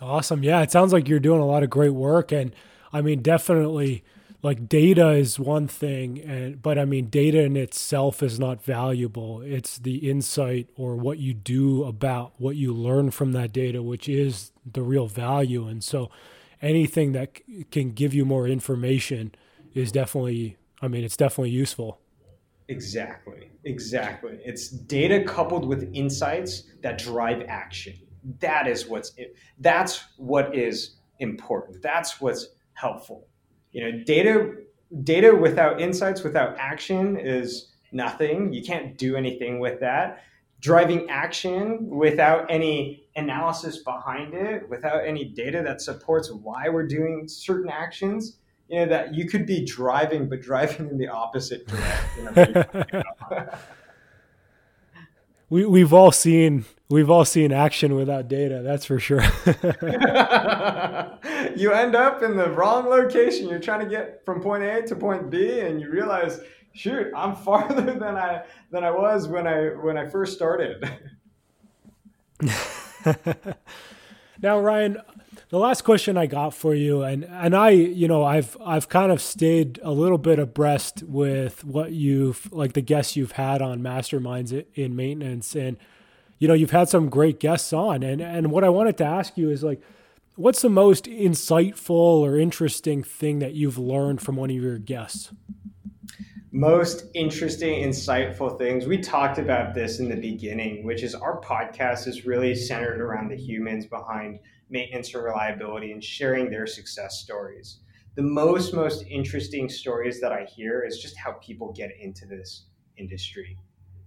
Awesome. 0.00 0.42
Yeah, 0.42 0.62
it 0.62 0.70
sounds 0.70 0.92
like 0.92 1.08
you're 1.08 1.20
doing 1.20 1.40
a 1.40 1.46
lot 1.46 1.62
of 1.62 1.70
great 1.70 1.94
work, 1.94 2.32
and 2.32 2.54
I 2.92 3.00
mean, 3.00 3.22
definitely 3.22 4.04
like 4.44 4.68
data 4.68 5.12
is 5.12 5.40
one 5.40 5.66
thing 5.66 6.20
and 6.20 6.60
but 6.60 6.78
i 6.78 6.84
mean 6.84 7.06
data 7.06 7.40
in 7.42 7.56
itself 7.56 8.22
is 8.22 8.38
not 8.38 8.62
valuable 8.62 9.40
it's 9.40 9.78
the 9.78 10.08
insight 10.10 10.68
or 10.76 10.94
what 10.94 11.18
you 11.18 11.32
do 11.32 11.82
about 11.82 12.34
what 12.36 12.54
you 12.54 12.72
learn 12.72 13.10
from 13.10 13.32
that 13.32 13.52
data 13.52 13.82
which 13.82 14.06
is 14.06 14.52
the 14.70 14.82
real 14.82 15.06
value. 15.06 15.66
And 15.66 15.82
so 15.82 16.10
anything 16.62 17.12
that 17.12 17.38
c- 17.46 17.64
can 17.70 17.90
give 17.90 18.14
you 18.14 18.24
more 18.24 18.48
information 18.48 19.34
is 19.74 19.92
definitely 19.92 20.56
i 20.80 20.88
mean 20.88 21.04
it's 21.04 21.16
definitely 21.16 21.50
useful. 21.50 22.00
Exactly. 22.68 23.50
Exactly. 23.64 24.38
It's 24.42 24.68
data 24.68 25.22
coupled 25.24 25.66
with 25.66 25.90
insights 25.92 26.64
that 26.82 26.96
drive 26.96 27.44
action. 27.46 27.94
That 28.40 28.66
is 28.66 28.86
what's 28.86 29.12
that's 29.58 30.04
what 30.16 30.54
is 30.56 30.96
important. 31.18 31.82
That's 31.82 32.20
what's 32.20 32.48
helpful. 32.72 33.28
You 33.72 33.82
know 33.84 34.04
data 34.04 34.52
data 35.02 35.34
without 35.34 35.80
insights 35.80 36.22
without 36.22 36.56
action 36.58 37.18
is 37.18 37.74
nothing. 37.92 38.52
You 38.52 38.62
can't 38.62 38.96
do 38.96 39.16
anything 39.16 39.60
with 39.60 39.80
that 39.80 40.22
driving 40.64 41.10
action 41.10 41.86
without 41.90 42.50
any 42.50 43.04
analysis 43.16 43.82
behind 43.82 44.32
it 44.32 44.66
without 44.70 45.06
any 45.06 45.26
data 45.26 45.62
that 45.62 45.82
supports 45.82 46.32
why 46.32 46.70
we're 46.70 46.86
doing 46.86 47.28
certain 47.28 47.70
actions 47.70 48.38
you 48.68 48.78
know 48.78 48.86
that 48.86 49.14
you 49.14 49.26
could 49.26 49.44
be 49.44 49.62
driving 49.62 50.26
but 50.26 50.40
driving 50.40 50.88
in 50.88 50.96
the 50.96 51.06
opposite 51.06 51.66
direction 51.66 53.04
we, 55.50 55.66
we've 55.66 55.92
all 55.92 56.10
seen 56.10 56.64
we've 56.88 57.10
all 57.10 57.26
seen 57.26 57.52
action 57.52 57.94
without 57.94 58.26
data 58.26 58.62
that's 58.62 58.86
for 58.86 58.98
sure. 58.98 59.22
You 61.56 61.72
end 61.72 61.94
up 61.94 62.22
in 62.22 62.36
the 62.36 62.50
wrong 62.50 62.88
location. 62.88 63.48
You're 63.48 63.60
trying 63.60 63.80
to 63.80 63.86
get 63.86 64.24
from 64.24 64.40
point 64.40 64.64
a 64.64 64.82
to 64.82 64.96
point 64.96 65.30
b 65.30 65.60
and 65.60 65.80
you 65.80 65.88
realize 65.90 66.40
shoot 66.74 67.10
i'm 67.16 67.34
farther 67.34 67.94
than 67.98 68.16
i 68.16 68.42
than 68.70 68.84
i 68.84 68.90
was 68.90 69.26
when 69.26 69.46
i 69.46 69.68
when 69.68 69.96
i 69.96 70.06
first 70.06 70.34
started 70.34 70.88
now 74.42 74.60
ryan 74.60 75.00
the 75.48 75.58
last 75.58 75.82
question 75.82 76.16
I 76.16 76.26
got 76.26 76.54
for 76.54 76.74
you, 76.74 77.02
and 77.02 77.24
and 77.24 77.54
I, 77.54 77.70
you 77.70 78.08
know, 78.08 78.24
I've 78.24 78.56
I've 78.64 78.88
kind 78.88 79.12
of 79.12 79.20
stayed 79.20 79.78
a 79.82 79.92
little 79.92 80.18
bit 80.18 80.38
abreast 80.38 81.02
with 81.04 81.64
what 81.64 81.92
you've 81.92 82.52
like 82.52 82.72
the 82.72 82.80
guests 82.80 83.16
you've 83.16 83.32
had 83.32 83.62
on 83.62 83.80
masterminds 83.80 84.64
in 84.74 84.96
maintenance, 84.96 85.54
and 85.54 85.76
you 86.38 86.48
know, 86.48 86.54
you've 86.54 86.72
had 86.72 86.88
some 86.88 87.08
great 87.08 87.40
guests 87.40 87.72
on, 87.72 88.02
and 88.02 88.20
and 88.20 88.50
what 88.50 88.64
I 88.64 88.68
wanted 88.68 88.96
to 88.98 89.04
ask 89.04 89.36
you 89.36 89.50
is 89.50 89.62
like, 89.62 89.80
what's 90.36 90.62
the 90.62 90.68
most 90.68 91.04
insightful 91.04 91.90
or 91.90 92.38
interesting 92.38 93.02
thing 93.02 93.38
that 93.38 93.54
you've 93.54 93.78
learned 93.78 94.22
from 94.22 94.36
one 94.36 94.50
of 94.50 94.56
your 94.56 94.78
guests? 94.78 95.30
Most 96.54 97.06
interesting, 97.14 97.82
insightful 97.82 98.56
things. 98.56 98.86
We 98.86 98.98
talked 98.98 99.38
about 99.38 99.74
this 99.74 99.98
in 99.98 100.08
the 100.08 100.14
beginning, 100.14 100.84
which 100.84 101.02
is 101.02 101.12
our 101.12 101.40
podcast 101.40 102.06
is 102.06 102.26
really 102.26 102.54
centered 102.54 103.00
around 103.00 103.28
the 103.28 103.36
humans 103.36 103.86
behind 103.86 104.38
maintenance 104.70 105.12
and 105.12 105.24
reliability 105.24 105.90
and 105.90 106.02
sharing 106.02 106.48
their 106.48 106.68
success 106.68 107.18
stories. 107.18 107.80
The 108.14 108.22
most, 108.22 108.72
most 108.72 109.04
interesting 109.10 109.68
stories 109.68 110.20
that 110.20 110.30
I 110.30 110.44
hear 110.44 110.84
is 110.86 111.00
just 111.00 111.16
how 111.16 111.32
people 111.32 111.72
get 111.72 111.90
into 112.00 112.24
this 112.24 112.66
industry. 112.96 113.58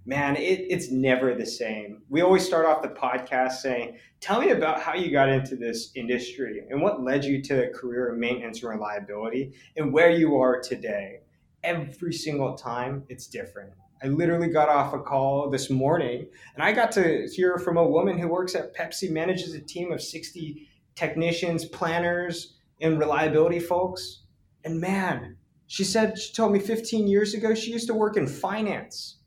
Man, 0.06 0.38
it, 0.38 0.68
it's 0.70 0.90
never 0.90 1.36
the 1.36 1.46
same. 1.46 2.04
We 2.08 2.22
always 2.22 2.46
start 2.46 2.66
off 2.66 2.82
the 2.82 2.88
podcast 2.88 3.56
saying, 3.56 3.98
Tell 4.22 4.40
me 4.40 4.52
about 4.52 4.82
how 4.82 4.94
you 4.96 5.12
got 5.12 5.28
into 5.28 5.58
this 5.58 5.92
industry 5.96 6.62
and 6.70 6.82
what 6.82 7.04
led 7.04 7.26
you 7.26 7.42
to 7.42 7.70
a 7.70 7.74
career 7.74 8.14
in 8.14 8.22
maintenance 8.22 8.64
and 8.64 8.72
reliability 8.72 9.52
and 9.76 9.92
where 9.92 10.12
you 10.12 10.38
are 10.38 10.62
today 10.62 11.20
every 11.64 12.14
single 12.14 12.56
time 12.56 13.04
it's 13.10 13.28
different. 13.28 13.72
I 14.04 14.08
literally 14.08 14.50
got 14.50 14.70
off 14.70 14.94
a 14.94 15.00
call 15.00 15.50
this 15.50 15.70
morning 15.70 16.28
and 16.54 16.64
I 16.64 16.72
got 16.72 16.92
to 16.94 17.28
hear 17.34 17.58
from 17.58 17.78
a 17.78 17.88
woman 17.88 18.18
who 18.20 18.28
works 18.28 18.54
at 18.56 18.76
Pepsi, 18.76 19.10
manages 19.10 19.54
a 19.54 19.60
team 19.60 19.92
of 19.92 20.02
60 20.02 20.68
technicians, 20.96 21.66
planners, 21.66 22.56
and 22.80 23.00
reliability 23.00 23.60
folks. 23.60 24.24
And 24.64 24.80
man, 24.80 25.38
she 25.68 25.84
said, 25.84 26.18
she 26.18 26.34
told 26.34 26.52
me 26.52 26.60
15 26.60 27.08
years 27.08 27.34
ago, 27.34 27.56
she 27.56 27.72
used 27.72 27.88
to 27.88 27.94
work 27.94 28.18
in 28.18 28.28
finance. 28.28 29.18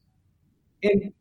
And, 0.82 1.12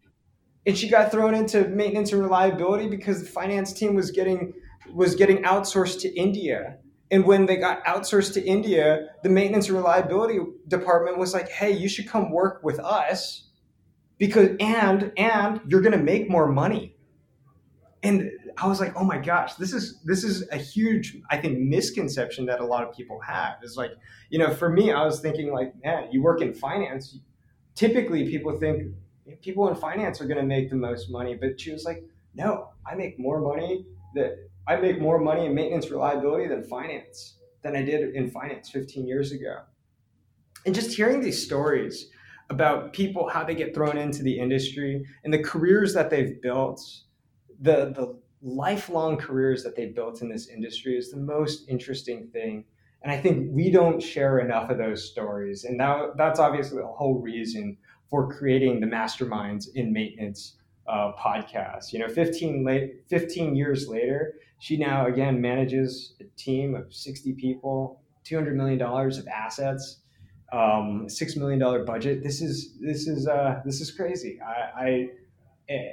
and 0.66 0.78
she 0.78 0.88
got 0.88 1.12
thrown 1.12 1.34
into 1.34 1.68
maintenance 1.68 2.12
and 2.12 2.22
reliability 2.22 2.88
because 2.88 3.22
the 3.22 3.30
finance 3.30 3.74
team 3.74 3.96
was 3.96 4.12
getting 4.12 4.54
was 4.94 5.14
getting 5.14 5.44
outsourced 5.44 6.00
to 6.02 6.10
India 6.16 6.78
and 7.12 7.26
when 7.26 7.46
they 7.46 7.58
got 7.58 7.84
outsourced 7.86 8.34
to 8.34 8.46
India, 8.46 9.08
the 9.24 9.30
maintenance 9.30 9.68
and 9.68 9.78
reliability 9.78 10.40
department 10.68 11.18
was 11.18 11.34
like, 11.34 11.50
"Hey, 11.50 11.72
you 11.72 11.90
should 11.90 12.08
come 12.08 12.32
work 12.32 12.62
with 12.64 12.80
us 12.80 13.50
because 14.18 14.56
and 14.60 15.12
and 15.18 15.62
you're 15.68 15.82
going 15.82 15.98
to 15.98 16.04
make 16.04 16.30
more 16.30 16.48
money." 16.48 16.96
And 18.04 18.32
I 18.58 18.68
was 18.68 18.80
like, 18.80 18.94
"Oh 18.96 19.04
my 19.04 19.18
gosh, 19.18 19.56
this 19.56 19.74
is 19.74 20.02
this 20.04 20.24
is 20.24 20.48
a 20.52 20.58
huge 20.58 21.18
I 21.32 21.38
think 21.38 21.58
misconception 21.58 22.46
that 22.46 22.60
a 22.60 22.66
lot 22.66 22.88
of 22.88 22.96
people 22.96 23.20
have." 23.22 23.56
Is 23.64 23.76
like, 23.76 23.92
you 24.30 24.38
know, 24.38 24.54
for 24.54 24.70
me, 24.70 24.92
I 24.92 25.04
was 25.04 25.20
thinking 25.20 25.52
like, 25.52 25.74
"Man, 25.84 26.10
you 26.12 26.22
work 26.22 26.42
in 26.42 26.54
finance, 26.54 27.18
typically 27.74 28.30
people 28.30 28.56
think 28.58 28.94
people 29.42 29.68
in 29.68 29.76
finance 29.76 30.22
are 30.22 30.26
going 30.26 30.40
to 30.40 30.46
make 30.46 30.70
the 30.70 30.76
most 30.76 31.10
money." 31.10 31.36
But 31.36 31.60
she 31.60 31.72
was 31.72 31.86
like, 31.86 32.04
"No, 32.36 32.70
I 32.86 32.94
make 32.94 33.18
more 33.18 33.42
money 33.42 33.88
that 34.14 34.49
I 34.70 34.76
make 34.76 35.02
more 35.02 35.18
money 35.18 35.48
in 35.48 35.56
maintenance 35.56 35.90
reliability 35.90 36.48
than 36.48 36.64
finance 36.64 37.40
than 37.64 37.76
I 37.76 37.82
did 37.82 38.14
in 38.14 38.30
finance 38.30 38.70
15 38.70 39.08
years 39.08 39.32
ago. 39.32 39.62
And 40.66 40.76
just 40.76 40.96
hearing 40.96 41.22
these 41.22 41.44
stories 41.44 42.12
about 42.52 42.94
people, 42.94 43.28
how 43.28 43.44
they 43.44 43.56
get 43.56 43.74
thrown 43.74 43.98
into 43.98 44.22
the 44.22 44.40
industry 44.40 45.04
and 45.24 45.34
the 45.34 45.42
careers 45.42 45.96
that 45.96 46.12
they've 46.12 46.40
built, 46.40 46.82
the, 47.60 47.92
the 47.96 48.20
lifelong 48.44 49.18
careers 49.18 49.64
that 49.64 49.76
they've 49.76 49.96
built 49.96 50.22
in 50.22 50.30
this 50.30 50.50
industry 50.50 50.96
is 50.96 51.10
the 51.10 51.18
most 51.18 51.68
interesting 51.68 52.28
thing. 52.28 52.64
And 53.02 53.12
I 53.12 53.18
think 53.18 53.50
we 53.52 53.72
don't 53.72 54.00
share 54.00 54.38
enough 54.38 54.70
of 54.70 54.78
those 54.78 55.10
stories. 55.10 55.64
And 55.64 55.80
that, 55.80 56.16
that's 56.16 56.40
obviously 56.40 56.78
the 56.78 56.88
whole 56.88 57.20
reason 57.20 57.76
for 58.08 58.32
creating 58.32 58.82
the 58.82 58.88
masterminds 58.88 59.66
in 59.74 59.92
maintenance 59.92 60.58
uh, 60.88 61.14
podcast. 61.18 61.92
You 61.92 62.00
know, 62.00 62.08
15, 62.08 62.64
late, 62.64 63.04
15 63.10 63.56
years 63.56 63.88
later, 63.88 64.36
she 64.60 64.78
now 64.78 65.08
again 65.08 65.42
manages 65.42 66.14
a 66.20 66.26
team 66.38 66.76
of 66.76 66.94
60 66.94 67.34
people, 67.34 68.02
200 68.26 68.56
million 68.56 68.78
dollars 68.78 69.18
of 69.18 69.28
assets, 69.28 70.02
um, 70.52 71.08
six 71.08 71.36
million 71.36 71.60
dollar 71.60 71.84
budget. 71.84 72.24
This 72.24 72.42
is 72.42 72.78
this 72.80 73.08
is 73.08 73.28
uh, 73.28 73.62
this 73.66 73.82
is 73.82 73.92
crazy. 73.92 74.40
I, 74.42 75.10
I 75.82 75.90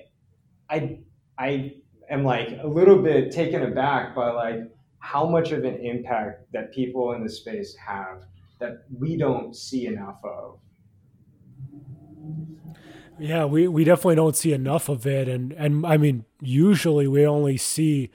I 0.71 0.99
I 1.39 1.75
am 2.11 2.25
like 2.25 2.59
a 2.63 2.67
little 2.67 3.01
bit 3.01 3.31
taken 3.31 3.63
aback 3.63 4.15
by 4.15 4.31
like 4.31 4.71
how 4.99 5.27
much 5.27 5.53
of 5.53 5.65
an 5.65 5.77
impact 5.77 6.53
that 6.53 6.73
people 6.73 7.13
in 7.13 7.23
the 7.23 7.31
space 7.31 7.77
have 7.77 8.25
that 8.59 8.85
we 8.99 9.17
don't 9.17 9.55
see 9.55 9.87
enough 9.87 10.19
of. 10.25 10.59
Yeah, 13.19 13.45
we, 13.47 13.67
we 13.69 13.85
definitely 13.85 14.17
don't 14.17 14.37
see 14.37 14.53
enough 14.53 14.89
of 14.89 15.07
it, 15.07 15.29
and 15.29 15.53
and 15.53 15.87
I 15.87 15.97
mean, 15.97 16.25
usually 16.41 17.07
we 17.07 17.27
only 17.27 17.57
see 17.57 18.11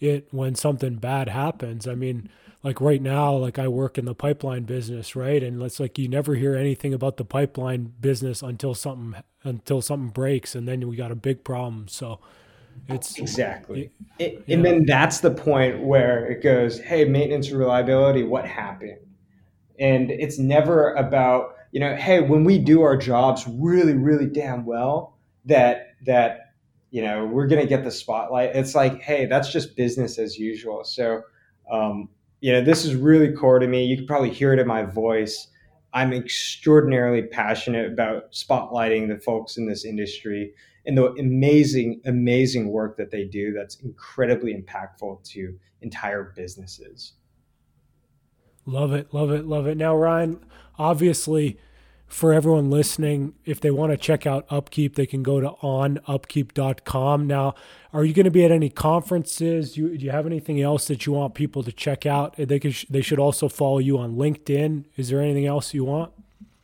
it 0.00 0.28
when 0.30 0.54
something 0.54 0.96
bad 0.96 1.28
happens. 1.28 1.86
I 1.86 1.94
mean, 1.94 2.28
like 2.62 2.80
right 2.80 3.00
now, 3.00 3.34
like 3.34 3.58
I 3.58 3.68
work 3.68 3.98
in 3.98 4.04
the 4.04 4.14
pipeline 4.14 4.64
business, 4.64 5.14
right? 5.14 5.42
And 5.42 5.62
it's 5.62 5.80
like 5.80 5.98
you 5.98 6.08
never 6.08 6.34
hear 6.34 6.54
anything 6.54 6.92
about 6.92 7.16
the 7.16 7.24
pipeline 7.24 7.92
business 8.00 8.42
until 8.42 8.74
something 8.74 9.22
until 9.44 9.80
something 9.80 10.10
breaks, 10.10 10.54
and 10.54 10.66
then 10.66 10.86
we 10.88 10.96
got 10.96 11.10
a 11.10 11.16
big 11.16 11.44
problem. 11.44 11.88
So 11.88 12.20
it's 12.88 13.18
exactly, 13.18 13.90
it, 14.18 14.44
it, 14.46 14.54
and 14.54 14.64
then 14.64 14.84
that's 14.86 15.20
the 15.20 15.30
point 15.30 15.82
where 15.82 16.26
it 16.26 16.42
goes, 16.42 16.78
hey, 16.80 17.04
maintenance 17.04 17.50
reliability, 17.50 18.22
what 18.22 18.46
happened? 18.46 18.98
And 19.78 20.10
it's 20.10 20.38
never 20.38 20.94
about 20.94 21.54
you 21.72 21.80
know, 21.80 21.96
hey, 21.96 22.20
when 22.20 22.44
we 22.44 22.58
do 22.58 22.82
our 22.82 22.96
jobs 22.96 23.46
really, 23.46 23.94
really 23.94 24.26
damn 24.26 24.64
well, 24.64 25.18
that 25.44 25.94
that 26.06 26.47
you 26.90 27.02
know 27.02 27.26
we're 27.26 27.46
going 27.46 27.60
to 27.60 27.68
get 27.68 27.84
the 27.84 27.90
spotlight. 27.90 28.54
It's 28.54 28.74
like 28.74 29.00
hey 29.00 29.26
that's 29.26 29.52
just 29.52 29.76
business 29.76 30.18
as 30.18 30.38
usual. 30.38 30.84
So 30.84 31.22
um, 31.70 32.08
you 32.40 32.52
know 32.52 32.62
this 32.62 32.84
is 32.84 32.94
really 32.94 33.32
core 33.32 33.58
to 33.58 33.66
me. 33.66 33.84
You 33.84 33.96
can 33.96 34.06
probably 34.06 34.30
hear 34.30 34.52
it 34.52 34.58
in 34.58 34.66
my 34.66 34.82
voice. 34.82 35.48
I'm 35.92 36.12
extraordinarily 36.12 37.22
passionate 37.22 37.90
about 37.90 38.32
spotlighting 38.32 39.08
the 39.08 39.18
folks 39.18 39.56
in 39.56 39.66
this 39.66 39.84
industry 39.84 40.52
and 40.86 40.96
the 40.96 41.12
amazing 41.14 42.00
amazing 42.06 42.68
work 42.70 42.96
that 42.96 43.10
they 43.10 43.24
do 43.24 43.52
that's 43.52 43.80
incredibly 43.80 44.54
impactful 44.54 45.22
to 45.30 45.58
entire 45.82 46.32
businesses. 46.36 47.14
Love 48.66 48.92
it 48.92 49.12
love 49.12 49.30
it 49.30 49.46
love 49.46 49.66
it. 49.66 49.76
Now 49.76 49.96
ryan 49.96 50.44
obviously 50.78 51.58
for 52.08 52.32
everyone 52.32 52.70
listening, 52.70 53.34
if 53.44 53.60
they 53.60 53.70
want 53.70 53.92
to 53.92 53.98
check 53.98 54.26
out 54.26 54.46
Upkeep, 54.48 54.94
they 54.94 55.06
can 55.06 55.22
go 55.22 55.40
to 55.40 55.50
onupkeep.com. 55.62 57.26
Now, 57.26 57.54
are 57.92 58.04
you 58.04 58.14
going 58.14 58.24
to 58.24 58.30
be 58.30 58.44
at 58.44 58.50
any 58.50 58.70
conferences? 58.70 59.74
Do 59.74 59.82
you, 59.82 59.98
do 59.98 60.04
you 60.06 60.10
have 60.10 60.24
anything 60.24 60.60
else 60.60 60.88
that 60.88 61.04
you 61.04 61.12
want 61.12 61.34
people 61.34 61.62
to 61.62 61.70
check 61.70 62.06
out? 62.06 62.34
They 62.36 62.58
could, 62.58 62.74
they 62.88 63.02
should 63.02 63.18
also 63.18 63.48
follow 63.48 63.78
you 63.78 63.98
on 63.98 64.16
LinkedIn. 64.16 64.86
Is 64.96 65.10
there 65.10 65.20
anything 65.20 65.46
else 65.46 65.74
you 65.74 65.84
want? 65.84 66.12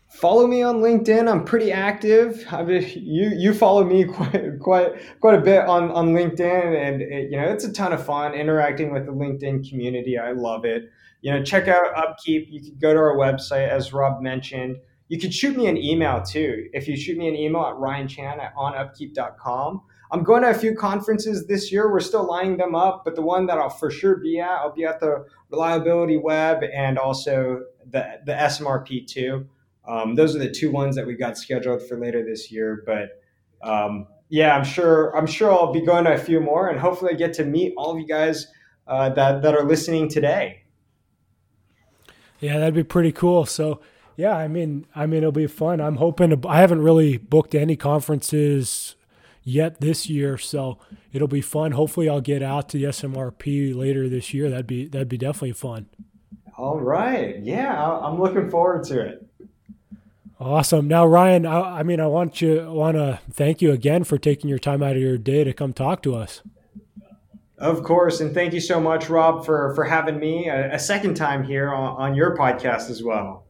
Follow 0.09 0.47
me 0.47 0.62
on 0.62 0.76
LinkedIn. 0.76 1.30
I'm 1.30 1.45
pretty 1.45 1.72
active. 1.72 2.47
I 2.51 2.62
mean, 2.62 2.88
you 2.95 3.30
you 3.34 3.53
follow 3.53 3.82
me 3.84 4.05
quite 4.14 4.61
quite 4.61 4.92
quite 5.20 5.34
a 5.34 5.40
bit 5.40 5.64
on 5.64 5.90
on 5.90 6.14
LinkedIn, 6.14 6.88
and 6.88 7.03
it, 7.03 7.32
you 7.32 7.36
know 7.36 7.49
it's 7.49 7.64
a 7.64 7.72
ton 7.72 7.92
of 7.92 8.07
fun 8.07 8.32
interacting 8.32 8.92
with 8.92 9.07
the 9.07 9.12
LinkedIn 9.12 9.68
community. 9.68 10.16
I 10.16 10.30
love 10.30 10.64
it. 10.64 10.88
You 11.20 11.32
know, 11.32 11.42
check 11.42 11.66
out 11.66 11.97
Upkeep. 11.97 12.47
You 12.49 12.61
can 12.61 12.76
go 12.78 12.95
to 12.95 13.01
our 13.01 13.16
website, 13.16 13.68
as 13.68 13.92
Rob 13.92 14.22
mentioned 14.22 14.76
you 15.14 15.20
could 15.20 15.32
shoot 15.32 15.56
me 15.56 15.68
an 15.68 15.76
email 15.76 16.20
too. 16.20 16.68
If 16.72 16.88
you 16.88 16.96
shoot 16.96 17.16
me 17.16 17.28
an 17.28 17.36
email 17.36 17.62
at 17.62 17.76
ryanchan 17.76 18.40
at 18.40 18.52
onupkeep.com. 18.56 19.82
I'm 20.10 20.24
going 20.24 20.42
to 20.42 20.50
a 20.50 20.54
few 20.54 20.74
conferences 20.74 21.46
this 21.46 21.70
year. 21.70 21.88
We're 21.88 22.00
still 22.00 22.26
lining 22.26 22.56
them 22.56 22.74
up, 22.74 23.04
but 23.04 23.14
the 23.14 23.22
one 23.22 23.46
that 23.46 23.56
I'll 23.56 23.70
for 23.70 23.92
sure 23.92 24.16
be 24.16 24.40
at, 24.40 24.50
I'll 24.50 24.74
be 24.74 24.84
at 24.84 24.98
the 24.98 25.24
Reliability 25.50 26.16
Web 26.16 26.64
and 26.64 26.98
also 26.98 27.62
the, 27.88 28.18
the 28.26 28.32
SMRP 28.32 29.06
too. 29.06 29.46
Um, 29.86 30.16
those 30.16 30.34
are 30.34 30.40
the 30.40 30.50
two 30.50 30.72
ones 30.72 30.96
that 30.96 31.06
we 31.06 31.14
got 31.14 31.38
scheduled 31.38 31.86
for 31.86 31.96
later 31.96 32.24
this 32.24 32.50
year. 32.50 32.82
But 32.84 33.22
um, 33.62 34.08
yeah, 34.30 34.56
I'm 34.56 34.64
sure 34.64 35.16
I'm 35.16 35.28
sure 35.28 35.52
I'll 35.52 35.72
be 35.72 35.86
going 35.86 36.06
to 36.06 36.14
a 36.14 36.18
few 36.18 36.40
more, 36.40 36.70
and 36.70 36.80
hopefully 36.80 37.12
I 37.12 37.16
get 37.16 37.34
to 37.34 37.44
meet 37.44 37.72
all 37.76 37.92
of 37.92 38.00
you 38.00 38.06
guys 38.08 38.48
uh, 38.88 39.10
that 39.10 39.42
that 39.42 39.54
are 39.54 39.64
listening 39.64 40.08
today. 40.08 40.64
Yeah, 42.40 42.58
that'd 42.58 42.74
be 42.74 42.82
pretty 42.82 43.12
cool. 43.12 43.46
So 43.46 43.80
yeah, 44.16 44.36
I 44.36 44.48
mean, 44.48 44.86
I 44.94 45.06
mean, 45.06 45.18
it'll 45.18 45.32
be 45.32 45.46
fun. 45.46 45.80
I'm 45.80 45.96
hoping 45.96 46.30
to. 46.30 46.48
I 46.48 46.60
haven't 46.60 46.82
really 46.82 47.16
booked 47.16 47.54
any 47.54 47.76
conferences 47.76 48.94
yet 49.42 49.80
this 49.80 50.08
year, 50.08 50.38
so 50.38 50.78
it'll 51.12 51.28
be 51.28 51.40
fun. 51.40 51.72
Hopefully, 51.72 52.08
I'll 52.08 52.20
get 52.20 52.42
out 52.42 52.68
to 52.70 52.78
the 52.78 52.84
SMRP 52.84 53.74
later 53.74 54.08
this 54.08 54.32
year. 54.32 54.48
That'd 54.50 54.66
be 54.66 54.86
that'd 54.86 55.08
be 55.08 55.18
definitely 55.18 55.52
fun. 55.52 55.86
All 56.56 56.78
right, 56.78 57.40
yeah, 57.42 57.82
I'm 57.82 58.20
looking 58.20 58.48
forward 58.48 58.84
to 58.84 59.00
it. 59.00 59.26
Awesome. 60.40 60.86
Now, 60.86 61.06
Ryan, 61.06 61.46
I, 61.46 61.80
I 61.80 61.82
mean, 61.82 62.00
I 62.00 62.06
want 62.06 62.40
you 62.40 62.70
want 62.70 62.96
to 62.96 63.20
thank 63.30 63.62
you 63.62 63.72
again 63.72 64.04
for 64.04 64.18
taking 64.18 64.48
your 64.48 64.58
time 64.58 64.82
out 64.82 64.96
of 64.96 65.02
your 65.02 65.18
day 65.18 65.42
to 65.42 65.52
come 65.52 65.72
talk 65.72 66.02
to 66.04 66.14
us. 66.14 66.42
Of 67.58 67.82
course, 67.82 68.20
and 68.20 68.34
thank 68.34 68.52
you 68.52 68.60
so 68.60 68.80
much, 68.80 69.08
Rob, 69.08 69.44
for 69.44 69.74
for 69.74 69.84
having 69.84 70.18
me 70.18 70.48
a, 70.48 70.74
a 70.74 70.78
second 70.78 71.14
time 71.14 71.44
here 71.44 71.72
on, 71.72 71.96
on 71.96 72.14
your 72.14 72.36
podcast 72.36 72.90
as 72.90 73.02
well. 73.02 73.43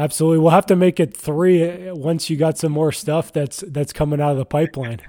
Absolutely. 0.00 0.38
We'll 0.38 0.52
have 0.52 0.64
to 0.66 0.76
make 0.76 0.98
it 0.98 1.14
three 1.14 1.88
uh, 1.88 1.94
once 1.94 2.30
you 2.30 2.38
got 2.38 2.56
some 2.56 2.72
more 2.72 2.90
stuff 2.90 3.34
that's 3.34 3.62
that's 3.66 3.92
coming 3.92 4.18
out 4.18 4.32
of 4.32 4.38
the 4.38 4.46
pipeline. 4.46 5.00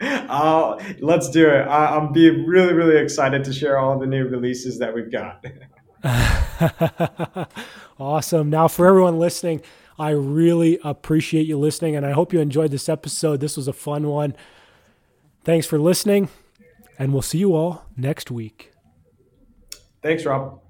uh, 0.00 0.80
let's 1.00 1.28
do 1.30 1.48
it. 1.48 1.62
I, 1.66 1.96
I'm 1.96 2.12
being 2.12 2.46
really, 2.46 2.74
really 2.74 2.96
excited 2.96 3.42
to 3.42 3.52
share 3.52 3.76
all 3.76 3.98
the 3.98 4.06
new 4.06 4.28
releases 4.28 4.78
that 4.78 4.94
we've 4.94 5.10
got. 5.10 5.44
awesome. 7.98 8.50
Now, 8.50 8.68
for 8.68 8.86
everyone 8.86 9.18
listening, 9.18 9.62
I 9.98 10.10
really 10.10 10.78
appreciate 10.84 11.48
you 11.48 11.58
listening, 11.58 11.96
and 11.96 12.06
I 12.06 12.12
hope 12.12 12.32
you 12.32 12.38
enjoyed 12.38 12.70
this 12.70 12.88
episode. 12.88 13.40
This 13.40 13.56
was 13.56 13.66
a 13.66 13.72
fun 13.72 14.06
one. 14.06 14.36
Thanks 15.42 15.66
for 15.66 15.76
listening, 15.76 16.28
and 17.00 17.12
we'll 17.12 17.22
see 17.22 17.38
you 17.38 17.56
all 17.56 17.84
next 17.96 18.30
week. 18.30 18.70
Thanks, 20.02 20.24
Rob. 20.24 20.63